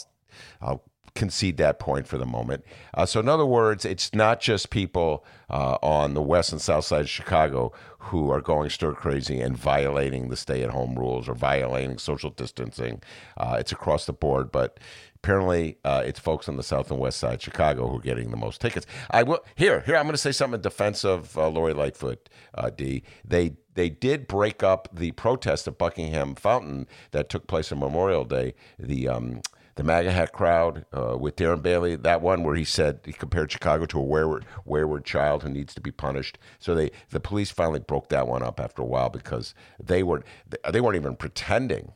I'll 0.62 0.84
concede 1.16 1.58
that 1.58 1.80
point 1.80 2.08
for 2.08 2.18
the 2.18 2.26
moment. 2.26 2.64
Uh, 2.94 3.06
so, 3.06 3.20
in 3.20 3.28
other 3.30 3.46
words, 3.46 3.86
it's 3.86 4.14
not 4.14 4.40
just 4.40 4.70
people 4.70 5.26
uh, 5.50 5.78
on 5.82 6.14
the 6.14 6.22
west 6.22 6.52
and 6.52 6.62
south 6.62 6.86
side 6.86 7.02
of 7.02 7.10
Chicago 7.10 7.72
who 8.00 8.32
are 8.32 8.42
going 8.42 8.70
stir 8.70 8.94
crazy 8.94 9.40
and 9.42 9.58
violating 9.58 10.30
the 10.30 10.38
stay 10.38 10.64
at 10.64 10.70
home 10.70 10.98
rules 10.98 11.28
or 11.28 11.34
violating 11.34 11.98
social 11.98 12.30
distancing. 12.30 13.02
Uh, 13.38 13.58
it's 13.60 13.72
across 13.72 14.06
the 14.06 14.14
board, 14.14 14.52
but 14.52 14.80
apparently 15.16 15.78
uh, 15.84 16.02
it's 16.06 16.20
folks 16.20 16.48
on 16.48 16.56
the 16.56 16.64
south 16.64 16.90
and 16.92 17.00
west 17.00 17.20
side 17.20 17.36
of 17.36 17.44
Chicago 17.44 17.88
who 17.88 17.98
are 17.98 18.02
getting 18.02 18.32
the 18.32 18.38
most 18.38 18.62
tickets. 18.62 18.86
I 19.12 19.24
will 19.24 19.40
here 19.56 19.82
here 19.82 19.96
I'm 19.96 20.04
going 20.04 20.14
to 20.14 20.18
say 20.18 20.32
something 20.32 20.56
in 20.56 20.62
defense 20.62 21.04
of 21.04 21.38
uh, 21.38 21.50
Lori 21.50 21.74
Lightfoot. 21.74 22.30
Uh, 22.54 22.70
D 22.70 23.04
they 23.26 23.54
they 23.74 23.90
did 23.90 24.28
break 24.28 24.64
up 24.64 24.88
the 24.94 25.12
protest 25.12 25.68
at 25.68 25.78
Buckingham 25.78 26.36
Fountain 26.36 26.88
that 27.12 27.30
took 27.30 27.48
place 27.48 27.72
on 27.72 27.80
Memorial 27.80 28.26
Day. 28.26 28.54
The 28.78 29.08
um, 29.08 29.42
the 29.80 29.86
MAGA 29.86 30.12
hat 30.12 30.34
crowd 30.34 30.86
uh, 30.92 31.18
with 31.18 31.38
Darren 31.38 31.62
Bailey, 31.62 31.96
that 31.96 32.22
one 32.22 32.44
where 32.44 32.56
he 32.56 32.66
said 32.66 33.00
he 33.06 33.14
compared 33.14 33.50
Chicago 33.50 33.86
to 33.86 34.00
a 34.00 34.04
wayward, 34.04 34.46
wayward 34.66 35.06
child 35.06 35.42
who 35.42 35.48
needs 35.48 35.74
to 35.74 35.80
be 35.80 35.90
punished. 35.90 36.38
So 36.60 36.76
they 36.76 36.92
the 37.12 37.22
police 37.22 37.50
finally 37.50 37.80
broke 37.80 38.10
that 38.10 38.28
one 38.28 38.44
up 38.44 38.60
after 38.60 38.82
a 38.82 38.86
while 38.86 39.08
because 39.08 39.54
they 39.82 40.04
were 40.04 40.22
they 40.70 40.82
weren't 40.82 40.98
even 40.98 41.16
pretending 41.16 41.94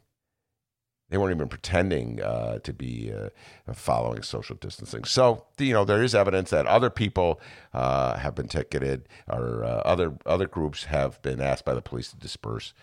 they 1.09 1.17
weren't 1.17 1.35
even 1.35 1.49
pretending 1.49 2.21
uh, 2.21 2.59
to 2.59 2.71
be 2.71 3.11
uh, 3.13 3.27
following 3.73 4.23
social 4.23 4.55
distancing. 4.55 5.03
So 5.03 5.43
you 5.59 5.73
know 5.73 5.83
there 5.83 6.01
is 6.01 6.15
evidence 6.15 6.51
that 6.51 6.65
other 6.65 6.89
people 6.89 7.41
uh, 7.73 8.17
have 8.17 8.33
been 8.33 8.47
ticketed, 8.47 9.09
or 9.27 9.65
uh, 9.65 9.81
other 9.83 10.13
other 10.25 10.47
groups 10.47 10.85
have 10.85 11.21
been 11.21 11.41
asked 11.41 11.65
by 11.65 11.73
the 11.73 11.81
police 11.81 12.11
to 12.11 12.15
disperse. 12.15 12.73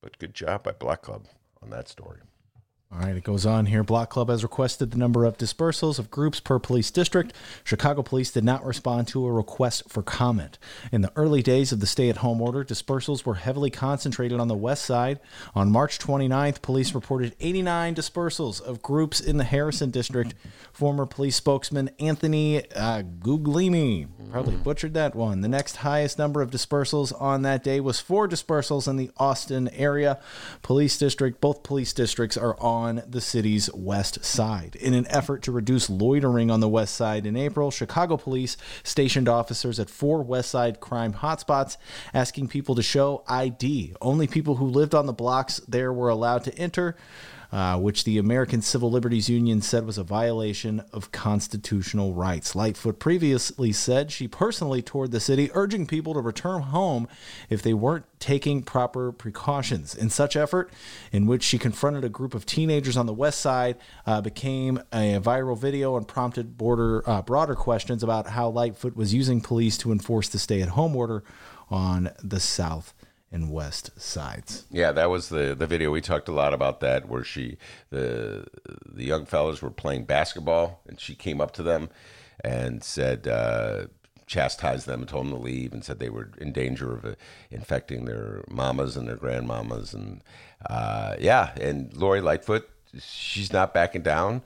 But 0.00 0.18
good 0.18 0.32
job 0.32 0.62
by 0.62 0.72
Block 0.72 1.02
Club 1.02 1.26
on 1.62 1.68
that 1.68 1.90
story. 1.90 2.20
All 2.90 3.00
right, 3.00 3.14
it 3.14 3.22
goes 3.22 3.44
on 3.44 3.66
here. 3.66 3.84
Block 3.84 4.08
Club 4.08 4.30
has 4.30 4.42
requested 4.42 4.90
the 4.90 4.96
number 4.96 5.26
of 5.26 5.36
dispersals 5.36 5.98
of 5.98 6.10
groups 6.10 6.40
per 6.40 6.58
police 6.58 6.90
district. 6.90 7.34
Chicago 7.62 8.02
police 8.02 8.30
did 8.30 8.44
not 8.44 8.64
respond 8.64 9.08
to 9.08 9.26
a 9.26 9.30
request 9.30 9.90
for 9.90 10.02
comment. 10.02 10.56
In 10.90 11.02
the 11.02 11.12
early 11.14 11.42
days 11.42 11.70
of 11.70 11.80
the 11.80 11.86
stay 11.86 12.08
at 12.08 12.18
home 12.18 12.40
order, 12.40 12.64
dispersals 12.64 13.26
were 13.26 13.34
heavily 13.34 13.68
concentrated 13.68 14.40
on 14.40 14.48
the 14.48 14.56
west 14.56 14.86
side. 14.86 15.20
On 15.54 15.70
March 15.70 15.98
29th, 15.98 16.62
police 16.62 16.94
reported 16.94 17.36
89 17.40 17.94
dispersals 17.94 18.58
of 18.62 18.80
groups 18.80 19.20
in 19.20 19.36
the 19.36 19.44
Harrison 19.44 19.90
district. 19.90 20.34
Former 20.72 21.04
police 21.04 21.36
spokesman 21.36 21.90
Anthony 21.98 22.64
uh, 22.72 23.02
Guglimi 23.02 24.08
probably 24.30 24.56
butchered 24.56 24.94
that 24.94 25.14
one. 25.14 25.42
The 25.42 25.48
next 25.48 25.76
highest 25.76 26.18
number 26.18 26.40
of 26.40 26.50
dispersals 26.50 27.12
on 27.20 27.42
that 27.42 27.62
day 27.62 27.80
was 27.80 28.00
four 28.00 28.26
dispersals 28.26 28.88
in 28.88 28.96
the 28.96 29.10
Austin 29.18 29.68
area 29.68 30.18
police 30.62 30.96
district. 30.96 31.42
Both 31.42 31.62
police 31.62 31.92
districts 31.92 32.38
are 32.38 32.58
on 32.58 32.77
on 32.78 33.02
the 33.08 33.20
city's 33.20 33.72
west 33.74 34.24
side. 34.24 34.76
In 34.76 34.94
an 34.94 35.06
effort 35.08 35.42
to 35.42 35.52
reduce 35.52 35.90
loitering 35.90 36.48
on 36.48 36.60
the 36.60 36.68
west 36.68 36.94
side 36.94 37.26
in 37.26 37.36
April, 37.36 37.72
Chicago 37.72 38.16
police 38.16 38.56
stationed 38.84 39.28
officers 39.28 39.80
at 39.80 39.90
four 39.90 40.22
west 40.22 40.50
side 40.50 40.78
crime 40.78 41.12
hotspots 41.12 41.76
asking 42.14 42.48
people 42.48 42.76
to 42.76 42.82
show 42.82 43.24
ID. 43.26 43.94
Only 44.00 44.28
people 44.28 44.56
who 44.56 44.66
lived 44.66 44.94
on 44.94 45.06
the 45.06 45.12
blocks 45.12 45.60
there 45.66 45.92
were 45.92 46.08
allowed 46.08 46.44
to 46.44 46.56
enter 46.56 46.96
uh, 47.50 47.78
which 47.78 48.04
the 48.04 48.18
American 48.18 48.60
Civil 48.60 48.90
Liberties 48.90 49.28
Union 49.28 49.62
said 49.62 49.86
was 49.86 49.98
a 49.98 50.04
violation 50.04 50.82
of 50.92 51.12
constitutional 51.12 52.12
rights. 52.12 52.54
Lightfoot 52.54 52.98
previously 52.98 53.72
said 53.72 54.12
she 54.12 54.28
personally 54.28 54.82
toured 54.82 55.12
the 55.12 55.20
city, 55.20 55.50
urging 55.54 55.86
people 55.86 56.14
to 56.14 56.20
return 56.20 56.62
home 56.62 57.08
if 57.48 57.62
they 57.62 57.72
weren't 57.74 58.04
taking 58.18 58.62
proper 58.62 59.12
precautions. 59.12 59.94
In 59.94 60.10
such 60.10 60.36
effort, 60.36 60.70
in 61.12 61.26
which 61.26 61.42
she 61.42 61.58
confronted 61.58 62.04
a 62.04 62.08
group 62.08 62.34
of 62.34 62.44
teenagers 62.44 62.96
on 62.96 63.06
the 63.06 63.12
west 63.14 63.40
side, 63.40 63.76
uh, 64.06 64.20
became 64.20 64.78
a 64.92 65.18
viral 65.20 65.58
video 65.58 65.96
and 65.96 66.06
prompted 66.06 66.58
border, 66.58 67.08
uh, 67.08 67.22
broader 67.22 67.54
questions 67.54 68.02
about 68.02 68.28
how 68.28 68.48
Lightfoot 68.48 68.96
was 68.96 69.14
using 69.14 69.40
police 69.40 69.78
to 69.78 69.92
enforce 69.92 70.28
the 70.28 70.38
stay-at-home 70.38 70.94
order 70.94 71.22
on 71.70 72.10
the 72.22 72.40
south 72.40 72.92
and 73.30 73.50
west 73.50 73.90
sides. 74.00 74.66
Yeah, 74.70 74.92
that 74.92 75.10
was 75.10 75.28
the 75.28 75.54
the 75.54 75.66
video. 75.66 75.90
We 75.90 76.00
talked 76.00 76.28
a 76.28 76.32
lot 76.32 76.54
about 76.54 76.80
that, 76.80 77.08
where 77.08 77.24
she 77.24 77.58
the 77.90 78.46
the 78.86 79.04
young 79.04 79.26
fellas 79.26 79.62
were 79.62 79.70
playing 79.70 80.04
basketball, 80.04 80.80
and 80.86 80.98
she 81.00 81.14
came 81.14 81.40
up 81.40 81.52
to 81.52 81.62
them 81.62 81.90
and 82.44 82.82
said. 82.82 83.26
Uh, 83.26 83.86
chastised 84.26 84.86
them 84.86 85.00
and 85.00 85.08
told 85.08 85.24
them 85.24 85.32
to 85.32 85.38
leave 85.38 85.72
and 85.72 85.82
said 85.82 85.98
they 85.98 86.10
were 86.10 86.30
in 86.36 86.52
danger 86.52 86.92
of 86.92 87.02
uh, 87.02 87.14
infecting 87.50 88.04
their 88.04 88.44
mamas 88.46 88.94
and 88.94 89.08
their 89.08 89.16
grandmamas 89.16 89.94
and 89.94 90.22
uh, 90.68 91.16
yeah 91.18 91.54
and 91.58 91.96
Lori 91.96 92.20
Lightfoot 92.20 92.68
she's 93.00 93.54
not 93.54 93.72
backing 93.72 94.02
down 94.02 94.42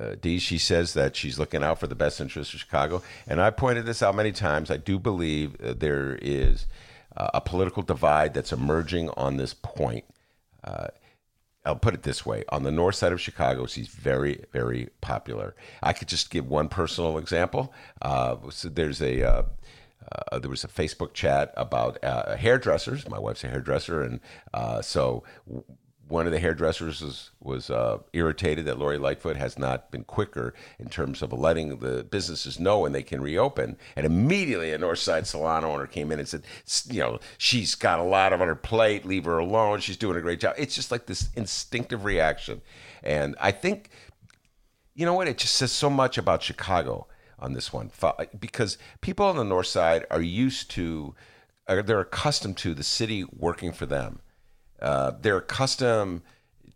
uh, 0.00 0.14
D, 0.20 0.38
she 0.38 0.58
says 0.58 0.94
that 0.94 1.16
she's 1.16 1.38
looking 1.38 1.62
out 1.62 1.78
for 1.78 1.86
the 1.86 1.94
best 1.94 2.20
interests 2.20 2.52
of 2.52 2.60
Chicago. 2.60 3.02
And 3.26 3.40
I 3.40 3.50
pointed 3.50 3.86
this 3.86 4.02
out 4.02 4.14
many 4.14 4.32
times. 4.32 4.70
I 4.70 4.76
do 4.76 4.98
believe 4.98 5.56
uh, 5.60 5.74
there 5.76 6.18
is 6.20 6.66
uh, 7.16 7.30
a 7.34 7.40
political 7.40 7.82
divide 7.82 8.34
that's 8.34 8.52
emerging 8.52 9.10
on 9.16 9.36
this 9.36 9.54
point. 9.54 10.04
Uh, 10.64 10.88
I'll 11.64 11.76
put 11.76 11.94
it 11.94 12.02
this 12.02 12.24
way: 12.24 12.44
on 12.48 12.62
the 12.62 12.70
north 12.70 12.94
side 12.94 13.12
of 13.12 13.20
Chicago, 13.20 13.66
she's 13.66 13.88
very, 13.88 14.44
very 14.52 14.90
popular. 15.00 15.56
I 15.82 15.92
could 15.92 16.08
just 16.08 16.30
give 16.30 16.48
one 16.48 16.68
personal 16.68 17.18
example. 17.18 17.72
Uh, 18.00 18.36
so 18.50 18.68
there's 18.68 19.02
a 19.02 19.22
uh, 19.22 19.42
uh, 20.12 20.38
there 20.38 20.50
was 20.50 20.64
a 20.64 20.68
Facebook 20.68 21.12
chat 21.12 21.52
about 21.56 22.02
uh, 22.04 22.36
hairdressers. 22.36 23.08
My 23.08 23.18
wife's 23.18 23.44
a 23.44 23.48
hairdresser, 23.48 24.02
and 24.02 24.20
uh, 24.54 24.82
so 24.82 25.24
one 26.08 26.26
of 26.26 26.32
the 26.32 26.38
hairdressers 26.38 27.00
was, 27.00 27.30
was 27.40 27.70
uh, 27.70 27.98
irritated 28.12 28.64
that 28.66 28.78
Lori 28.78 28.96
Lightfoot 28.96 29.36
has 29.36 29.58
not 29.58 29.90
been 29.90 30.04
quicker 30.04 30.54
in 30.78 30.88
terms 30.88 31.20
of 31.20 31.32
letting 31.32 31.78
the 31.78 32.04
businesses 32.04 32.60
know 32.60 32.80
when 32.80 32.92
they 32.92 33.02
can 33.02 33.20
reopen. 33.20 33.76
And 33.96 34.06
immediately 34.06 34.72
a 34.72 34.78
Northside 34.78 35.26
salon 35.26 35.64
owner 35.64 35.86
came 35.86 36.12
in 36.12 36.20
and 36.20 36.28
said, 36.28 36.44
you 36.88 37.00
know, 37.00 37.18
she's 37.38 37.74
got 37.74 37.98
a 37.98 38.04
lot 38.04 38.32
on 38.32 38.38
her 38.40 38.54
plate, 38.54 39.04
leave 39.04 39.24
her 39.24 39.38
alone. 39.38 39.80
She's 39.80 39.96
doing 39.96 40.16
a 40.16 40.20
great 40.20 40.38
job. 40.38 40.54
It's 40.56 40.76
just 40.76 40.92
like 40.92 41.06
this 41.06 41.28
instinctive 41.34 42.04
reaction. 42.04 42.62
And 43.02 43.34
I 43.40 43.50
think, 43.50 43.90
you 44.94 45.06
know 45.06 45.14
what? 45.14 45.28
It 45.28 45.38
just 45.38 45.56
says 45.56 45.72
so 45.72 45.90
much 45.90 46.18
about 46.18 46.42
Chicago 46.42 47.08
on 47.38 47.52
this 47.52 47.72
one 47.72 47.90
because 48.38 48.78
people 49.00 49.26
on 49.26 49.36
the 49.36 49.44
North 49.44 49.66
Side 49.66 50.06
are 50.10 50.22
used 50.22 50.70
to, 50.70 51.16
they're 51.66 52.00
accustomed 52.00 52.56
to 52.58 52.74
the 52.74 52.84
city 52.84 53.24
working 53.36 53.72
for 53.72 53.86
them 53.86 54.20
uh, 54.80 55.12
they're 55.20 55.38
accustomed 55.38 56.22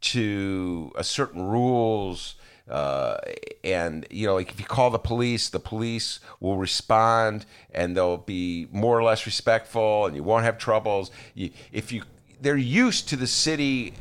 to 0.00 0.92
a 0.96 1.04
certain 1.04 1.42
rules. 1.42 2.36
Uh, 2.68 3.16
and 3.64 4.06
you 4.10 4.26
know, 4.26 4.34
like 4.34 4.50
if 4.50 4.60
you 4.60 4.66
call 4.66 4.90
the 4.90 4.98
police, 4.98 5.48
the 5.48 5.58
police 5.58 6.20
will 6.38 6.56
respond, 6.56 7.44
and 7.74 7.96
they'll 7.96 8.16
be 8.16 8.68
more 8.70 8.96
or 8.96 9.02
less 9.02 9.26
respectful, 9.26 10.06
and 10.06 10.14
you 10.14 10.22
won't 10.22 10.44
have 10.44 10.56
troubles. 10.56 11.10
You, 11.34 11.50
if 11.72 11.90
you, 11.90 12.04
they're 12.40 12.56
used 12.56 13.08
to 13.08 13.16
the 13.16 13.26
city 13.26 13.94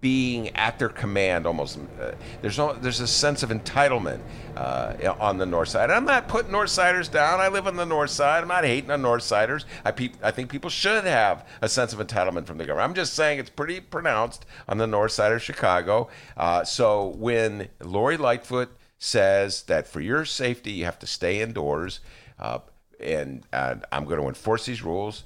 being 0.00 0.48
at 0.56 0.78
their 0.78 0.88
command 0.88 1.46
almost. 1.46 1.78
Uh, 2.00 2.12
there's 2.40 2.56
no, 2.56 2.72
there's 2.72 3.00
a 3.00 3.06
sense 3.06 3.42
of 3.42 3.50
entitlement 3.50 4.20
uh, 4.56 4.94
on 5.18 5.38
the 5.38 5.46
north 5.46 5.68
side. 5.68 5.90
I'm 5.90 6.04
not 6.04 6.28
putting 6.28 6.52
north 6.52 6.70
siders 6.70 7.08
down. 7.08 7.40
I 7.40 7.48
live 7.48 7.66
on 7.66 7.76
the 7.76 7.84
north 7.84 8.10
side. 8.10 8.42
I'm 8.42 8.48
not 8.48 8.64
hating 8.64 8.90
on 8.90 9.02
north 9.02 9.22
siders. 9.22 9.66
I, 9.84 9.90
pe- 9.90 10.12
I 10.22 10.30
think 10.30 10.50
people 10.50 10.70
should 10.70 11.04
have 11.04 11.46
a 11.60 11.68
sense 11.68 11.92
of 11.92 11.98
entitlement 11.98 12.46
from 12.46 12.58
the 12.58 12.64
government. 12.64 12.88
I'm 12.88 12.94
just 12.94 13.14
saying 13.14 13.38
it's 13.38 13.50
pretty 13.50 13.80
pronounced 13.80 14.46
on 14.68 14.78
the 14.78 14.86
north 14.86 15.12
side 15.12 15.32
of 15.32 15.42
Chicago. 15.42 16.08
Uh, 16.36 16.64
so 16.64 17.08
when 17.08 17.68
Lori 17.80 18.16
Lightfoot 18.16 18.70
says 18.98 19.62
that 19.64 19.86
for 19.86 20.00
your 20.00 20.24
safety 20.24 20.72
you 20.72 20.84
have 20.84 20.98
to 21.00 21.06
stay 21.06 21.40
indoors, 21.40 22.00
uh, 22.38 22.58
and, 23.00 23.44
and 23.52 23.84
I'm 23.92 24.04
going 24.04 24.20
to 24.20 24.28
enforce 24.28 24.66
these 24.66 24.82
rules. 24.82 25.24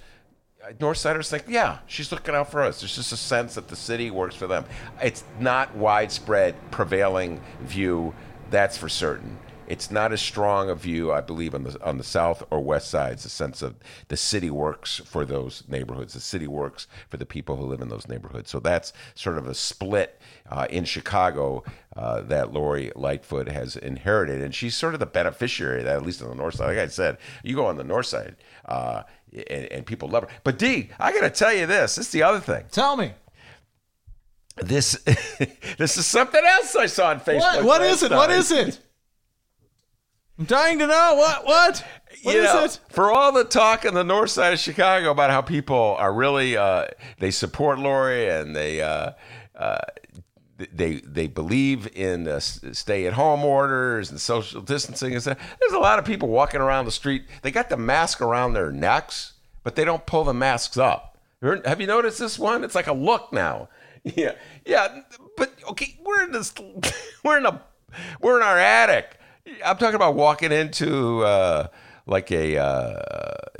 Northsiders 0.73 1.29
think, 1.29 1.45
yeah, 1.49 1.79
she's 1.87 2.11
looking 2.11 2.35
out 2.35 2.51
for 2.51 2.63
us. 2.63 2.81
There's 2.81 2.97
just 2.97 3.13
a 3.13 3.17
sense 3.17 3.55
that 3.55 3.69
the 3.69 3.77
city 3.77 4.11
works 4.11 4.35
for 4.35 4.47
them. 4.47 4.65
It's 5.03 5.25
not 5.39 5.75
widespread 5.77 6.55
prevailing 6.71 7.41
view, 7.61 8.15
that's 8.51 8.77
for 8.77 8.89
certain. 8.89 9.39
It's 9.67 9.91
not 9.91 10.13
as 10.13 10.21
strong 10.21 10.71
a 10.71 10.75
view, 10.75 11.13
I 11.13 11.21
believe, 11.21 11.55
on 11.55 11.65
the 11.65 11.83
on 11.85 11.99
the 11.99 12.05
south 12.05 12.43
or 12.51 12.61
west 12.61 12.91
sides. 12.91 13.23
The 13.23 13.29
sense 13.29 13.63
of 13.63 13.77
the 14.09 14.17
city 14.17 14.51
works 14.51 15.01
for 15.05 15.25
those 15.25 15.65
neighborhoods. 15.69 16.15
The 16.15 16.21
city 16.21 16.47
works 16.47 16.87
for 17.09 17.17
the 17.17 17.27
people 17.27 17.57
who 17.57 17.65
live 17.65 17.81
in 17.81 17.89
those 17.89 18.09
neighborhoods. 18.09 18.51
So 18.51 18.61
that's 18.61 18.93
sort 19.15 19.39
of 19.39 19.47
a 19.47 19.55
split 19.55 20.21
uh, 20.51 20.67
in 20.71 20.85
Chicago 20.85 21.65
uh, 21.97 22.23
that 22.23 22.53
Lori 22.53 22.93
Lightfoot 22.95 23.49
has 23.49 23.77
inherited, 23.77 24.43
and 24.43 24.55
she's 24.55 24.75
sort 24.77 24.95
of 24.95 25.01
the 25.01 25.07
beneficiary 25.07 25.81
of 25.81 25.87
that, 25.87 25.97
at 25.97 26.03
least 26.03 26.23
on 26.23 26.29
the 26.29 26.35
north 26.35 26.57
side. 26.57 26.67
Like 26.67 26.79
I 26.79 26.87
said, 26.89 27.19
you 27.43 27.57
go 27.57 27.67
on 27.67 27.77
the 27.77 27.85
north 27.85 28.07
side. 28.07 28.37
Uh, 28.65 29.03
and, 29.51 29.67
and 29.73 29.87
people 29.87 30.09
love 30.09 30.25
her. 30.25 30.29
But 30.45 30.59
D, 30.59 30.91
I 30.99 31.13
got 31.13 31.23
to 31.23 31.31
tell 31.31 31.53
you 31.53 31.67
this. 31.67 31.97
This 31.97 32.07
is 32.07 32.13
the 32.13 32.23
other 32.23 32.41
thing. 32.41 32.65
Tell 32.71 32.97
me. 32.97 33.13
This 34.57 34.93
this 35.79 35.97
is 35.97 36.07
something 36.07 36.43
else 36.45 36.77
I 36.77 36.87
saw 36.87 37.11
on 37.11 37.21
Facebook. 37.21 37.41
What, 37.41 37.65
what 37.65 37.83
is 37.83 38.03
it? 38.03 38.13
What 38.13 38.31
is 38.31 38.53
it? 38.53 38.79
I'm 40.39 40.47
dying 40.47 40.79
to 40.81 40.87
know. 40.87 41.15
What? 41.17 41.45
What? 41.47 41.85
What 42.23 42.35
you 42.35 42.43
is 42.43 42.53
know, 42.53 42.65
it? 42.65 42.81
For 42.89 43.13
all 43.13 43.33
the 43.33 43.45
talk 43.45 43.85
on 43.85 43.95
the 43.95 44.05
north 44.05 44.31
side 44.31 44.53
of 44.53 44.59
Chicago 44.59 45.11
about 45.11 45.31
how 45.31 45.43
people 45.43 45.97
are 45.99 46.13
really 46.13 46.57
uh, 46.57 46.87
they 47.19 47.31
support 47.31 47.79
Lori 47.79 48.29
and 48.29 48.55
they 48.55 48.81
uh, 48.81 49.13
uh, 49.55 49.79
they 50.73 50.97
they 50.97 51.29
believe 51.29 51.89
in 51.97 52.27
uh, 52.27 52.41
stay 52.41 53.07
at 53.07 53.13
home 53.13 53.45
orders 53.45 54.11
and 54.11 54.21
social 54.21 54.61
distancing 54.61 55.13
and 55.13 55.23
stuff. 55.23 55.39
There's 55.61 55.73
a 55.73 55.79
lot 55.79 55.99
of 55.99 56.05
people 56.05 56.29
walking 56.29 56.61
around 56.61 56.87
the 56.87 56.93
street. 56.93 57.25
They 57.43 57.51
got 57.51 57.69
the 57.69 57.77
mask 57.77 58.21
around 58.21 58.55
their 58.55 58.73
necks, 58.73 59.35
but 59.63 59.77
they 59.77 59.85
don't 59.85 60.05
pull 60.05 60.25
the 60.25 60.35
masks 60.35 60.77
up. 60.77 61.19
Have 61.43 61.81
you 61.81 61.87
noticed 61.87 62.19
this 62.19 62.39
one? 62.39 62.65
It's 62.65 62.75
like 62.75 62.87
a 62.87 62.93
look 62.93 63.33
now. 63.33 63.69
Yeah, 64.17 64.33
yeah. 64.67 65.01
But 65.39 65.55
okay, 65.71 65.99
we're 66.05 66.25
in 66.25 66.33
this. 66.33 66.53
We're 67.25 67.39
in 67.39 67.47
a. 67.47 67.63
We're 68.21 68.37
in 68.37 68.43
our 68.43 68.59
attic. 68.59 69.19
I'm 69.65 69.77
talking 69.77 69.97
about 69.97 70.15
walking 70.15 70.53
into. 70.53 71.23
Uh, 71.23 71.69
like 72.07 72.31
a, 72.31 72.59
uh, 72.59 73.01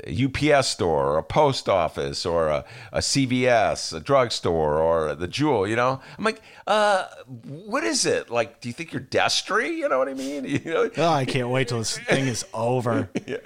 a 0.05 0.25
UPS 0.25 0.67
store 0.67 1.13
or 1.13 1.17
a 1.17 1.23
post 1.23 1.67
office 1.67 2.25
or 2.25 2.47
a, 2.47 2.65
a 2.91 2.99
CVS, 2.99 3.95
a 3.95 3.99
drugstore 3.99 4.79
or 4.79 5.15
the 5.15 5.27
Jewel, 5.27 5.67
you 5.67 5.75
know? 5.75 5.99
I'm 6.17 6.23
like, 6.23 6.41
uh, 6.67 7.07
what 7.25 7.83
is 7.83 8.05
it? 8.05 8.29
Like, 8.29 8.61
do 8.61 8.69
you 8.69 8.73
think 8.73 8.93
you're 8.93 9.01
Destry? 9.01 9.77
You 9.77 9.89
know 9.89 9.97
what 9.97 10.09
I 10.09 10.13
mean? 10.13 10.45
You 10.65 10.73
know? 10.73 10.89
Oh, 10.97 11.09
I 11.09 11.25
can't 11.25 11.49
wait 11.49 11.67
till 11.67 11.79
this 11.79 11.97
thing 12.07 12.27
is 12.27 12.45
over. 12.53 13.09
yeah. 13.25 13.37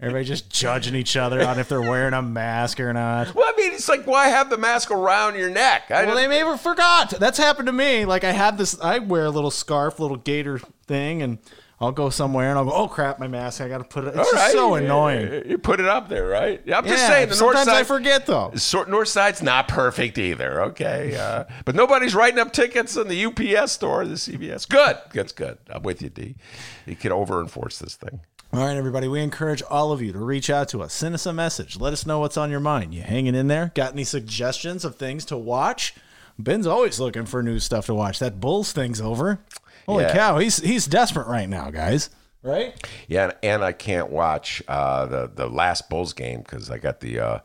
Everybody 0.00 0.24
just 0.24 0.50
judging 0.50 0.94
each 0.94 1.16
other 1.16 1.46
on 1.46 1.58
if 1.58 1.68
they're 1.68 1.80
wearing 1.80 2.14
a 2.14 2.22
mask 2.22 2.80
or 2.80 2.92
not. 2.92 3.34
Well, 3.34 3.44
I 3.46 3.54
mean, 3.56 3.72
it's 3.72 3.88
like, 3.88 4.06
why 4.06 4.28
have 4.28 4.48
the 4.48 4.56
mask 4.56 4.90
around 4.90 5.36
your 5.36 5.50
neck? 5.50 5.90
I 5.90 6.06
well, 6.06 6.16
they 6.16 6.26
maybe 6.26 6.56
forgot. 6.56 7.10
That's 7.10 7.36
happened 7.38 7.66
to 7.66 7.72
me. 7.72 8.04
Like, 8.06 8.24
I 8.24 8.32
had 8.32 8.56
this, 8.56 8.80
I 8.80 8.98
wear 8.98 9.26
a 9.26 9.30
little 9.30 9.50
scarf, 9.50 10.00
little 10.00 10.16
gator 10.16 10.58
thing, 10.86 11.22
and 11.22 11.38
I'll 11.82 11.92
go 11.92 12.10
somewhere 12.10 12.50
and 12.50 12.58
I'll 12.58 12.66
go, 12.66 12.72
oh 12.72 12.88
crap, 12.88 13.18
my 13.18 13.26
mask! 13.26 13.62
I 13.62 13.68
got 13.68 13.78
to 13.78 13.84
put 13.84 14.04
it. 14.04 14.08
It's 14.08 14.30
just 14.30 14.34
right. 14.34 14.52
so 14.52 14.74
annoying. 14.74 15.48
You 15.48 15.56
put 15.56 15.80
it 15.80 15.86
up 15.86 16.10
there, 16.10 16.26
right? 16.26 16.60
Yeah, 16.66 16.76
I'm 16.76 16.84
just 16.84 17.06
saying. 17.06 17.30
The 17.30 17.34
sometimes 17.34 17.66
north 17.66 17.74
side, 17.74 17.80
I 17.80 17.84
forget 17.84 18.26
though. 18.26 18.52
North 18.86 19.08
side's 19.08 19.42
not 19.42 19.66
perfect 19.66 20.18
either. 20.18 20.62
Okay, 20.64 21.16
uh, 21.16 21.44
but 21.64 21.74
nobody's 21.74 22.14
writing 22.14 22.38
up 22.38 22.52
tickets 22.52 22.96
in 22.96 23.08
the 23.08 23.24
UPS 23.24 23.72
store, 23.72 24.04
the 24.04 24.16
CVS. 24.16 24.68
Good, 24.68 24.98
that's 25.14 25.32
good. 25.32 25.56
I'm 25.70 25.82
with 25.82 26.02
you, 26.02 26.10
D. 26.10 26.36
You 26.84 26.96
can 26.96 27.12
over 27.12 27.40
enforce 27.40 27.78
this 27.78 27.94
thing. 27.94 28.20
All 28.52 28.66
right, 28.66 28.76
everybody. 28.76 29.08
We 29.08 29.22
encourage 29.22 29.62
all 29.62 29.90
of 29.90 30.02
you 30.02 30.12
to 30.12 30.18
reach 30.18 30.50
out 30.50 30.68
to 30.70 30.82
us. 30.82 30.92
Send 30.92 31.14
us 31.14 31.24
a 31.24 31.32
message. 31.32 31.80
Let 31.80 31.94
us 31.94 32.04
know 32.04 32.18
what's 32.18 32.36
on 32.36 32.50
your 32.50 32.60
mind. 32.60 32.92
You 32.92 33.02
hanging 33.02 33.34
in 33.34 33.46
there? 33.46 33.72
Got 33.74 33.94
any 33.94 34.04
suggestions 34.04 34.84
of 34.84 34.96
things 34.96 35.24
to 35.26 35.38
watch? 35.38 35.94
Ben's 36.38 36.66
always 36.66 37.00
looking 37.00 37.26
for 37.26 37.42
new 37.42 37.58
stuff 37.58 37.86
to 37.86 37.94
watch. 37.94 38.18
That 38.18 38.40
Bulls 38.40 38.72
thing's 38.72 39.00
over. 39.00 39.40
Holy 39.86 40.04
yeah. 40.04 40.14
cow, 40.14 40.38
he's 40.38 40.58
he's 40.58 40.86
desperate 40.86 41.26
right 41.26 41.48
now, 41.48 41.70
guys. 41.70 42.10
Right? 42.42 42.74
Yeah, 43.06 43.24
and, 43.24 43.34
and 43.42 43.64
I 43.64 43.72
can't 43.72 44.10
watch 44.10 44.62
uh, 44.68 45.06
the 45.06 45.30
the 45.34 45.46
last 45.48 45.90
Bulls 45.90 46.12
game 46.12 46.40
because 46.40 46.70
I 46.70 46.78
got 46.78 47.00
the 47.00 47.20
uh, 47.20 47.38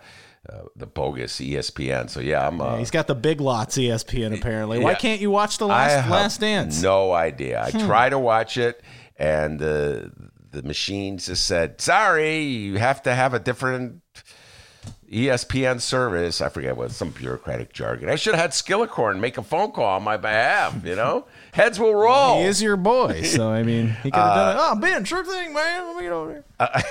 uh, 0.50 0.62
the 0.76 0.86
bogus 0.86 1.40
ESPN. 1.40 2.10
So 2.10 2.20
yeah, 2.20 2.48
I'm. 2.48 2.62
Uh, 2.62 2.78
He's 2.78 2.92
got 2.92 3.08
the 3.08 3.16
big 3.16 3.42
lots 3.42 3.78
ESPN 3.78 4.38
apparently. 4.38 4.80
Why 4.80 4.92
Yeah. 4.92 4.98
can't 4.98 5.22
you 5.22 5.32
watch 5.32 5.58
the 5.58 5.68
last 5.68 6.10
Last 6.10 6.40
Dance? 6.40 6.78
Hmm. 6.78 6.84
No 6.84 7.12
idea. 7.14 7.62
I 7.64 7.72
try 7.72 8.10
to 8.10 8.20
watch 8.20 8.58
it, 8.58 8.82
and 9.18 9.60
the 9.60 10.12
the 10.52 10.64
machine 10.64 11.18
just 11.18 11.46
said, 11.46 11.82
"Sorry, 11.82 12.44
you 12.44 12.78
have 12.78 13.02
to 13.04 13.14
have 13.14 13.34
a 13.34 13.40
different." 13.40 14.02
ESPN 15.12 15.80
service. 15.80 16.42
I 16.42 16.50
forget 16.50 16.76
what 16.76 16.92
some 16.92 17.12
bureaucratic 17.12 17.72
jargon. 17.74 18.10
I 18.10 18.16
should 18.16 18.34
have 18.34 18.42
had 18.42 18.52
Skillicorn 18.52 19.20
make 19.20 19.38
a 19.38 19.44
phone 19.44 19.72
call 19.72 19.86
on 19.86 20.04
my 20.04 20.18
behalf. 20.18 20.84
You 20.84 20.96
know, 20.96 21.26
heads 21.54 21.80
will 21.80 21.94
roll. 21.94 22.40
He 22.40 22.46
is 22.46 22.62
your 22.62 22.78
boy, 22.78 23.22
so 23.24 23.50
I 23.50 23.64
mean, 23.64 23.90
he 24.04 24.12
could 24.12 24.20
have 24.20 24.36
done 24.36 24.56
it. 24.56 24.60
Oh, 24.62 24.76
Ben, 24.76 25.06
sure 25.06 25.24
thing, 25.24 25.54
man. 25.54 25.88
Let 25.88 25.96
me 25.96 26.02
get 26.04 26.12
over 26.12 26.32
here. 26.32 26.46
Uh, 26.60 26.68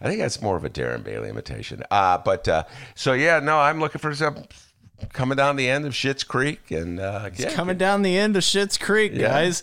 I 0.00 0.08
think 0.08 0.20
that's 0.20 0.40
more 0.40 0.56
of 0.56 0.64
a 0.64 0.70
Darren 0.70 1.04
Bailey 1.04 1.28
imitation. 1.28 1.82
Uh, 1.90 2.18
but 2.18 2.48
uh, 2.48 2.64
so 2.94 3.12
yeah, 3.12 3.40
no, 3.40 3.58
I'm 3.58 3.80
looking 3.80 4.00
for 4.00 4.14
some 4.14 4.44
coming 5.12 5.36
down 5.36 5.56
the 5.56 5.68
end 5.68 5.84
of 5.84 5.92
Schitt's 5.92 6.24
Creek, 6.24 6.70
and 6.70 6.98
uh, 7.00 7.30
yeah, 7.36 7.50
Coming 7.52 7.78
down 7.78 8.02
the 8.02 8.16
end 8.18 8.36
of 8.36 8.42
Schitt's 8.42 8.76
Creek, 8.78 9.12
Yeah. 9.14 9.28
guys. 9.28 9.62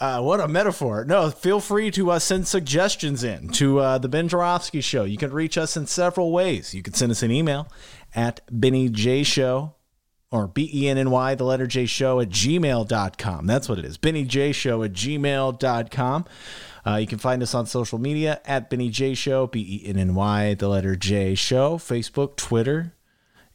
Uh, 0.00 0.20
what 0.22 0.40
a 0.40 0.48
metaphor. 0.48 1.04
No, 1.04 1.30
feel 1.30 1.60
free 1.60 1.90
to 1.92 2.10
uh, 2.12 2.18
send 2.18 2.46
suggestions 2.48 3.24
in 3.24 3.48
to 3.50 3.78
uh, 3.80 3.98
the 3.98 4.08
Ben 4.08 4.28
Joravsky 4.28 4.80
Show. 4.80 5.04
You 5.04 5.16
can 5.16 5.30
reach 5.32 5.58
us 5.58 5.76
in 5.76 5.86
several 5.86 6.32
ways. 6.32 6.74
You 6.74 6.82
can 6.82 6.94
send 6.94 7.10
us 7.12 7.22
an 7.22 7.30
email 7.30 7.68
at 8.14 8.40
Benny 8.50 8.88
J 8.88 9.22
Show 9.22 9.74
or 10.30 10.46
B 10.46 10.70
E 10.72 10.88
N 10.88 10.98
N 10.98 11.10
Y, 11.10 11.34
the 11.34 11.44
letter 11.44 11.66
J 11.66 11.86
Show 11.86 12.20
at 12.20 12.28
gmail.com. 12.28 13.46
That's 13.46 13.68
what 13.68 13.78
it 13.78 13.84
is. 13.84 13.96
Benny 13.96 14.24
J 14.24 14.52
Show 14.52 14.82
at 14.82 14.92
gmail.com. 14.92 16.24
Uh, 16.86 16.96
you 16.96 17.06
can 17.06 17.18
find 17.18 17.42
us 17.42 17.54
on 17.54 17.66
social 17.66 17.98
media 17.98 18.40
at 18.46 18.70
Benny 18.70 18.88
J 18.88 19.14
Show, 19.14 19.46
B 19.46 19.82
E 19.84 19.88
N 19.88 19.98
N 19.98 20.14
Y, 20.14 20.54
the 20.54 20.68
letter 20.68 20.96
J 20.96 21.34
Show, 21.34 21.76
Facebook, 21.78 22.36
Twitter, 22.36 22.94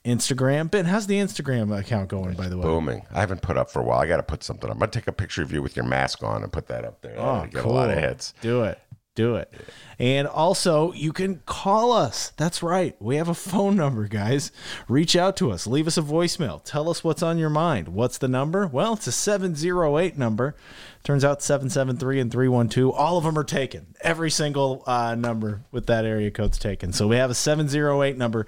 Instagram. 0.06 0.70
Ben, 0.70 0.86
how's 0.86 1.08
the 1.08 1.18
Instagram 1.18 1.78
account 1.78 2.10
going, 2.10 2.34
by 2.34 2.50
the 2.50 2.58
way? 2.58 2.64
booming. 2.64 3.06
I 3.12 3.20
haven't 3.22 3.42
put 3.42 3.58
up 3.58 3.70
for 3.70 3.82
a 3.82 3.84
while. 3.84 4.00
I 4.00 4.08
got 4.08 4.18
to 4.18 4.24
put 4.24 4.44
something 4.44 4.70
up. 4.70 4.76
I'm 4.76 4.80
gonna 4.80 4.92
take 4.92 5.08
a 5.08 5.14
picture 5.14 5.42
of 5.42 5.52
you 5.52 5.62
with 5.62 5.76
your 5.76 5.86
mask 5.86 6.24
on 6.24 6.44
and 6.44 6.52
put 6.52 6.68
that 6.68 6.84
up 6.84 7.02
there. 7.02 7.16
Oh, 7.18 7.48
get 7.50 7.64
a 7.64 7.70
lot 7.70 7.90
of 7.90 7.96
cool. 7.96 8.04
hits. 8.04 8.34
Do 8.42 8.64
it. 8.64 8.80
Do 9.16 9.36
it. 9.36 9.54
And 10.00 10.28
also, 10.28 10.92
you 10.94 11.14
can 11.14 11.44
call 11.46 11.92
us. 11.92 12.32
That's 12.36 12.64
right. 12.64 12.96
We 13.00 13.18
have 13.18 13.30
a 13.30 13.36
phone 13.36 13.76
number, 13.76 14.08
guys. 14.08 14.52
Reach 14.88 15.16
out 15.16 15.38
to 15.38 15.52
us. 15.52 15.68
Leave 15.68 15.86
us 15.86 16.00
a 16.00 16.02
voicemail. 16.02 16.64
Tell 16.64 16.90
us 16.90 17.04
what's 17.04 17.22
on 17.22 17.38
your 17.38 17.52
mind. 17.52 17.90
What's 17.90 18.18
the 18.18 18.28
number? 18.28 18.66
Well, 18.66 18.94
it's 18.94 19.06
a 19.06 19.12
708 19.12 20.18
number. 20.18 20.56
Turns 21.04 21.24
out 21.24 21.44
773 21.44 22.22
and 22.22 22.32
312, 22.32 22.92
all 22.92 23.18
of 23.18 23.24
them 23.26 23.38
are 23.38 23.44
taken. 23.44 23.94
Every 24.02 24.32
single 24.32 24.84
uh, 24.88 25.14
number 25.16 25.62
with 25.72 25.86
that 25.88 26.06
area 26.06 26.32
code's 26.32 26.58
taken. 26.58 26.92
So 26.92 27.08
we 27.08 27.18
have 27.18 27.30
a 27.30 27.36
708 27.36 28.18
number. 28.18 28.48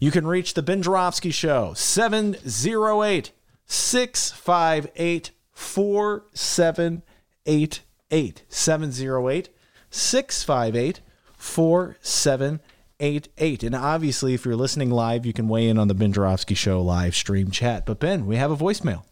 You 0.00 0.10
can 0.10 0.26
reach 0.26 0.54
the 0.54 0.62
Ben 0.62 0.82
Joravsky 0.82 1.30
Show, 1.30 1.74
708 1.74 3.30
658 3.66 5.30
4788. 5.52 8.42
708 8.48 9.48
658 9.90 11.00
4788. 11.36 13.62
And 13.62 13.74
obviously, 13.74 14.32
if 14.34 14.44
you're 14.44 14.56
listening 14.56 14.90
live, 14.90 15.24
you 15.24 15.32
can 15.32 15.48
weigh 15.48 15.68
in 15.68 15.78
on 15.78 15.88
the 15.88 15.94
Ben 15.94 16.12
Joravsky 16.12 16.54
Show 16.54 16.82
live 16.82 17.14
stream 17.14 17.50
chat. 17.50 17.86
But 17.86 17.98
Ben, 17.98 18.26
we 18.26 18.36
have 18.36 18.50
a 18.50 18.56
voicemail. 18.56 19.04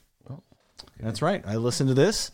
That's 1.00 1.22
right. 1.22 1.42
I 1.46 1.56
listened 1.56 1.88
to 1.88 1.94
this, 1.94 2.30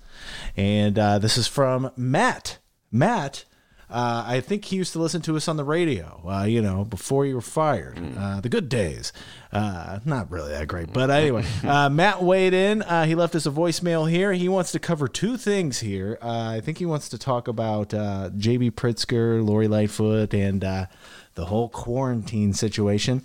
and 0.56 0.98
uh, 0.98 1.18
this 1.18 1.38
is 1.38 1.46
from 1.46 1.92
Matt. 1.96 2.58
Matt, 2.92 3.44
uh, 3.90 4.24
I 4.26 4.40
think 4.40 4.64
he 4.66 4.76
used 4.76 4.92
to 4.92 4.98
listen 5.00 5.20
to 5.22 5.36
us 5.36 5.48
on 5.48 5.56
the 5.56 5.64
radio, 5.64 6.22
uh, 6.26 6.44
you 6.44 6.62
know, 6.62 6.84
before 6.84 7.26
you 7.26 7.34
were 7.34 7.40
fired. 7.40 7.98
Uh, 8.16 8.40
the 8.40 8.48
good 8.48 8.68
days. 8.68 9.12
Uh, 9.52 9.98
not 10.04 10.30
really 10.30 10.52
that 10.52 10.68
great. 10.68 10.92
But 10.92 11.10
anyway, 11.10 11.44
uh, 11.64 11.88
Matt 11.90 12.22
weighed 12.22 12.54
in. 12.54 12.82
Uh, 12.82 13.04
he 13.06 13.14
left 13.14 13.34
us 13.34 13.46
a 13.46 13.50
voicemail 13.50 14.08
here. 14.08 14.32
He 14.32 14.48
wants 14.48 14.70
to 14.72 14.78
cover 14.78 15.08
two 15.08 15.36
things 15.36 15.80
here. 15.80 16.18
Uh, 16.22 16.54
I 16.56 16.60
think 16.60 16.78
he 16.78 16.86
wants 16.86 17.08
to 17.08 17.18
talk 17.18 17.48
about 17.48 17.92
uh, 17.92 18.30
J.B. 18.36 18.70
Pritzker, 18.72 19.44
Lori 19.44 19.66
Lightfoot, 19.66 20.32
and 20.34 20.62
uh, 20.62 20.86
the 21.34 21.46
whole 21.46 21.68
quarantine 21.68 22.52
situation. 22.52 23.22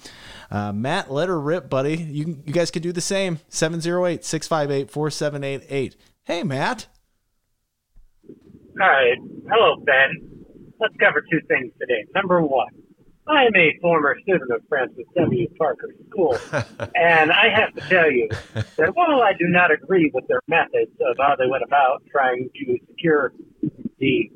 Uh, 0.49 0.71
Matt, 0.73 1.11
let 1.11 1.27
her 1.29 1.39
rip, 1.39 1.69
buddy. 1.69 1.95
You, 1.97 2.23
can- 2.25 2.43
you 2.45 2.53
guys 2.53 2.71
can 2.71 2.81
do 2.81 2.91
the 2.91 3.01
same. 3.01 3.39
708 3.49 4.23
658 4.25 4.89
4788. 4.89 5.95
Hey, 6.23 6.43
Matt. 6.43 6.87
All 8.27 8.87
right. 8.87 9.17
Hello, 9.49 9.75
Ben. 9.85 10.44
Let's 10.79 10.95
cover 10.99 11.21
two 11.31 11.39
things 11.47 11.71
today. 11.79 12.05
Number 12.13 12.41
one, 12.41 12.69
I 13.27 13.45
am 13.45 13.55
a 13.55 13.77
former 13.81 14.15
student 14.21 14.51
of 14.51 14.61
Francis 14.69 15.05
W. 15.15 15.47
Parker 15.57 15.89
School, 16.09 16.37
and 16.95 17.31
I 17.31 17.49
have 17.49 17.73
to 17.73 17.81
tell 17.89 18.11
you 18.11 18.29
that 18.77 18.95
while 18.95 19.21
I 19.21 19.33
do 19.33 19.47
not 19.47 19.71
agree 19.71 20.11
with 20.13 20.27
their 20.27 20.41
methods 20.47 20.91
of 21.01 21.17
how 21.17 21.35
they 21.37 21.47
went 21.47 21.63
about 21.63 22.03
trying 22.11 22.49
to 22.53 22.77
secure 22.87 23.33
the 23.99 24.29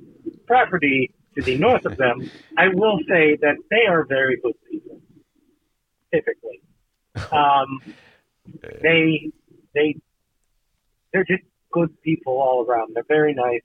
property 0.47 1.13
to 1.35 1.43
the 1.43 1.57
north 1.57 1.85
of 1.85 1.97
them, 1.97 2.31
I 2.57 2.69
will 2.69 2.99
say 3.07 3.37
that 3.41 3.57
they 3.69 3.85
are 3.87 4.05
very 4.05 4.39
good 4.41 4.55
people, 4.69 5.01
typically. 6.13 6.61
Um, 7.33 7.81
they, 8.81 9.29
they, 9.75 9.95
they're 11.11 11.25
just 11.25 11.43
good 11.71 11.89
people 12.01 12.33
all 12.33 12.65
around. 12.65 12.93
They're 12.93 13.03
very 13.07 13.33
nice 13.33 13.61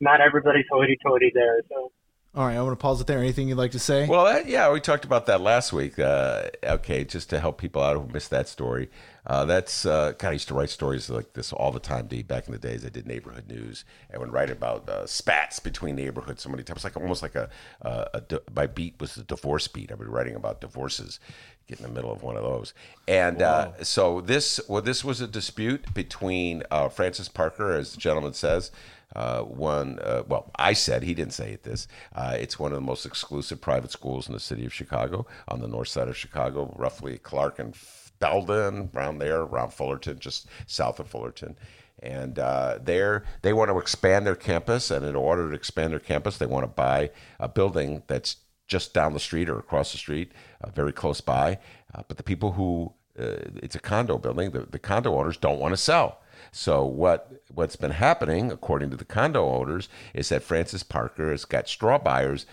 not 0.00 0.20
everybody's 0.20 0.66
hoity-toity 0.70 1.32
there. 1.34 1.60
So 1.68 1.92
All 2.34 2.46
right, 2.46 2.52
I'm 2.52 2.64
going 2.64 2.70
to 2.70 2.76
pause 2.76 3.00
it 3.00 3.08
there. 3.08 3.18
Anything 3.18 3.48
you'd 3.48 3.58
like 3.58 3.72
to 3.72 3.80
say? 3.80 4.06
Well, 4.06 4.24
that, 4.24 4.46
yeah, 4.46 4.70
we 4.70 4.80
talked 4.80 5.04
about 5.04 5.26
that 5.26 5.40
last 5.40 5.72
week. 5.72 5.98
Uh, 5.98 6.44
okay, 6.62 7.04
just 7.04 7.28
to 7.30 7.40
help 7.40 7.58
people 7.58 7.82
out 7.82 7.96
who 7.96 8.06
missed 8.12 8.30
that 8.30 8.46
story. 8.46 8.88
Uh, 9.26 9.44
that's 9.44 9.84
uh, 9.84 10.12
God. 10.16 10.28
I 10.28 10.32
used 10.32 10.48
to 10.48 10.54
write 10.54 10.70
stories 10.70 11.10
like 11.10 11.32
this 11.32 11.52
all 11.52 11.72
the 11.72 11.80
time. 11.80 12.06
D. 12.06 12.22
Back 12.22 12.46
in 12.46 12.52
the 12.52 12.58
days, 12.58 12.86
I 12.86 12.88
did 12.88 13.06
neighborhood 13.06 13.48
news 13.48 13.84
and 14.10 14.20
would 14.20 14.32
write 14.32 14.48
about 14.48 14.88
uh, 14.88 15.06
spats 15.06 15.58
between 15.58 15.96
neighborhoods 15.96 16.42
so 16.42 16.48
many 16.48 16.62
times. 16.62 16.84
Like 16.84 16.96
almost 16.96 17.20
like 17.20 17.34
a, 17.34 17.50
uh, 17.82 18.04
a 18.14 18.20
di- 18.20 18.38
my 18.54 18.66
beat 18.66 18.94
was 19.00 19.16
the 19.16 19.24
divorce 19.24 19.66
beat. 19.68 19.90
I 19.90 19.94
would 19.96 20.06
be 20.06 20.10
writing 20.10 20.36
about 20.36 20.60
divorces. 20.60 21.18
Get 21.66 21.80
in 21.80 21.86
the 21.86 21.92
middle 21.92 22.10
of 22.10 22.22
one 22.22 22.36
of 22.36 22.42
those, 22.42 22.74
and 23.06 23.42
uh, 23.42 23.84
so 23.84 24.20
this 24.20 24.60
well, 24.68 24.82
this 24.82 25.04
was 25.04 25.20
a 25.20 25.28
dispute 25.28 25.94
between 25.94 26.64
uh, 26.68 26.88
Francis 26.88 27.28
Parker, 27.28 27.70
as 27.72 27.92
the 27.92 28.00
gentleman 28.00 28.32
says, 28.32 28.72
uh, 29.16 29.42
one, 29.42 29.98
uh, 30.00 30.22
well, 30.28 30.50
I 30.56 30.72
said, 30.72 31.02
he 31.02 31.14
didn't 31.14 31.34
say 31.34 31.52
it 31.52 31.62
this. 31.62 31.88
Uh, 32.14 32.36
it's 32.38 32.58
one 32.58 32.72
of 32.72 32.76
the 32.76 32.86
most 32.86 33.04
exclusive 33.06 33.60
private 33.60 33.90
schools 33.90 34.28
in 34.28 34.34
the 34.34 34.40
city 34.40 34.64
of 34.64 34.72
Chicago, 34.72 35.26
on 35.48 35.60
the 35.60 35.68
north 35.68 35.88
side 35.88 36.08
of 36.08 36.16
Chicago, 36.16 36.72
roughly 36.76 37.18
Clark 37.18 37.58
and 37.58 37.74
Belden, 38.20 38.90
around 38.94 39.18
there, 39.18 39.40
around 39.40 39.72
Fullerton, 39.72 40.18
just 40.18 40.46
south 40.66 41.00
of 41.00 41.08
Fullerton. 41.08 41.56
And 42.02 42.38
uh, 42.38 42.78
they're, 42.82 43.24
they 43.42 43.52
want 43.52 43.70
to 43.70 43.78
expand 43.78 44.26
their 44.26 44.36
campus, 44.36 44.90
and 44.90 45.04
in 45.04 45.16
order 45.16 45.48
to 45.48 45.54
expand 45.54 45.92
their 45.92 46.00
campus, 46.00 46.38
they 46.38 46.46
want 46.46 46.64
to 46.64 46.68
buy 46.68 47.10
a 47.38 47.48
building 47.48 48.02
that's 48.06 48.36
just 48.66 48.94
down 48.94 49.12
the 49.12 49.20
street 49.20 49.50
or 49.50 49.58
across 49.58 49.92
the 49.92 49.98
street, 49.98 50.32
uh, 50.62 50.70
very 50.70 50.92
close 50.92 51.20
by. 51.20 51.58
Uh, 51.92 52.02
but 52.06 52.16
the 52.16 52.22
people 52.22 52.52
who, 52.52 52.92
uh, 53.18 53.42
it's 53.62 53.74
a 53.74 53.80
condo 53.80 54.16
building, 54.16 54.52
the, 54.52 54.60
the 54.60 54.78
condo 54.78 55.18
owners 55.18 55.36
don't 55.36 55.58
want 55.58 55.72
to 55.72 55.76
sell. 55.76 56.20
So 56.52 56.84
what 56.84 57.42
what's 57.52 57.76
been 57.76 57.92
happening, 57.92 58.50
according 58.50 58.90
to 58.90 58.96
the 58.96 59.04
condo 59.04 59.48
owners, 59.48 59.88
is 60.14 60.28
that 60.30 60.42
Francis 60.42 60.82
Parker 60.82 61.30
has 61.30 61.44
got 61.44 61.68
straw 61.68 61.98
buyers 61.98 62.46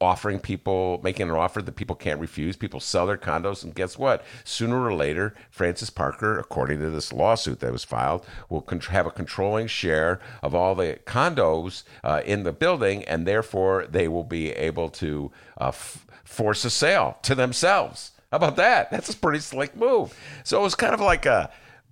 offering 0.00 0.40
people, 0.40 0.98
making 1.04 1.28
an 1.28 1.36
offer 1.36 1.60
that 1.60 1.76
people 1.76 1.94
can't 1.94 2.20
refuse. 2.20 2.56
People 2.56 2.80
sell 2.80 3.06
their 3.06 3.18
condos, 3.18 3.62
and 3.62 3.74
guess 3.74 3.98
what? 3.98 4.24
Sooner 4.44 4.82
or 4.82 4.94
later, 4.94 5.34
Francis 5.50 5.90
Parker, 5.90 6.38
according 6.38 6.80
to 6.80 6.90
this 6.90 7.12
lawsuit 7.12 7.60
that 7.60 7.72
was 7.72 7.84
filed, 7.84 8.24
will 8.48 8.62
con- 8.62 8.80
have 8.80 9.06
a 9.06 9.10
controlling 9.10 9.66
share 9.66 10.18
of 10.42 10.54
all 10.54 10.74
the 10.74 10.98
condos 11.04 11.82
uh, 12.02 12.22
in 12.24 12.44
the 12.44 12.52
building, 12.52 13.04
and 13.04 13.26
therefore 13.26 13.86
they 13.88 14.08
will 14.08 14.24
be 14.24 14.52
able 14.52 14.88
to 14.88 15.30
uh, 15.60 15.68
f- 15.68 16.06
force 16.24 16.64
a 16.64 16.70
sale 16.70 17.18
to 17.22 17.34
themselves. 17.34 18.12
How 18.30 18.36
about 18.36 18.56
that? 18.56 18.90
That's 18.90 19.12
a 19.12 19.16
pretty 19.16 19.40
slick 19.40 19.76
move. 19.76 20.16
So 20.44 20.60
it 20.60 20.62
was 20.62 20.76
kind 20.76 20.94
of 20.94 21.00
like 21.00 21.26
a 21.26 21.50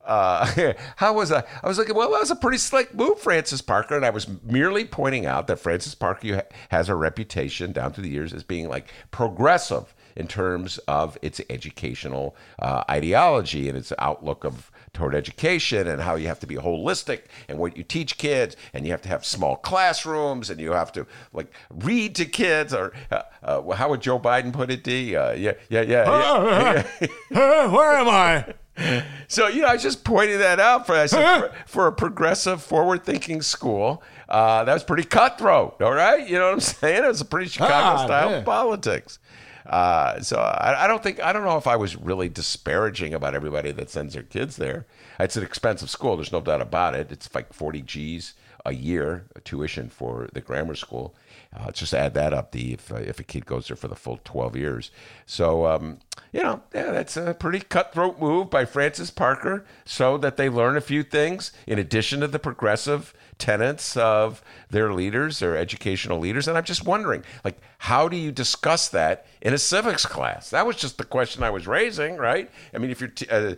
uh, 0.08 0.72
how 0.96 1.12
was 1.12 1.30
I? 1.30 1.44
I 1.62 1.68
was 1.68 1.78
like, 1.78 1.94
well, 1.94 2.10
that 2.10 2.20
was 2.20 2.30
a 2.30 2.36
pretty 2.36 2.58
slick 2.58 2.94
move, 2.94 3.20
Francis 3.20 3.62
Parker. 3.62 3.94
And 3.94 4.04
I 4.04 4.10
was 4.10 4.26
merely 4.42 4.84
pointing 4.84 5.26
out 5.26 5.46
that 5.46 5.58
Francis 5.58 5.94
Parker 5.94 6.42
has 6.70 6.88
a 6.88 6.94
reputation 6.94 7.72
down 7.72 7.92
through 7.92 8.04
the 8.04 8.10
years 8.10 8.32
as 8.32 8.42
being 8.42 8.68
like 8.68 8.92
progressive 9.10 9.94
in 10.16 10.26
terms 10.26 10.78
of 10.88 11.16
its 11.22 11.40
educational 11.48 12.34
uh, 12.58 12.82
ideology 12.90 13.68
and 13.68 13.78
its 13.78 13.92
outlook 13.98 14.44
of 14.44 14.70
toward 14.92 15.14
education 15.14 15.86
and 15.86 16.02
how 16.02 16.16
you 16.16 16.26
have 16.26 16.40
to 16.40 16.46
be 16.46 16.56
holistic 16.56 17.22
and 17.48 17.58
what 17.58 17.76
you 17.76 17.84
teach 17.84 18.18
kids 18.18 18.56
and 18.72 18.84
you 18.84 18.90
have 18.90 19.02
to 19.02 19.08
have 19.08 19.24
small 19.24 19.56
classrooms 19.56 20.50
and 20.50 20.60
you 20.60 20.72
have 20.72 20.90
to 20.90 21.06
like 21.32 21.52
read 21.70 22.14
to 22.16 22.24
kids 22.24 22.74
or 22.74 22.92
uh, 23.12 23.22
uh, 23.42 23.70
how 23.76 23.88
would 23.90 24.00
Joe 24.00 24.18
Biden 24.18 24.52
put 24.52 24.70
it? 24.70 24.82
D 24.82 25.14
uh, 25.14 25.32
yeah 25.32 25.52
yeah 25.68 25.82
yeah. 25.82 26.84
yeah. 27.30 27.66
Where 27.72 27.96
am 27.96 28.08
I? 28.08 28.54
So 29.30 29.46
you 29.48 29.60
know, 29.60 29.68
I 29.68 29.74
was 29.74 29.82
just 29.82 30.04
pointing 30.04 30.38
that 30.38 30.58
out 30.58 30.86
for 30.86 31.06
said, 31.06 31.50
for, 31.66 31.86
a 31.86 31.92
progressive, 31.92 32.62
forward-thinking 32.62 33.42
school. 33.42 34.02
Uh, 34.26 34.64
that 34.64 34.72
was 34.72 34.82
pretty 34.84 35.04
cutthroat. 35.04 35.82
All 35.82 35.92
right, 35.92 36.26
you 36.26 36.38
know 36.38 36.46
what 36.46 36.54
I'm 36.54 36.60
saying? 36.80 37.04
It 37.04 37.08
was 37.08 37.20
a 37.20 37.26
pretty 37.26 37.48
Chicago 37.50 37.74
Ah, 37.74 38.04
style 38.06 38.30
yeah. 38.30 38.42
politics. 38.42 39.18
Uh, 39.66 40.18
so 40.20 40.38
I, 40.38 40.84
I 40.84 40.86
don't 40.86 41.02
think 41.02 41.22
I 41.22 41.34
don't 41.34 41.44
know 41.44 41.58
if 41.58 41.66
I 41.66 41.76
was 41.76 41.94
really 41.94 42.30
disparaging 42.30 43.12
about 43.12 43.34
everybody 43.34 43.70
that 43.72 43.90
sends 43.90 44.14
their 44.14 44.22
kids 44.22 44.56
there. 44.56 44.86
It's 45.20 45.36
an 45.36 45.42
expensive 45.42 45.90
school. 45.90 46.16
There's 46.16 46.32
no 46.32 46.40
doubt 46.40 46.62
about 46.62 46.94
it. 46.94 47.12
It's 47.12 47.28
like 47.34 47.52
40 47.52 47.82
G's 47.82 48.32
a 48.64 48.72
year 48.72 49.26
tuition 49.44 49.88
for 49.88 50.28
the 50.32 50.40
grammar 50.40 50.74
school. 50.74 51.14
Uh, 51.56 51.70
just 51.70 51.94
add 51.94 52.14
that 52.14 52.34
up, 52.34 52.52
the 52.52 52.74
if, 52.74 52.92
uh, 52.92 52.96
if 52.96 53.18
a 53.18 53.22
kid 53.22 53.46
goes 53.46 53.68
there 53.68 53.76
for 53.76 53.88
the 53.88 53.96
full 53.96 54.20
12 54.24 54.56
years. 54.56 54.90
So, 55.24 55.66
um, 55.66 55.98
you 56.32 56.42
know, 56.42 56.62
yeah, 56.74 56.92
that's 56.92 57.16
a 57.16 57.34
pretty 57.34 57.60
cutthroat 57.60 58.20
move 58.20 58.50
by 58.50 58.64
Francis 58.64 59.10
Parker 59.10 59.64
so 59.84 60.18
that 60.18 60.36
they 60.36 60.48
learn 60.48 60.76
a 60.76 60.82
few 60.82 61.02
things 61.02 61.52
in 61.66 61.78
addition 61.78 62.20
to 62.20 62.26
the 62.26 62.38
progressive 62.38 63.14
tenets 63.38 63.96
of 63.96 64.42
their 64.68 64.92
leaders, 64.92 65.38
their 65.38 65.56
educational 65.56 66.18
leaders. 66.18 66.46
And 66.46 66.58
I'm 66.58 66.64
just 66.64 66.84
wondering, 66.84 67.24
like, 67.44 67.58
how 67.78 68.08
do 68.08 68.16
you 68.16 68.30
discuss 68.30 68.88
that 68.88 69.26
in 69.40 69.54
a 69.54 69.58
civics 69.58 70.04
class? 70.04 70.50
That 70.50 70.66
was 70.66 70.76
just 70.76 70.98
the 70.98 71.04
question 71.04 71.42
I 71.42 71.50
was 71.50 71.66
raising, 71.66 72.16
right? 72.16 72.50
I 72.74 72.78
mean, 72.78 72.90
if 72.90 73.00
you're 73.00 73.10
t- 73.10 73.28
uh, 73.30 73.54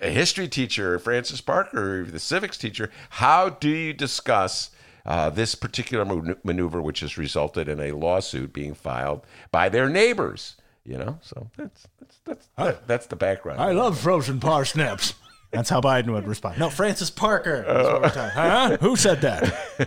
a 0.00 0.10
history 0.10 0.48
teacher, 0.48 0.98
Francis 0.98 1.40
Parker, 1.40 2.04
the 2.04 2.18
civics 2.18 2.58
teacher, 2.58 2.90
how 3.10 3.48
do 3.48 3.68
you 3.68 3.92
discuss 3.92 4.70
uh, 5.04 5.30
this 5.30 5.54
particular 5.54 6.04
maneuver, 6.44 6.82
which 6.82 7.00
has 7.00 7.16
resulted 7.16 7.68
in 7.68 7.80
a 7.80 7.92
lawsuit 7.92 8.52
being 8.52 8.74
filed 8.74 9.24
by 9.50 9.68
their 9.68 9.88
neighbors? 9.88 10.56
You 10.84 10.98
know, 10.98 11.18
so 11.20 11.50
that's 11.56 11.88
that's 11.98 12.18
that's 12.24 12.48
that, 12.56 12.86
that's 12.86 13.06
the 13.06 13.16
background. 13.16 13.60
I 13.60 13.72
love 13.72 13.98
frozen 13.98 14.38
parsnips. 14.38 15.14
That's 15.50 15.68
how 15.68 15.80
Biden 15.80 16.12
would 16.12 16.28
respond. 16.28 16.58
No, 16.58 16.70
Francis 16.70 17.10
Parker. 17.10 17.64
Uh, 17.66 18.08
huh? 18.08 18.76
Who 18.80 18.94
said 18.94 19.20
that? 19.22 19.44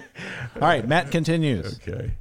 All 0.55 0.61
right, 0.61 0.85
Matt 0.85 1.11
continues. 1.11 1.79
Okay. 1.87 2.11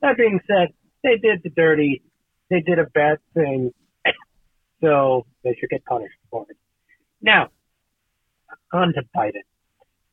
That 0.00 0.16
being 0.16 0.40
said, 0.48 0.68
they 1.04 1.16
did 1.16 1.42
the 1.44 1.50
dirty. 1.50 2.02
They 2.50 2.60
did 2.60 2.78
a 2.78 2.86
bad 2.86 3.18
thing 3.34 3.72
so 4.82 5.26
they 5.44 5.56
should 5.58 5.70
get 5.70 5.84
punished 5.84 6.14
for 6.30 6.44
it. 6.50 6.56
Now, 7.22 7.48
on 8.72 8.92
to 8.94 9.02
Biden. 9.16 9.42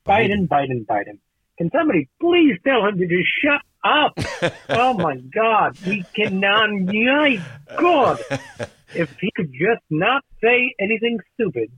Biden, 0.06 0.48
Biden, 0.48 0.86
Biden. 0.86 1.18
Can 1.58 1.70
somebody 1.76 2.08
please 2.20 2.56
tell 2.64 2.86
him 2.86 2.96
to 2.98 3.06
just 3.06 3.28
shut 3.42 3.60
up? 3.84 4.52
oh 4.70 4.94
my 4.94 5.16
God, 5.16 5.76
we 5.86 6.04
cannot. 6.14 6.70
My 6.70 7.42
God, 7.76 8.20
if 8.94 9.10
he 9.20 9.30
could 9.36 9.52
just 9.52 9.82
not 9.90 10.22
say 10.42 10.74
anything 10.80 11.18
stupid 11.34 11.70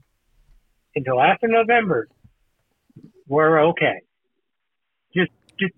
until 0.95 1.19
after 1.19 1.47
November, 1.47 2.07
we're 3.27 3.59
okay. 3.69 4.01
Just, 5.15 5.31
just 5.59 5.73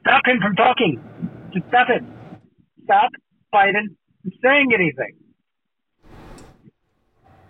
stop 0.00 0.22
him 0.26 0.38
from 0.40 0.54
talking. 0.56 1.02
Just 1.54 1.66
stop 1.68 1.88
it. 1.90 2.02
Stop 2.84 3.10
Biden 3.54 3.96
saying 4.42 4.70
anything 4.74 5.16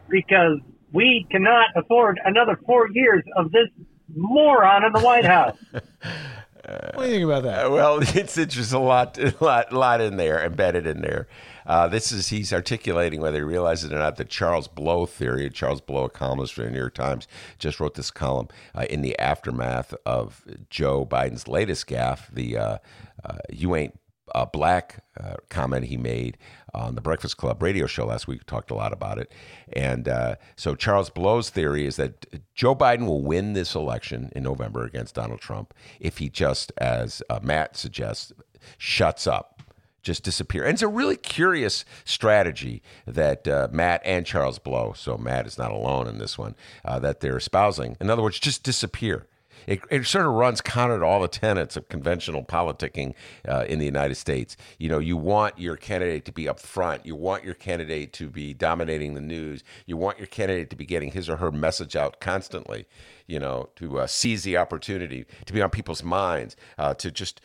because 0.09 0.59
we 0.93 1.27
cannot 1.31 1.69
afford 1.75 2.21
another 2.25 2.59
four 2.67 2.89
years 2.93 3.23
of 3.37 3.51
this 3.51 3.69
moron 4.15 4.85
in 4.85 4.93
the 4.93 5.01
White 5.01 5.25
House. 5.25 5.57
what 5.73 6.99
do 6.99 7.05
you 7.07 7.11
think 7.13 7.25
about 7.25 7.43
that? 7.45 7.67
Uh, 7.67 7.71
well, 7.71 7.99
it's, 8.17 8.37
it's 8.37 8.55
just 8.55 8.73
a 8.73 8.79
lot, 8.79 9.19
a 9.19 9.35
lot, 9.41 9.73
lot 9.73 10.01
in 10.01 10.17
there, 10.17 10.45
embedded 10.45 10.87
in 10.87 11.01
there. 11.01 11.27
Uh, 11.65 11.87
this 11.87 12.11
is 12.11 12.29
he's 12.29 12.53
articulating 12.53 13.21
whether 13.21 13.39
he 13.39 13.43
realizes 13.43 13.91
it 13.91 13.95
or 13.95 13.99
not 13.99 14.17
the 14.17 14.25
Charles 14.25 14.67
Blow 14.67 15.07
theory. 15.07 15.49
Charles 15.49 15.81
Blow, 15.81 16.05
a 16.05 16.11
columnist 16.11 16.55
for 16.55 16.63
the 16.63 16.71
New 16.71 16.79
York 16.79 16.95
Times, 16.95 17.29
just 17.59 17.79
wrote 17.79 17.95
this 17.95 18.11
column 18.11 18.49
uh, 18.75 18.85
in 18.91 19.03
the 19.03 19.17
aftermath 19.19 19.95
of 20.05 20.45
Joe 20.71 21.07
Biden's 21.07 21.47
latest 21.47 21.87
gaffe, 21.87 22.29
the 22.33 22.57
uh, 22.57 22.79
uh 23.25 23.37
"You 23.49 23.77
ain't 23.77 23.99
uh, 24.35 24.47
black" 24.47 25.05
comment 25.51 25.85
he 25.85 25.97
made 25.97 26.39
on 26.75 26.95
the 26.95 27.01
Breakfast 27.01 27.37
Club 27.37 27.63
radio 27.63 27.87
show 27.87 28.07
last 28.07 28.27
week. 28.27 28.41
We 28.41 28.45
talked 28.45 28.71
a 28.71 28.75
lot 28.75 28.93
about 28.93 29.19
it. 29.19 29.31
And 29.75 30.09
uh, 30.09 30.37
so 30.57 30.75
Charles 30.75 31.11
Blow's 31.11 31.51
theory 31.51 31.87
is 31.87 31.97
that 31.97 32.27
Joe 32.55 32.75
Biden 32.75 33.07
will 33.07 33.23
win 33.23 33.53
this 33.53 33.75
election 33.75 34.33
in 34.35 34.43
November 34.43 34.85
against 34.85 35.15
Donald 35.15 35.41
Trump 35.41 35.75
if 36.01 36.19
he 36.19 36.29
just, 36.29 36.73
as 36.79 37.23
uh, 37.29 37.41
Matt 37.43 37.77
suggests, 37.77 38.33
shuts 38.79 39.27
up. 39.27 39.63
Just 40.03 40.25
disappear. 40.25 40.65
And 40.65 40.73
it's 40.73 40.83
a 40.83 40.89
really 40.89 41.17
curious 41.17 41.85
strategy 42.05 42.83
that 43.07 43.47
uh, 43.47 43.69
Matt 43.71 44.03
and 44.05 44.27
Charles 44.27 44.59
Blow, 44.59 44.95
so 44.97 45.17
Matt 45.17 45.47
is 45.47 45.57
not 45.57 45.71
alone 45.71 46.09
in 46.09 46.19
this 46.19 46.37
one, 46.37 46.57
uh, 46.85 46.99
that 46.99 47.21
they're 47.21 47.37
espousing. 47.37 47.97
In 48.01 48.11
other 48.11 48.21
words, 48.23 48.41
just 48.41 48.65
disappear 48.65 49.29
it, 49.67 49.81
it 49.91 50.07
sort 50.07 50.27
of 50.27 50.33
runs 50.33 50.61
counter 50.61 50.99
to 50.99 51.05
all 51.05 51.21
the 51.21 51.29
tenets 51.29 51.77
of 51.77 51.89
conventional 51.89 52.43
politicking 52.45 53.15
uh, 53.49 53.65
in 53.69 53.79
the 53.79 53.85
United 53.85 54.17
States. 54.17 54.57
You 54.79 54.89
know, 54.89 54.99
you 54.99 55.17
want 55.17 55.59
your 55.59 55.77
candidate 55.77 56.25
to 56.27 56.33
be 56.33 56.49
up 56.49 56.61
front. 56.61 57.07
You 57.07 57.17
want 57.17 57.45
your 57.45 57.55
candidate 57.55 58.13
to 58.15 58.29
be 58.29 58.55
dominating 58.55 59.15
the 59.15 59.21
news. 59.21 59.63
You 59.87 59.97
want 59.97 60.19
your 60.19 60.27
candidate 60.27 60.71
to 60.71 60.77
be 60.77 60.87
getting 60.87 61.13
his 61.13 61.29
or 61.29 61.37
her 61.37 61.53
message 61.53 61.97
out 61.97 62.21
constantly. 62.21 62.87
You 63.27 63.39
know, 63.39 63.71
to 63.77 64.01
uh, 64.01 64.07
seize 64.07 64.43
the 64.43 64.57
opportunity, 64.57 65.25
to 65.47 65.53
be 65.53 65.63
on 65.63 65.71
people's 65.71 66.03
minds, 66.03 66.57
uh, 66.77 66.95
to 66.95 67.11
just 67.11 67.41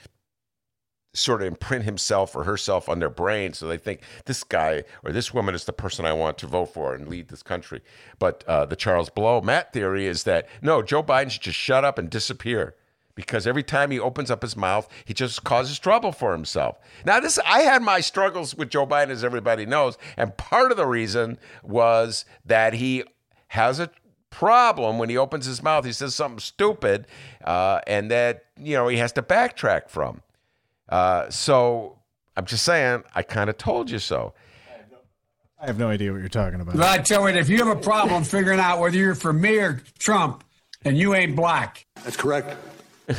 sort 1.14 1.42
of 1.42 1.48
imprint 1.48 1.84
himself 1.84 2.36
or 2.36 2.44
herself 2.44 2.88
on 2.88 3.00
their 3.00 3.10
brain 3.10 3.52
so 3.54 3.68
they 3.68 3.78
think 3.78 4.02
this 4.26 4.44
guy 4.44 4.84
or 5.04 5.12
this 5.12 5.34
woman 5.34 5.56
is 5.56 5.66
the 5.66 5.74
person 5.74 6.06
I 6.06 6.14
want 6.14 6.38
to 6.40 6.48
vote 6.48 6.74
for 6.74 6.94
and 6.94 7.08
lead 7.08 7.30
this 7.30 7.44
country. 7.44 7.82
But 8.20 8.44
uh, 8.48 8.66
the 8.66 8.76
Charles 8.76 9.10
Blow 9.10 9.42
Matt 9.42 9.74
theory 9.74 10.06
is 10.06 10.24
that 10.24 10.48
no, 10.62 10.82
Joe 10.82 11.02
Biden 11.02 11.32
should 11.32 11.42
just 11.42 11.58
shut 11.58 11.84
up 11.84 11.98
and 11.98 12.10
disappear 12.10 12.76
because 13.18 13.48
every 13.48 13.64
time 13.64 13.90
he 13.90 14.00
opens 14.00 14.30
up 14.30 14.44
his 14.44 14.56
mouth, 14.56 14.88
he 15.04 15.14
just 15.14 15.44
causes 15.44 15.80
trouble 15.80 16.12
for 16.12 16.32
himself. 16.32 16.78
Now, 17.04 17.20
this 17.20 17.40
I 17.46 17.62
had 17.62 17.82
my 17.82 18.00
struggles 18.00 18.54
with 18.56 18.70
Joe 18.70 18.86
Biden, 18.86 19.10
as 19.10 19.24
everybody 19.24 19.66
knows, 19.66 19.98
and 20.16 20.38
part 20.38 20.72
of 20.72 20.78
the 20.78 20.86
reason 20.86 21.40
was 21.64 22.26
that 22.46 22.76
he 22.76 23.04
has 23.48 23.80
a 23.80 23.90
problem 24.30 25.00
when 25.00 25.10
he 25.10 25.18
opens 25.18 25.48
his 25.48 25.64
mouth. 25.64 25.84
He 25.84 25.92
says 25.92 26.14
something 26.14 26.40
stupid, 26.40 27.08
uh, 27.44 27.82
and 27.88 28.12
that 28.12 28.46
you 28.56 28.76
know 28.76 28.88
he 28.88 28.98
has 28.98 29.12
to 29.14 29.24
backtrack 29.24 29.90
from. 29.90 30.22
Uh, 30.90 31.30
so 31.30 32.00
I'm 32.36 32.46
just 32.46 32.64
saying, 32.64 33.04
I 33.16 33.24
kind 33.24 33.50
of 33.50 33.58
told 33.58 33.90
you 33.90 34.00
so. 34.00 34.34
I 35.60 35.66
have 35.66 35.80
no 35.80 35.90
idea 35.90 36.12
what 36.12 36.20
you're 36.20 36.30
talking 36.30 36.62
about. 36.62 36.80
I 36.80 37.00
tell 37.00 37.28
you, 37.28 37.36
if 37.36 37.50
you 37.50 37.58
have 37.58 37.76
a 37.76 37.82
problem 37.82 38.24
figuring 38.24 38.60
out 38.60 38.80
whether 38.80 38.96
you're 38.96 39.16
for 39.16 39.34
me 39.34 39.58
or 39.58 39.82
Trump, 39.98 40.44
and 40.86 40.98
you 40.98 41.14
ain't 41.14 41.36
black. 41.36 41.86
That's 42.04 42.18
correct. 42.18 42.56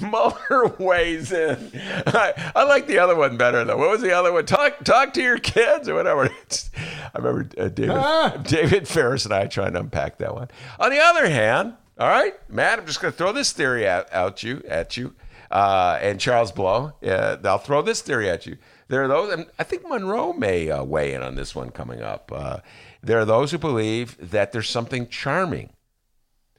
Mueller 0.00 0.74
weighs 0.78 1.32
in. 1.32 1.70
I, 2.06 2.52
I, 2.54 2.64
like 2.64 2.86
the 2.86 2.98
other 2.98 3.14
one 3.14 3.36
better 3.36 3.62
though. 3.64 3.76
What 3.76 3.90
was 3.90 4.00
the 4.00 4.12
other 4.12 4.32
one? 4.32 4.46
Talk 4.46 4.84
talk 4.84 5.12
to 5.14 5.22
your 5.22 5.38
kids 5.38 5.88
or 5.88 5.94
whatever. 5.94 6.30
I 7.14 7.18
remember 7.18 7.48
uh, 7.58 7.68
David 7.68 7.90
ah. 7.90 8.40
David 8.42 8.88
Ferris 8.88 9.26
and 9.26 9.34
I 9.34 9.46
trying 9.46 9.74
to 9.74 9.80
unpack 9.80 10.18
that 10.18 10.34
one. 10.34 10.48
On 10.78 10.90
the 10.90 10.98
other 10.98 11.28
hand, 11.28 11.74
all 11.98 12.08
right, 12.08 12.34
Matt, 12.48 12.78
I'm 12.78 12.86
just 12.86 13.02
going 13.02 13.12
to 13.12 13.18
throw 13.18 13.32
this 13.32 13.52
theory 13.52 13.86
out, 13.86 14.10
out 14.12 14.42
you 14.42 14.62
at 14.66 14.96
you 14.96 15.14
uh, 15.50 15.98
and 16.00 16.20
Charles 16.20 16.52
Blow. 16.52 16.92
Uh, 17.04 17.36
I'll 17.44 17.58
throw 17.58 17.82
this 17.82 18.02
theory 18.02 18.28
at 18.28 18.46
you. 18.46 18.56
There 18.88 19.02
are 19.04 19.08
those, 19.08 19.32
and 19.32 19.46
I 19.58 19.64
think 19.64 19.88
Monroe 19.88 20.32
may 20.32 20.70
uh, 20.70 20.84
weigh 20.84 21.14
in 21.14 21.22
on 21.22 21.34
this 21.34 21.54
one 21.54 21.70
coming 21.70 22.02
up. 22.02 22.30
Uh, 22.32 22.58
there 23.02 23.18
are 23.18 23.24
those 23.24 23.50
who 23.50 23.58
believe 23.58 24.30
that 24.30 24.52
there's 24.52 24.68
something 24.68 25.08
charming 25.08 25.70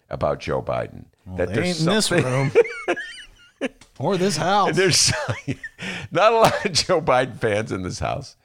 about 0.10 0.40
Joe 0.40 0.62
Biden. 0.62 1.06
Well, 1.26 1.38
that 1.38 1.54
there's 1.54 1.86
in 1.86 1.94
this 1.94 2.12
room. 2.12 2.52
or 4.00 4.18
this 4.18 4.38
house. 4.38 4.76
There's 4.76 5.12
not 6.12 6.34
a 6.34 6.36
lot 6.36 6.66
of 6.66 6.72
Joe 6.74 7.02
Biden 7.02 7.38
fans 7.38 7.72
in 7.72 7.84
this 7.84 8.00
house. 8.00 8.36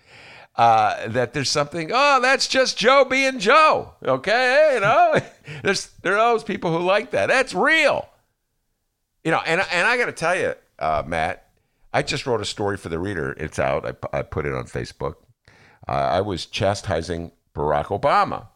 Uh, 0.55 1.09
that 1.09 1.33
there's 1.33 1.51
something. 1.51 1.91
Oh, 1.95 2.21
that's 2.21 2.47
just 2.47 2.77
Joe 2.77 3.05
being 3.05 3.39
Joe. 3.39 3.95
Okay, 4.05 4.73
you 4.75 4.81
know, 4.81 5.19
there's 5.63 5.87
there 6.03 6.19
are 6.19 6.35
those 6.35 6.45
people 6.45 6.77
who 6.77 6.85
like 6.85 7.13
that. 7.13 7.27
That's 7.27 7.55
real. 7.55 8.07
You 9.25 9.31
know, 9.31 9.41
and 9.47 9.61
and 9.71 9.87
I 9.87 9.97
got 9.97 10.07
to 10.07 10.13
tell 10.13 10.37
you, 10.37 10.55
uh, 10.79 11.03
Matt, 11.07 11.49
I 11.93 12.03
just 12.03 12.27
wrote 12.27 12.41
a 12.41 12.45
story 12.45 12.77
for 12.77 12.89
the 12.89 12.99
reader. 12.99 13.33
It's 13.33 13.59
out. 13.59 13.87
I, 13.87 14.19
I 14.19 14.23
put 14.23 14.47
it 14.47 14.55
on 14.55 14.65
Facebook. 14.65 15.17
Uh, 15.89 15.93
I 15.93 16.21
was 16.21 16.47
chastising 16.47 17.33
Barack 17.55 17.87
Obama 17.87 18.49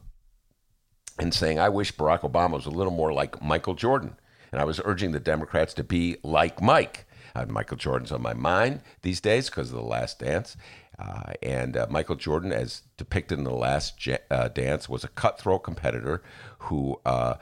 and 1.19 1.33
saying 1.33 1.59
I 1.59 1.69
wish 1.69 1.95
Barack 1.95 2.21
Obama 2.21 2.53
was 2.53 2.67
a 2.67 2.71
little 2.71 2.93
more 2.93 3.13
like 3.13 3.43
Michael 3.43 3.75
Jordan, 3.75 4.17
and 4.53 4.61
I 4.61 4.65
was 4.65 4.81
urging 4.85 5.13
the 5.13 5.21
Democrats 5.21 5.75
to 5.75 5.85
be 5.85 6.17
like 6.23 6.61
Mike. 6.61 7.07
Michael 7.49 7.77
Jordan's 7.77 8.13
on 8.13 8.23
my 8.23 8.33
mind 8.33 8.81
these 9.03 9.21
days 9.21 9.51
because 9.51 9.71
of 9.71 9.77
the 9.77 9.83
Last 9.83 10.19
Dance. 10.19 10.57
Uh, 10.99 11.35
and 11.43 11.77
uh, 11.77 11.87
Michael 11.91 12.17
Jordan, 12.17 12.53
as 12.53 12.83
depicted 12.97 13.37
in 13.39 13.45
the 13.45 13.51
Last 13.51 14.09
uh, 14.31 14.49
Dance, 14.49 14.89
was 14.89 15.05
a 15.05 15.09
cutthroat 15.09 15.63
competitor 15.63 16.23
who 16.61 16.99
uh, 17.05 17.35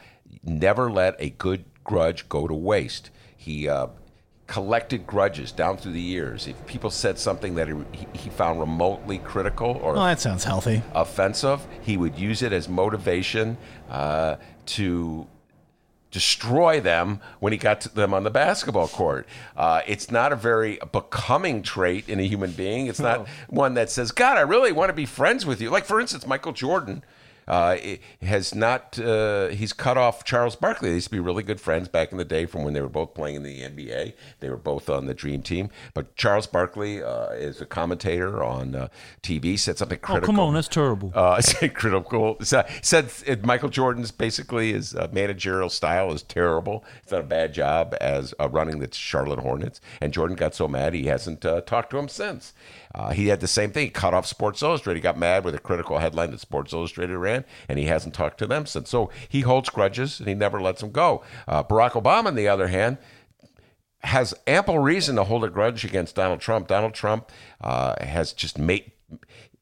never 0.43 0.91
let 0.91 1.15
a 1.21 1.31
good 1.31 1.65
grudge 1.85 2.29
go 2.29 2.49
to 2.49 2.55
waste. 2.55 3.11
He 3.37 3.69
uh, 3.69 3.89
collected 4.47 5.07
grudges 5.07 5.53
down 5.53 5.77
through 5.77 5.93
the 5.93 6.01
years. 6.01 6.47
If 6.47 6.67
people 6.67 6.91
said 6.91 7.19
something 7.19 7.55
that 7.55 7.69
he, 7.69 8.07
he 8.13 8.31
found 8.31 8.61
remotely 8.61 9.19
critical 9.19 9.81
or 9.83 9.95
that 9.95 10.21
sounds 10.21 10.45
healthy, 10.45 10.83
offensive, 10.95 11.67
he 11.83 11.97
would 11.97 12.19
use 12.19 12.43
it 12.43 12.53
as 12.53 12.69
motivation 12.69 13.57
uh, 13.89 14.37
to 14.67 15.27
destroy 16.11 16.81
them 16.81 17.21
when 17.41 17.53
he 17.53 17.59
got 17.59 17.81
to 17.81 17.93
them 17.93 18.15
on 18.15 18.23
the 18.23 18.31
basketball 18.31 18.87
court. 18.87 19.27
Uh, 19.57 19.81
it's 19.85 20.13
not 20.13 20.33
a 20.33 20.37
very 20.37 20.79
becoming 20.93 21.61
trait 21.61 22.09
in 22.09 22.21
a 22.21 22.23
human 22.23 22.53
being. 22.53 22.87
It's 22.87 23.01
not 23.01 23.27
one 23.49 23.75
that 23.75 23.91
says, 23.91 24.13
God, 24.13 24.37
I 24.37 24.43
really 24.43 24.71
want 24.71 24.91
to 24.91 24.95
be 24.95 25.07
friends 25.07 25.45
with 25.45 25.61
you. 25.61 25.71
Like, 25.71 25.85
for 25.85 26.01
instance, 26.01 26.25
Michael 26.25 26.53
Jordan. 26.53 27.03
Uh, 27.47 27.77
has 28.23 28.55
not 28.55 28.99
uh, 28.99 29.49
he's 29.49 29.73
cut 29.73 29.97
off 29.97 30.25
Charles 30.25 30.57
Barkley. 30.57 30.89
They 30.91 30.95
used 30.97 31.09
to 31.09 31.13
be 31.13 31.21
really 31.21 31.43
good 31.43 31.61
friends 31.61 31.89
back 31.89 32.13
in 32.13 32.19
the 32.19 32.25
day 32.25 32.47
from 32.47 32.65
when 32.65 32.75
they 32.75 32.81
were 32.81 32.89
both 32.89 33.15
playing 33.15 33.37
in 33.37 33.43
the 33.43 33.61
NBA. 33.61 34.15
They 34.41 34.49
were 34.49 34.57
both 34.57 34.89
on 34.89 35.07
the 35.07 35.15
Dream 35.15 35.43
Team. 35.43 35.71
But 35.93 36.17
Charles 36.17 36.47
Barkley 36.47 37.03
uh, 37.03 37.29
is 37.31 37.61
a 37.61 37.67
commentator 37.67 38.43
on 38.43 38.75
uh, 38.75 38.89
TV. 39.23 39.59
Said 39.59 39.79
something 39.79 39.99
critical. 39.99 40.25
Oh, 40.25 40.27
come 40.27 40.41
on, 40.41 40.55
that's 40.55 40.69
terrible. 40.69 41.13
Uh, 41.15 41.41
said 41.41 41.75
critical. 41.75 42.37
Said, 42.43 42.67
said 42.83 43.45
Michael 43.45 43.69
Jordan's 43.69 44.11
basically 44.11 44.73
his 44.73 44.95
uh, 44.95 45.09
managerial 45.13 45.69
style 45.69 46.13
is 46.13 46.23
terrible. 46.23 46.85
He's 47.03 47.11
done 47.11 47.21
a 47.21 47.25
bad 47.25 47.53
job 47.53 47.95
as 48.01 48.35
uh, 48.41 48.49
running 48.49 48.79
the 48.79 48.89
Charlotte 48.93 49.41
Hornets, 49.41 49.81
and 50.01 50.13
Jordan 50.13 50.37
got 50.37 50.55
so 50.55 50.69
mad 50.69 50.95
he 50.95 51.07
hasn't 51.07 51.45
uh, 51.45 51.61
talked 51.63 51.91
to 51.91 51.99
him 51.99 52.09
since. 52.09 52.53
Uh, 52.95 53.11
he 53.11 53.27
had 53.27 53.41
the 53.41 53.49
same 53.49 53.73
thing. 53.73 53.87
He 53.87 53.91
cut 53.91 54.15
off 54.15 54.25
Sports 54.25 54.63
Illustrated. 54.63 54.99
He 54.99 55.03
got 55.03 55.19
mad 55.19 55.45
with 55.45 55.55
a 55.55 55.59
critical 55.59 55.99
headline 55.99 56.31
that 56.31 56.39
Sports 56.41 56.73
Illustrated 56.73 57.19
ran, 57.19 57.34
and 57.69 57.79
he 57.79 57.87
hasn't 57.87 58.15
talked 58.15 58.39
to 58.39 58.47
them 58.47 58.67
since. 58.67 58.91
So 58.91 59.11
he 59.29 59.41
holds 59.41 59.71
grudges 59.71 60.21
and 60.21 60.29
he 60.29 60.35
never 60.35 60.61
lets 60.61 60.81
them 60.81 60.93
go. 60.93 61.25
Uh, 61.49 61.65
Barack 61.65 61.93
Obama, 61.93 62.27
on 62.27 62.35
the 62.37 62.49
other 62.49 62.69
hand, 62.69 62.99
has 64.05 64.35
ample 64.47 64.79
reason 64.79 65.17
to 65.17 65.25
hold 65.25 65.45
a 65.45 65.49
grudge 65.49 65.85
against 65.85 66.15
Donald 66.15 66.41
Trump. 66.41 66.69
Donald 66.69 66.95
Trump 66.95 67.31
uh, 67.61 67.95
has 68.05 68.33
just 68.33 68.59
made. 68.59 68.93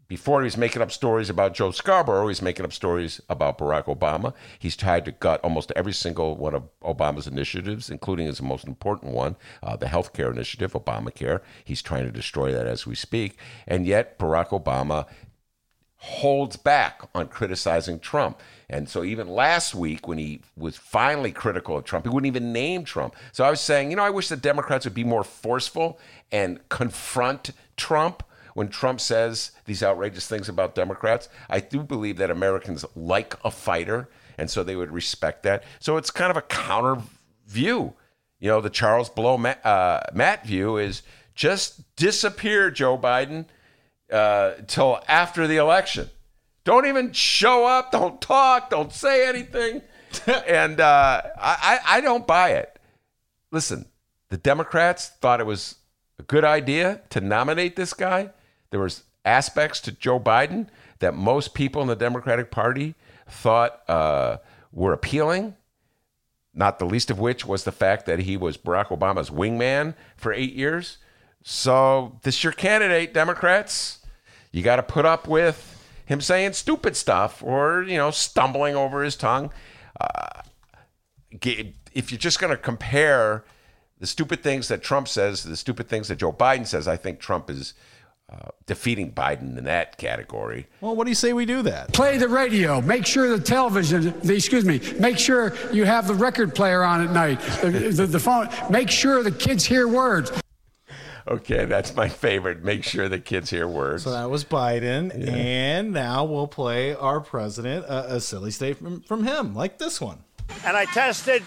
Before 0.09 0.43
he 0.43 0.45
was 0.45 0.59
making 0.59 0.83
up 0.83 0.93
stories 0.93 1.31
about 1.31 1.55
Joe 1.55 1.71
Scarborough, 1.71 2.29
he's 2.29 2.43
making 2.43 2.67
up 2.67 2.73
stories 2.75 3.23
about 3.31 3.57
Barack 3.57 3.85
Obama. 3.85 4.35
He's 4.59 4.77
tried 4.77 5.07
to 5.07 5.13
gut 5.13 5.41
almost 5.43 5.73
every 5.75 5.95
single 5.95 6.37
one 6.37 6.55
of 6.55 6.65
Obama's 6.83 7.27
initiatives, 7.27 7.89
including 7.89 8.27
his 8.27 8.43
most 8.43 8.67
important 8.67 9.15
one, 9.15 9.37
uh, 9.63 9.77
the 9.77 9.89
health 9.89 10.13
care 10.13 10.31
initiative, 10.31 10.75
Obamacare. 10.75 11.41
He's 11.65 11.81
trying 11.81 12.05
to 12.05 12.13
destroy 12.13 12.53
that 12.53 12.67
as 12.67 12.87
we 12.87 12.95
speak. 12.95 13.39
And 13.67 13.87
yet, 13.87 14.19
Barack 14.19 14.49
Obama 14.49 15.07
holds 16.05 16.57
back 16.57 17.01
on 17.15 17.29
criticizing 17.29 17.97
Trump. 18.01 18.41
And 18.69 18.89
so 18.89 19.05
even 19.05 19.29
last 19.29 19.73
week, 19.73 20.09
when 20.09 20.19
he 20.19 20.41
was 20.57 20.77
finally 20.77 21.31
critical 21.31 21.77
of 21.77 21.85
Trump, 21.85 22.05
he 22.05 22.09
wouldn't 22.09 22.27
even 22.27 22.53
name 22.53 22.83
Trump. 22.83 23.15
So 23.31 23.45
I 23.45 23.51
was 23.51 23.61
saying, 23.61 23.91
you 23.91 23.97
know, 23.97 24.03
I 24.03 24.11
wish 24.11 24.29
the 24.29 24.37
Democrats 24.37 24.85
would 24.85 24.95
be 24.95 25.05
more 25.05 25.23
forceful 25.23 26.01
and 26.33 26.59
confront 26.69 27.53
Trump 27.77 28.25
when 28.55 28.67
Trump 28.67 29.01
says 29.01 29.53
these 29.65 29.81
outrageous 29.81 30.27
things 30.27 30.49
about 30.49 30.75
Democrats. 30.75 31.29
I 31.49 31.61
do 31.61 31.85
believe 31.85 32.17
that 32.17 32.33
Americans 32.33 32.85
like 32.97 33.37
a 33.45 33.53
fighter, 33.53 34.09
and 34.37 34.51
so 34.51 34.65
they 34.65 34.75
would 34.75 34.91
respect 34.91 35.45
that. 35.45 35.63
So 35.79 35.99
it's 35.99 36.11
kind 36.11 36.33
of 36.33 36.37
a 36.37 36.43
counter 36.43 37.01
view. 37.47 37.95
You 38.41 38.49
know, 38.49 38.61
the 38.61 38.71
Charles 38.71 39.09
Blow 39.09 39.39
Matt, 39.39 39.65
uh, 39.65 40.01
Matt 40.13 40.45
view 40.45 40.79
is 40.79 41.03
just 41.37 41.95
disappear, 41.95 42.73
Joe 42.73 42.99
Biden, 42.99 43.47
uh, 44.13 44.53
till 44.67 45.01
after 45.09 45.47
the 45.47 45.57
election. 45.57 46.11
Don't 46.65 46.87
even 46.87 47.13
show 47.13 47.67
up. 47.67 47.91
Don't 47.91 48.21
talk. 48.21 48.71
Don't 48.71 48.93
say 48.93 49.27
anything. 49.27 49.83
and 50.47 50.81
uh, 50.81 51.23
I, 51.39 51.79
I 51.85 52.01
don't 52.01 52.27
buy 52.27 52.51
it. 52.51 52.79
Listen, 53.51 53.87
the 54.29 54.37
Democrats 54.37 55.09
thought 55.21 55.41
it 55.41 55.47
was 55.47 55.77
a 56.19 56.23
good 56.23 56.45
idea 56.45 57.01
to 57.11 57.21
nominate 57.21 57.77
this 57.77 57.95
guy. 57.95 58.31
There 58.71 58.81
was 58.81 59.05
aspects 59.25 59.81
to 59.81 59.93
Joe 59.93 60.21
Biden 60.21 60.69
that 61.01 61.15
most 61.15 61.55
people 61.55 61.83
in 61.83 61.89
the 61.89 61.97
Democratic 61.97 62.51
Party 62.51 62.95
thought 63.29 63.83
uh, 63.89 64.39
were 64.73 64.93
appealing. 64.93 65.57
Not 66.55 66.79
the 66.79 66.85
least 66.85 67.11
of 67.11 67.19
which 67.19 67.47
was 67.47 67.65
the 67.65 67.73
fact 67.73 68.07
that 68.07 68.21
he 68.21 68.37
was 68.37 68.57
Barack 68.57 68.89
Obama's 68.89 69.31
wingman 69.31 69.95
for 70.17 70.33
eight 70.33 70.53
years. 70.53 70.99
So 71.43 72.19
this 72.23 72.45
your 72.45 72.53
candidate, 72.53 73.15
Democrats. 73.15 74.01
You 74.53 74.63
got 74.63 74.77
to 74.77 74.83
put 74.83 75.05
up 75.05 75.27
with 75.27 75.69
him 76.07 76.21
saying 76.21 76.53
stupid 76.53 76.97
stuff 76.97 77.43
or 77.43 77.83
you 77.83 77.97
know 77.97 78.11
stumbling 78.11 78.77
over 78.77 79.03
his 79.03 79.17
tongue. 79.17 79.51
Uh, 80.01 80.43
if 81.95 82.11
you're 82.11 82.19
just 82.19 82.39
going 82.39 82.51
to 82.51 82.57
compare 82.57 83.45
the 83.99 84.07
stupid 84.07 84.43
things 84.43 84.69
that 84.69 84.83
Trump 84.83 85.09
says 85.09 85.43
the 85.43 85.57
stupid 85.57 85.89
things 85.89 86.09
that 86.09 86.17
Joe 86.17 86.33
Biden 86.33 86.67
says, 86.67 86.87
I 86.87 86.97
think 86.97 87.21
Trump 87.21 87.49
is 87.49 87.75
uh, 88.33 88.49
defeating 88.67 89.13
Biden 89.13 89.57
in 89.57 89.65
that 89.65 89.99
category. 89.99 90.67
Well, 90.81 90.97
what 90.97 91.05
do 91.05 91.11
you 91.11 91.15
say 91.15 91.33
we 91.33 91.47
do 91.47 91.63
that? 91.63 91.93
Play 91.93 92.17
the 92.17 92.29
radio. 92.29 92.81
Make 92.81 93.07
sure 93.07 93.29
the 93.29 93.43
television, 93.43 94.19
the, 94.21 94.35
excuse 94.35 94.65
me, 94.65 94.81
make 94.99 95.19
sure 95.19 95.55
you 95.73 95.85
have 95.85 96.07
the 96.07 96.15
record 96.15 96.55
player 96.55 96.83
on 96.83 97.07
at 97.07 97.13
night, 97.13 97.41
the, 97.61 97.93
the, 97.95 98.07
the 98.07 98.19
phone. 98.19 98.49
Make 98.71 98.91
sure 98.91 99.23
the 99.23 99.31
kids 99.31 99.65
hear 99.65 99.87
words. 99.87 100.33
Okay, 101.29 101.65
that's 101.67 101.95
my 101.95 102.09
favorite. 102.09 102.65
Make 102.65 102.85
sure 102.85 103.09
the 103.09 103.21
kids 103.21 103.51
hear 103.51 103.69
words. 103.69 104.05
So 104.05 104.11
that 104.11 104.29
was 104.29 104.45
Biden, 104.45 105.13
yeah. 105.17 105.33
and 105.33 105.93
now 105.93 106.25
we'll 106.25 106.49
play 106.49 106.95
our 106.95 107.21
president 107.21 107.87
uh, 107.87 108.05
a 108.09 108.21
silly 108.21 108.51
statement 108.51 109.07
from 109.07 109.25
him, 109.25 109.55
like 109.55 109.79
this 109.79 110.01
one. 110.01 110.19
And 110.65 110.77
I 110.77 110.85
tested 110.87 111.43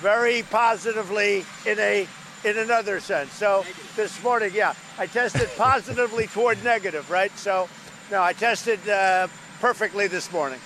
very 0.00 0.42
positively 0.44 1.44
in 1.66 1.78
a 1.78 2.06
in 2.44 2.58
another 2.58 3.00
sense. 3.00 3.32
So 3.32 3.64
this 3.96 4.22
morning, 4.22 4.52
yeah, 4.54 4.74
I 4.98 5.06
tested 5.06 5.48
positively 5.56 6.26
toward 6.26 6.62
negative, 6.64 7.10
right? 7.10 7.36
So 7.38 7.68
no, 8.10 8.22
I 8.22 8.32
tested 8.32 8.86
uh, 8.88 9.28
perfectly 9.60 10.06
this 10.06 10.30
morning. 10.32 10.60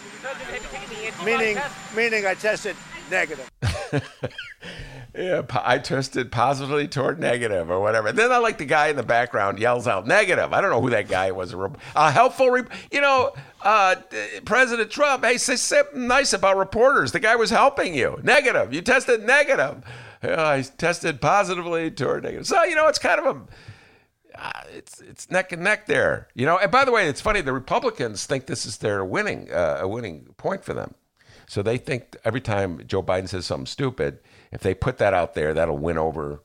Meaning, 1.24 1.58
meaning 1.94 2.26
I 2.26 2.34
tested 2.34 2.76
negative. 3.10 3.50
yeah, 5.18 5.42
I 5.52 5.78
tested 5.78 6.30
positively 6.30 6.86
toward 6.86 7.18
negative 7.18 7.70
or 7.70 7.80
whatever. 7.80 8.08
And 8.08 8.18
then 8.18 8.30
I 8.30 8.38
like 8.38 8.58
the 8.58 8.64
guy 8.64 8.86
in 8.86 8.94
the 8.94 9.02
background 9.02 9.58
yells 9.58 9.88
out 9.88 10.06
negative. 10.06 10.52
I 10.52 10.60
don't 10.60 10.70
know 10.70 10.80
who 10.80 10.90
that 10.90 11.08
guy 11.08 11.32
was. 11.32 11.54
A 11.96 12.10
helpful, 12.12 12.50
rep- 12.50 12.70
you 12.92 13.00
know, 13.00 13.32
uh, 13.62 13.96
President 14.44 14.92
Trump. 14.92 15.24
Hey, 15.24 15.36
say 15.38 15.56
something 15.56 16.06
nice 16.06 16.32
about 16.32 16.56
reporters. 16.56 17.10
The 17.10 17.18
guy 17.18 17.34
was 17.34 17.50
helping 17.50 17.94
you. 17.94 18.20
Negative. 18.22 18.72
You 18.72 18.80
tested 18.80 19.24
negative. 19.24 19.84
I 20.22 20.62
tested 20.62 21.20
positively 21.20 21.90
toward 21.90 22.22
negative. 22.22 22.46
So 22.46 22.62
you 22.62 22.76
know, 22.76 22.86
it's 22.86 23.00
kind 23.00 23.20
of 23.20 23.36
a. 23.36 24.38
Uh, 24.40 24.62
it's 24.72 25.00
it's 25.00 25.30
neck 25.32 25.50
and 25.50 25.64
neck 25.64 25.86
there, 25.86 26.28
you 26.34 26.46
know. 26.46 26.58
And 26.58 26.70
by 26.70 26.84
the 26.84 26.92
way, 26.92 27.08
it's 27.08 27.20
funny. 27.20 27.40
The 27.40 27.52
Republicans 27.52 28.24
think 28.24 28.46
this 28.46 28.66
is 28.66 28.78
their 28.78 29.04
winning 29.04 29.50
uh, 29.50 29.78
a 29.80 29.88
winning 29.88 30.28
point 30.36 30.64
for 30.64 30.74
them. 30.74 30.94
So 31.48 31.60
they 31.62 31.76
think 31.76 32.14
every 32.24 32.40
time 32.40 32.82
Joe 32.86 33.02
Biden 33.02 33.28
says 33.28 33.46
something 33.46 33.66
stupid, 33.66 34.20
if 34.52 34.60
they 34.60 34.74
put 34.74 34.98
that 34.98 35.14
out 35.14 35.34
there, 35.34 35.54
that'll 35.54 35.78
win 35.78 35.98
over 35.98 36.42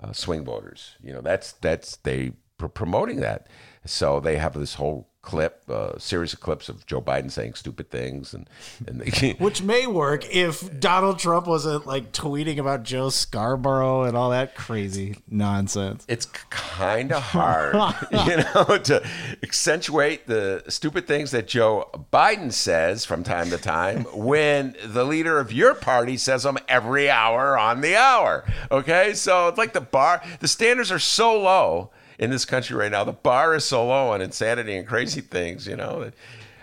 uh, 0.00 0.12
swing 0.12 0.44
voters. 0.44 0.96
You 1.02 1.12
know, 1.12 1.20
that's 1.20 1.52
that's 1.52 1.96
they 1.96 2.32
pr- 2.56 2.66
promoting 2.66 3.20
that. 3.20 3.46
So 3.84 4.20
they 4.20 4.36
have 4.36 4.54
this 4.54 4.74
whole 4.74 5.07
clip, 5.20 5.62
a 5.68 5.72
uh, 5.72 5.98
series 5.98 6.32
of 6.32 6.40
clips 6.40 6.68
of 6.68 6.86
Joe 6.86 7.00
Biden 7.00 7.30
saying 7.30 7.54
stupid 7.54 7.90
things, 7.90 8.32
and, 8.32 8.48
and 8.86 9.00
they, 9.00 9.30
which 9.38 9.62
may 9.62 9.86
work 9.86 10.24
if 10.34 10.80
Donald 10.80 11.18
Trump 11.18 11.46
wasn't 11.46 11.86
like 11.86 12.12
tweeting 12.12 12.58
about 12.58 12.84
Joe 12.84 13.10
Scarborough 13.10 14.04
and 14.04 14.16
all 14.16 14.30
that 14.30 14.54
crazy 14.54 15.16
nonsense. 15.28 16.04
It's 16.08 16.26
kind 16.26 17.12
of 17.12 17.22
hard, 17.22 17.74
you 18.12 18.36
know, 18.36 18.78
to 18.78 19.06
accentuate 19.42 20.26
the 20.26 20.62
stupid 20.68 21.06
things 21.06 21.32
that 21.32 21.48
Joe 21.48 21.90
Biden 22.12 22.52
says 22.52 23.04
from 23.04 23.24
time 23.24 23.50
to 23.50 23.58
time 23.58 24.04
when 24.14 24.76
the 24.84 25.04
leader 25.04 25.40
of 25.40 25.52
your 25.52 25.74
party 25.74 26.16
says 26.16 26.44
them 26.44 26.58
every 26.68 27.10
hour 27.10 27.58
on 27.58 27.80
the 27.80 27.96
hour. 27.96 28.44
Okay, 28.70 29.14
so 29.14 29.48
it's 29.48 29.58
like 29.58 29.72
the 29.72 29.80
bar, 29.80 30.22
the 30.40 30.48
standards 30.48 30.92
are 30.92 30.98
so 30.98 31.38
low 31.40 31.90
in 32.18 32.30
this 32.30 32.44
country 32.44 32.76
right 32.76 32.90
now. 32.90 33.04
The 33.04 33.12
bar 33.12 33.54
is 33.54 33.64
so 33.64 33.86
low 33.86 34.12
on 34.12 34.20
insanity 34.20 34.76
and 34.76 34.86
crazy 34.86 35.20
things, 35.20 35.66
you 35.66 35.76
know. 35.76 36.10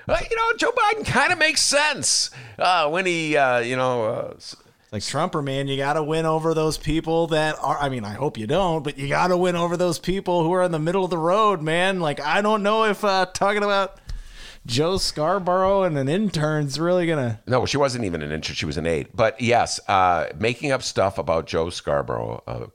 Uh, 0.08 0.18
you 0.30 0.36
know, 0.36 0.54
Joe 0.58 0.72
Biden 0.72 1.06
kind 1.06 1.34
of 1.34 1.40
makes 1.40 1.62
sense 1.62 2.30
uh, 2.60 2.90
when 2.90 3.06
he, 3.06 3.36
uh, 3.38 3.60
you 3.60 3.76
know. 3.76 4.06
Uh, 4.06 4.34
like 4.92 5.04
Trumper, 5.04 5.42
man, 5.42 5.68
you 5.68 5.76
got 5.76 5.94
to 5.94 6.04
win 6.04 6.26
over 6.26 6.54
those 6.54 6.78
people 6.78 7.28
that 7.28 7.58
are. 7.60 7.78
I 7.78 7.90
mean, 7.90 8.06
I 8.06 8.14
hope 8.14 8.38
you 8.38 8.48
don't, 8.48 8.82
but 8.82 8.98
you 8.98 9.10
got 9.10 9.28
to 9.28 9.36
win 9.36 9.56
over 9.56 9.76
those 9.76 10.00
people 10.00 10.44
who 10.44 10.54
are 10.54 10.64
in 10.64 10.72
the 10.72 10.80
middle 10.80 11.04
of 11.04 11.10
the 11.10 11.18
road, 11.18 11.62
man. 11.62 12.00
Like, 12.00 12.22
I 12.22 12.42
don't 12.42 12.64
know 12.64 12.86
if 12.86 13.04
uh, 13.04 13.26
talking 13.34 13.64
about 13.64 14.00
Joe 14.66 14.98
Scarborough 14.98 15.84
and 15.84 15.98
an 15.98 16.08
intern's 16.08 16.80
really 16.80 17.08
gonna. 17.08 17.42
No, 17.46 17.66
she 17.66 17.78
wasn't 17.78 18.06
even 18.06 18.22
an 18.22 18.32
intern; 18.32 18.56
she 18.56 18.66
was 18.66 18.78
an 18.78 18.86
aide. 18.86 19.10
But 19.14 19.42
yes, 19.42 19.80
uh, 19.90 20.28
making 20.40 20.72
up 20.72 20.82
stuff 20.82 21.18
about 21.18 21.46
Joe 21.46 21.70
Scarborough, 21.70 22.44
uh, 22.48 22.68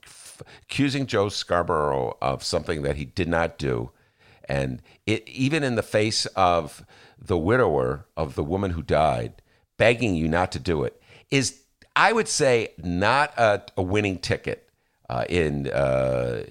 accusing 0.63 1.07
Joe 1.07 1.29
Scarborough 1.29 2.17
of 2.21 2.43
something 2.43 2.83
that 2.83 2.97
he 2.97 3.05
did 3.05 3.29
not 3.29 3.59
do, 3.59 3.91
and 4.49 4.83
it 5.07 5.29
even 5.29 5.63
in 5.63 5.77
the 5.77 5.83
face 5.83 6.27
of 6.27 6.85
the 7.19 7.39
widower 7.39 8.07
of 8.17 8.35
the 8.35 8.45
woman 8.45 8.73
who 8.73 8.83
died 8.83 9.43
begging 9.77 10.15
you 10.15 10.29
not 10.29 10.53
to 10.53 10.59
do 10.59 10.85
it 10.85 11.01
is, 11.31 11.63
I 11.97 12.13
would 12.13 12.29
say, 12.29 12.75
not 12.79 13.33
a, 13.39 13.63
a 13.77 13.83
winning 13.83 14.19
ticket 14.19 14.69
uh, 15.09 15.25
in 15.29 15.69
uh, 15.69 16.45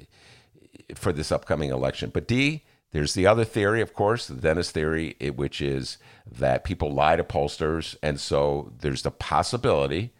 for 0.95 1.13
this 1.13 1.31
upcoming 1.31 1.69
election. 1.69 2.09
But 2.11 2.27
D, 2.27 2.63
there's 2.91 3.13
the 3.13 3.27
other 3.27 3.45
theory, 3.45 3.81
of 3.81 3.93
course, 3.93 4.27
the 4.27 4.35
Dennis 4.35 4.71
theory, 4.71 5.15
which 5.35 5.61
is 5.61 5.97
that 6.31 6.63
people 6.63 6.91
lie 6.91 7.15
to 7.15 7.23
pollsters, 7.23 7.95
and 8.01 8.19
so 8.19 8.73
there's 8.79 9.03
the 9.03 9.11
possibility 9.11 10.11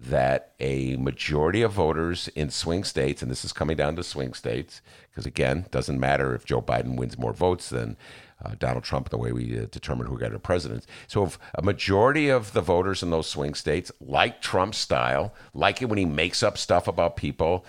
that 0.00 0.52
a 0.60 0.96
majority 0.96 1.60
of 1.60 1.72
voters 1.72 2.28
in 2.28 2.50
swing 2.50 2.84
states, 2.84 3.20
and 3.20 3.30
this 3.30 3.44
is 3.44 3.52
coming 3.52 3.76
down 3.76 3.96
to 3.96 4.02
swing 4.02 4.32
states, 4.32 4.80
because 5.10 5.26
again, 5.26 5.66
doesn't 5.70 6.00
matter 6.00 6.34
if 6.34 6.44
Joe 6.44 6.62
Biden 6.62 6.96
wins 6.96 7.18
more 7.18 7.34
votes 7.34 7.68
than 7.68 7.98
uh, 8.42 8.54
Donald 8.58 8.84
Trump, 8.84 9.10
the 9.10 9.18
way 9.18 9.32
we 9.32 9.58
uh, 9.58 9.66
determine 9.70 10.06
who 10.06 10.18
got 10.18 10.34
a 10.34 10.38
president. 10.38 10.86
So, 11.06 11.24
if 11.24 11.38
a 11.54 11.60
majority 11.60 12.30
of 12.30 12.54
the 12.54 12.62
voters 12.62 13.02
in 13.02 13.10
those 13.10 13.26
swing 13.26 13.54
states 13.54 13.92
like 14.00 14.40
Trump's 14.40 14.78
style, 14.78 15.34
like 15.52 15.82
it 15.82 15.90
when 15.90 15.98
he 15.98 16.06
makes 16.06 16.42
up 16.42 16.56
stuff 16.56 16.88
about 16.88 17.16
people 17.16 17.66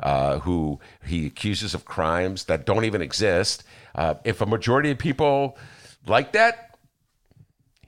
uh, 0.00 0.40
who 0.40 0.80
he 1.06 1.26
accuses 1.26 1.74
of 1.74 1.84
crimes 1.84 2.44
that 2.44 2.66
don't 2.66 2.84
even 2.84 3.02
exist, 3.02 3.62
uh, 3.94 4.14
if 4.24 4.40
a 4.40 4.46
majority 4.46 4.90
of 4.90 4.98
people 4.98 5.56
like 6.08 6.32
that, 6.32 6.76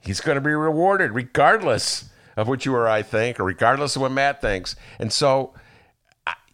he's 0.01 0.20
going 0.20 0.36
to 0.36 0.41
be 0.41 0.53
rewarded 0.53 1.11
regardless 1.12 2.09
of 2.37 2.49
what 2.49 2.64
you 2.64 2.74
or 2.74 2.89
I 2.89 3.03
think, 3.03 3.39
or 3.41 3.45
regardless 3.45 3.97
of 3.97 4.03
what 4.03 4.12
Matt 4.12 4.41
thinks. 4.41 4.76
And 4.99 5.12
so, 5.12 5.55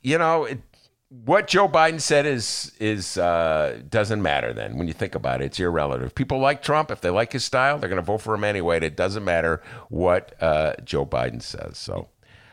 you 0.02 0.18
know, 0.18 0.44
it, 0.44 0.60
what 1.08 1.46
Joe 1.46 1.68
Biden 1.68 2.00
said 2.00 2.26
is 2.26 2.72
is 2.80 3.16
uh, 3.16 3.80
doesn't 3.88 4.20
matter. 4.20 4.52
Then, 4.52 4.76
when 4.76 4.88
you 4.88 4.94
think 4.94 5.14
about 5.14 5.40
it, 5.40 5.46
it's 5.46 5.60
irrelevant. 5.60 6.06
If 6.06 6.14
people 6.14 6.38
like 6.38 6.62
Trump, 6.62 6.90
if 6.90 7.00
they 7.00 7.10
like 7.10 7.32
his 7.32 7.44
style, 7.44 7.78
they're 7.78 7.88
going 7.88 8.02
to 8.02 8.06
vote 8.06 8.22
for 8.22 8.34
him 8.34 8.44
anyway. 8.44 8.76
And 8.76 8.84
it 8.84 8.96
doesn't 8.96 9.24
matter 9.24 9.62
what 9.88 10.34
uh, 10.42 10.74
Joe 10.84 11.06
Biden 11.06 11.42
says. 11.42 11.78
So, 11.78 12.08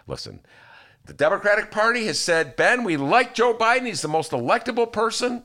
listen. 0.08 0.42
The 1.06 1.14
Democratic 1.14 1.70
Party 1.70 2.06
has 2.06 2.18
said, 2.18 2.56
Ben, 2.56 2.86
we 2.86 2.96
like 2.96 3.36
Joe 3.36 3.54
Biden. 3.54 3.88
He's 3.88 4.02
the 4.02 4.08
most 4.08 4.32
electable 4.32 4.90
person. 4.90 5.44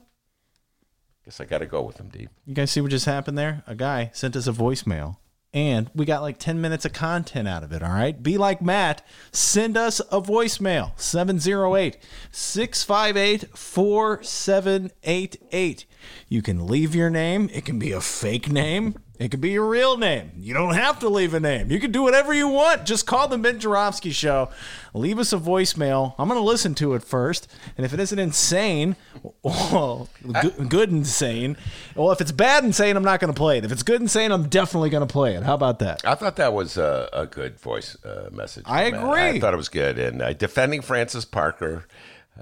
Guess 1.24 1.40
I 1.40 1.46
got 1.46 1.58
to 1.58 1.66
go 1.66 1.82
with 1.82 1.98
him, 1.98 2.10
Dee. 2.10 2.28
You 2.46 2.54
guys 2.54 2.70
see 2.70 2.80
what 2.80 2.92
just 2.92 3.06
happened 3.06 3.36
there? 3.36 3.64
A 3.66 3.74
guy 3.74 4.12
sent 4.14 4.36
us 4.36 4.46
a 4.46 4.52
voicemail 4.52 5.16
and 5.58 5.90
we 5.92 6.04
got 6.04 6.22
like 6.22 6.38
10 6.38 6.60
minutes 6.60 6.84
of 6.84 6.92
content 6.92 7.48
out 7.48 7.64
of 7.64 7.72
it. 7.72 7.82
All 7.82 7.90
right. 7.90 8.22
Be 8.22 8.38
like 8.38 8.62
Matt. 8.62 9.04
Send 9.32 9.76
us 9.76 9.98
a 9.98 10.22
voicemail 10.22 10.92
708 10.96 11.98
658 12.30 13.56
4788. 13.56 15.86
You 16.28 16.42
can 16.42 16.68
leave 16.68 16.94
your 16.94 17.10
name, 17.10 17.50
it 17.52 17.64
can 17.64 17.80
be 17.80 17.90
a 17.90 18.00
fake 18.00 18.48
name. 18.48 18.94
It 19.18 19.32
could 19.32 19.40
be 19.40 19.50
your 19.50 19.68
real 19.68 19.96
name. 19.96 20.30
You 20.38 20.54
don't 20.54 20.74
have 20.74 21.00
to 21.00 21.08
leave 21.08 21.34
a 21.34 21.40
name. 21.40 21.72
You 21.72 21.80
can 21.80 21.90
do 21.90 22.02
whatever 22.02 22.32
you 22.32 22.46
want. 22.46 22.86
Just 22.86 23.04
call 23.04 23.26
the 23.26 23.36
Ben 23.36 23.58
Joravsky 23.58 24.10
Show. 24.10 24.48
Leave 24.94 25.18
us 25.18 25.32
a 25.32 25.38
voicemail. 25.38 26.14
I'm 26.18 26.28
going 26.28 26.38
to 26.38 26.44
listen 26.44 26.74
to 26.76 26.94
it 26.94 27.02
first. 27.02 27.48
And 27.76 27.84
if 27.84 27.92
it 27.92 27.98
isn't 27.98 28.18
insane, 28.18 28.94
well, 29.42 30.08
good, 30.40 30.68
good 30.68 30.90
insane. 30.90 31.56
Well, 31.96 32.12
if 32.12 32.20
it's 32.20 32.30
bad 32.30 32.64
insane, 32.64 32.96
I'm 32.96 33.02
not 33.02 33.18
going 33.18 33.32
to 33.32 33.36
play 33.36 33.58
it. 33.58 33.64
If 33.64 33.72
it's 33.72 33.82
good 33.82 34.00
insane, 34.00 34.30
I'm 34.30 34.48
definitely 34.48 34.90
going 34.90 35.06
to 35.06 35.12
play 35.12 35.34
it. 35.34 35.42
How 35.42 35.54
about 35.54 35.80
that? 35.80 36.00
I 36.06 36.14
thought 36.14 36.36
that 36.36 36.52
was 36.52 36.76
a, 36.76 37.08
a 37.12 37.26
good 37.26 37.58
voice 37.58 37.96
uh, 38.04 38.28
message. 38.32 38.64
I 38.68 38.84
agree. 38.84 39.20
I 39.20 39.40
thought 39.40 39.52
it 39.52 39.58
was 39.58 39.68
good. 39.68 39.98
And 39.98 40.22
uh, 40.22 40.32
defending 40.32 40.80
Francis 40.80 41.24
Parker. 41.24 41.86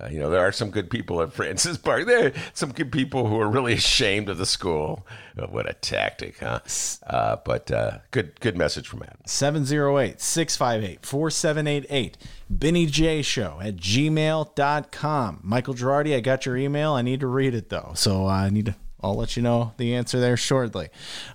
Uh, 0.00 0.08
you 0.08 0.18
know, 0.18 0.28
there 0.28 0.40
are 0.40 0.52
some 0.52 0.70
good 0.70 0.90
people 0.90 1.22
at 1.22 1.32
Francis 1.34 1.78
Park. 1.78 2.06
There 2.06 2.26
are 2.26 2.32
some 2.54 2.72
good 2.72 2.92
people 2.92 3.26
who 3.28 3.40
are 3.40 3.48
really 3.48 3.74
ashamed 3.74 4.28
of 4.28 4.38
the 4.38 4.46
school. 4.46 5.06
Oh, 5.38 5.46
what 5.46 5.68
a 5.68 5.74
tactic, 5.74 6.38
huh? 6.38 6.60
Uh, 7.06 7.36
but 7.44 7.70
uh, 7.70 7.98
good 8.10 8.38
good 8.40 8.56
message 8.56 8.88
from 8.88 9.00
Matt. 9.00 9.28
708 9.28 10.20
658 10.20 11.04
4788. 11.06 12.18
Benny 12.48 12.86
J 12.86 13.22
Show 13.22 13.58
at 13.62 13.76
gmail.com. 13.76 15.40
Michael 15.42 15.74
Girardi, 15.74 16.14
I 16.14 16.20
got 16.20 16.46
your 16.46 16.56
email. 16.56 16.92
I 16.92 17.02
need 17.02 17.20
to 17.20 17.26
read 17.26 17.54
it 17.54 17.70
though. 17.70 17.92
So 17.94 18.26
I 18.26 18.50
need 18.50 18.66
to. 18.66 18.74
I'll 19.06 19.14
let 19.14 19.36
you 19.36 19.42
know 19.42 19.72
the 19.76 19.94
answer 19.94 20.18
there 20.18 20.36
shortly. 20.36 20.88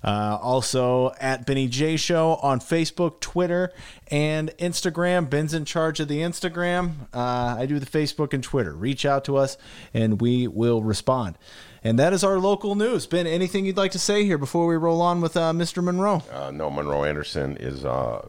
Uh, 0.04 0.38
also 0.40 1.12
at 1.18 1.46
Benny 1.46 1.68
J 1.68 1.96
Show 1.96 2.34
on 2.42 2.60
Facebook, 2.60 3.20
Twitter, 3.20 3.72
and 4.08 4.50
Instagram. 4.58 5.30
Ben's 5.30 5.54
in 5.54 5.64
charge 5.64 5.98
of 5.98 6.08
the 6.08 6.20
Instagram. 6.20 7.08
Uh, 7.14 7.56
I 7.58 7.66
do 7.66 7.78
the 7.78 7.86
Facebook 7.86 8.34
and 8.34 8.44
Twitter. 8.44 8.74
Reach 8.74 9.06
out 9.06 9.24
to 9.24 9.38
us 9.38 9.56
and 9.94 10.20
we 10.20 10.46
will 10.46 10.82
respond. 10.82 11.38
And 11.82 11.98
that 11.98 12.12
is 12.12 12.22
our 12.22 12.38
local 12.38 12.74
news. 12.74 13.06
Ben, 13.06 13.26
anything 13.26 13.64
you'd 13.64 13.76
like 13.76 13.92
to 13.92 13.98
say 13.98 14.24
here 14.24 14.38
before 14.38 14.66
we 14.66 14.76
roll 14.76 15.00
on 15.00 15.20
with 15.20 15.36
uh, 15.36 15.52
Mr. 15.52 15.82
Monroe? 15.82 16.22
Uh, 16.30 16.50
no, 16.50 16.70
Monroe 16.70 17.04
Anderson 17.04 17.56
is 17.56 17.84
uh, 17.84 18.28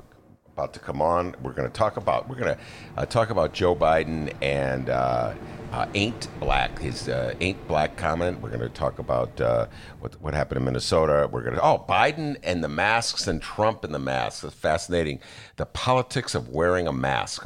about 0.53 0.73
to 0.73 0.79
come 0.79 1.01
on. 1.01 1.35
We're 1.41 1.53
going 1.53 1.67
to 1.67 1.73
talk 1.73 1.97
about 1.97 2.29
we're 2.29 2.35
going 2.35 2.55
to 2.55 2.61
uh, 2.95 3.05
talk 3.05 3.31
about 3.31 3.53
Joe 3.53 3.75
Biden 3.75 4.33
and 4.41 4.87
uh, 4.89 5.33
uh, 5.71 5.87
ain't 5.95 6.27
black. 6.39 6.77
His 6.77 7.09
uh, 7.09 7.33
ain't 7.41 7.67
black 7.67 7.97
comment. 7.97 8.39
We're 8.39 8.49
going 8.49 8.61
to 8.61 8.69
talk 8.69 8.99
about 8.99 9.41
uh, 9.41 9.67
what 9.99 10.21
what 10.21 10.35
happened 10.35 10.59
in 10.59 10.65
Minnesota. 10.65 11.27
We're 11.31 11.41
going 11.41 11.55
to 11.55 11.63
oh 11.63 11.83
Biden 11.89 12.37
and 12.43 12.63
the 12.63 12.69
masks 12.69 13.27
and 13.27 13.41
Trump 13.41 13.83
and 13.83 13.93
the 13.93 13.99
masks. 13.99 14.43
It's 14.43 14.53
fascinating. 14.53 15.19
The 15.55 15.65
politics 15.65 16.35
of 16.35 16.49
wearing 16.49 16.87
a 16.87 16.93
mask. 16.93 17.45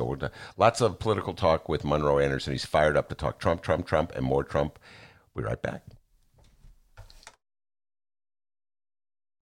Lots 0.57 0.81
of 0.81 0.99
political 0.99 1.33
talk 1.33 1.69
with 1.69 1.85
Monroe 1.85 2.19
Anderson. 2.19 2.51
He's 2.51 2.65
fired 2.65 2.97
up 2.97 3.07
to 3.09 3.15
talk 3.15 3.39
Trump, 3.39 3.61
Trump, 3.61 3.87
Trump, 3.87 4.11
and 4.15 4.25
more 4.25 4.43
Trump. 4.43 4.79
We'll 5.33 5.43
be 5.43 5.47
right 5.47 5.61
back. 5.61 5.96